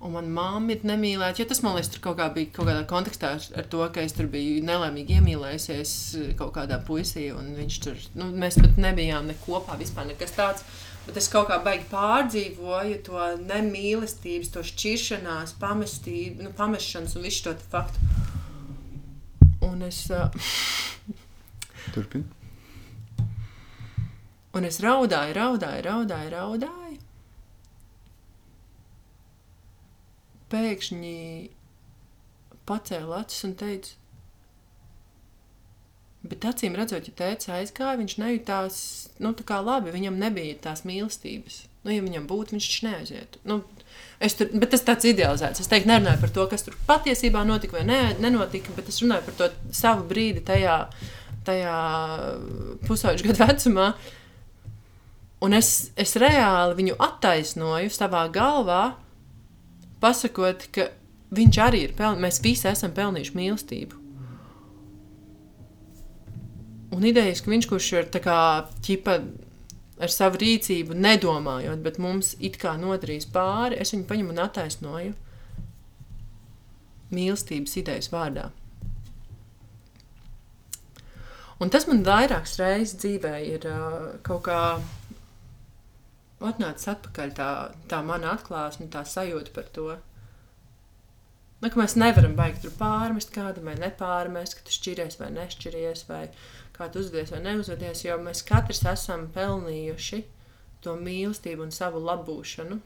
un 0.03 0.11
manā 0.11 0.27
mamma 0.35 0.75
ir 0.75 0.83
nemīlēta. 0.89 1.45
Tas 1.47 1.63
man 1.63 1.77
liekas, 1.77 1.93
tur 1.93 2.03
kaut, 2.03 2.17
kā 2.19 2.27
bija 2.35 2.51
kaut 2.57 2.67
kādā 2.67 2.83
kontekstā 2.89 3.31
ar, 3.39 3.69
to, 3.71 3.79
ka 3.95 4.03
es 4.03 4.15
tur 4.17 4.27
biju 4.31 4.59
nelaimīgi 4.67 5.21
iemīlējusies 5.21 5.93
kaut 6.41 6.51
kādā 6.57 6.81
puisī. 6.83 7.29
Viņš 7.61 7.79
tur, 7.85 8.03
nu, 8.19 8.27
mēs 8.43 8.59
pat 8.59 8.75
nebijām 8.75 9.31
ne 9.31 9.37
kopā, 9.45 9.79
vispār 9.79 10.11
nekas 10.11 10.35
tāds. 10.35 10.67
Bet 11.07 11.21
es 11.21 11.31
kaut 11.31 11.47
kā 11.47 11.61
baigi 11.63 11.87
pārdzīvoju 11.93 12.99
to 13.07 13.23
nemīlestības, 13.45 14.51
to 14.51 14.65
šķiršanās, 14.67 15.55
pamestību, 15.63 16.43
nu, 16.43 16.51
pamešanas 16.59 17.15
un 17.15 17.23
visu 17.23 17.47
to 17.47 17.55
faktu. 17.71 18.03
Un 19.63 19.87
es. 19.87 20.03
Uh, 20.11 20.27
Turpin. 21.93 22.25
Un 24.57 24.65
es 24.65 24.79
raudāju, 24.81 25.35
raudāju, 25.37 25.85
raudāju, 25.85 26.33
raudāju. 26.33 26.97
Pēkšņi 30.49 31.15
pacēla 32.69 33.21
acis 33.21 33.45
un 33.45 33.53
teica, 33.57 33.93
bet 36.29 36.45
acīm 36.49 36.75
redzot, 36.77 37.05
ja 37.07 37.15
tēvs 37.21 37.51
aizgāja, 37.53 37.99
viņš 38.01 38.15
nejūtās, 38.21 38.79
nu, 39.23 39.33
tā 39.37 39.45
kā 39.47 39.59
labi, 39.63 39.93
viņam 39.93 40.17
nebija 40.19 40.57
tās 40.65 40.83
mīlestības. 40.87 41.63
Nu, 41.85 41.93
ja 41.93 42.03
viņam 42.03 42.25
būtu, 42.27 42.57
viņš 42.57 42.71
neaizietu. 42.83 43.39
Nu, 43.47 43.61
tur, 44.19 44.49
bet 44.51 44.73
tas 44.73 44.83
tāds 44.83 45.07
idealizēts. 45.07 45.61
Es 45.63 45.69
teiktu, 45.71 45.87
nerunāju 45.93 46.19
par 46.25 46.33
to, 46.35 46.47
kas 46.51 46.65
tur 46.65 46.75
patiesībā 46.89 47.45
notika 47.47 47.77
vai 47.77 47.85
ne, 47.87 48.01
nenotika, 48.19 48.73
bet 48.75 48.91
es 48.91 48.99
runāju 49.03 49.29
par 49.29 49.37
to 49.39 49.47
savu 49.75 50.03
brīdi 50.09 50.43
tajā 50.45 50.81
tajā 51.47 51.75
pusauģa 52.87 53.27
gadu 53.29 53.43
vecumā. 53.45 53.89
Un 55.45 55.55
es, 55.55 55.91
es 55.95 56.17
reāli 56.19 56.75
viņu 56.81 56.97
attaisnoju 56.99 57.91
savā 57.95 58.25
galvā, 58.33 58.81
pasakot, 60.03 60.65
ka 60.75 60.89
viņš 61.35 61.59
arī 61.63 61.85
ir 61.87 61.95
pelnījis, 61.95 62.23
mēs 62.25 62.41
visi 62.43 62.67
esam 62.71 62.95
pelnījuši 62.95 63.37
mīlestību. 63.37 63.99
Un 66.95 67.05
idejas, 67.05 67.43
ka 67.45 67.53
viņš 67.53 67.69
kurš 67.69 67.91
ir 67.95 68.09
tā 68.11 68.19
kā 68.23 68.39
ķipa 68.83 69.19
ar 69.99 70.11
savu 70.11 70.39
rīcību, 70.41 70.95
nedomājot, 70.97 71.81
bet 71.85 71.99
mums 72.01 72.33
it 72.39 72.57
kā 72.59 72.73
nodarīs 72.79 73.27
pāri, 73.29 73.77
es 73.79 73.93
viņu 73.93 74.07
paņemu 74.09 74.33
un 74.33 74.41
attaisnoju 74.45 75.15
mīlestības 77.13 77.77
idejas 77.81 78.09
vārdā. 78.13 78.49
Un 81.59 81.71
tas 81.73 81.85
man 81.89 82.05
vairākas 82.07 82.55
reizes 82.59 82.95
dzīvē 83.01 83.33
ir 83.43 83.65
kaut 84.23 84.45
kā 84.45 84.59
atnācis 86.39 86.87
atpakaļ 86.93 87.33
tā, 87.35 87.49
tā 87.91 87.99
mana 88.05 88.31
atklāsme, 88.37 88.87
tā 88.91 89.03
sajūta 89.03 89.51
par 89.55 89.67
to. 89.75 89.89
Nu, 91.59 91.71
mēs 91.75 91.97
nevaram 91.99 92.37
baigt 92.37 92.61
tur 92.63 92.71
pārmest 92.79 93.33
kādam, 93.35 93.67
vai 93.67 93.75
nepārmest, 93.75 94.55
ka 94.55 94.63
tu 94.63 94.71
šķiries 94.77 95.19
vai 95.19 95.27
nešķiries, 95.35 96.05
vai 96.07 96.21
kā 96.77 96.87
tu 96.87 97.03
uzvedies 97.03 97.33
vai 97.35 97.43
neuzvedies, 97.43 98.05
jo 98.07 98.15
mēs 98.23 98.45
katrs 98.47 98.85
esam 98.87 99.27
pelnījuši 99.35 100.23
to 100.85 100.95
mīlestību 100.95 101.67
un 101.67 101.75
savu 101.75 101.99
labūšanu. 102.07 102.79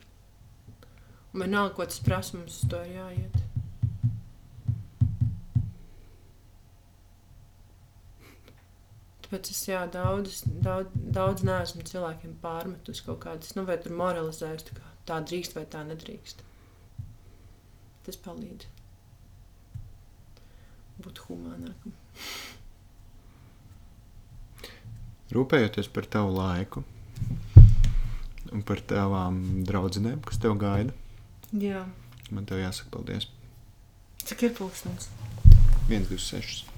Un 1.34 1.46
vienalga, 1.46 1.76
ko 1.78 1.86
tas 1.86 2.02
prasa, 2.02 2.40
mums 2.40 2.58
uz 2.58 2.70
to 2.70 2.82
ir 2.82 2.98
jāiet. 2.98 3.53
Tāpēc 9.34 9.48
es 9.50 9.64
jā, 9.66 9.80
daudz, 9.90 10.42
daudz, 10.62 10.92
daudz 10.94 11.42
neesmu 11.42 11.82
cilvēkiem 11.82 12.36
pārmetus 12.38 13.00
kaut 13.02 13.16
kādas, 13.24 13.56
nu, 13.58 13.64
vai 13.66 13.74
tur 13.82 13.96
moralizējis, 13.98 14.66
tā, 14.68 14.74
kā, 14.76 14.90
tā 15.10 15.16
drīkst 15.26 15.56
vai 15.56 15.64
tā 15.66 15.80
nedrīkst. 15.88 16.44
Tas 18.06 18.18
palīdz 18.22 18.68
būt 21.02 21.18
humānākam. 21.24 21.96
Rūpējoties 25.34 25.90
par 25.96 26.06
tavu 26.14 26.36
laiku 26.36 26.84
un 28.54 28.62
par 28.62 28.84
tavām 28.86 29.40
draudzenēm, 29.66 30.22
kas 30.28 30.38
tev 30.38 30.54
gaida. 30.62 30.94
Jā. 31.50 31.82
Man 32.30 32.46
tev 32.46 32.62
jāsaka 32.62 32.94
paldies. 32.94 33.26
Cik 34.22 34.46
ir 34.46 34.54
pulkstenis? 34.60 35.10
1, 35.90 36.06
2, 36.06 36.22
6. 36.22 36.73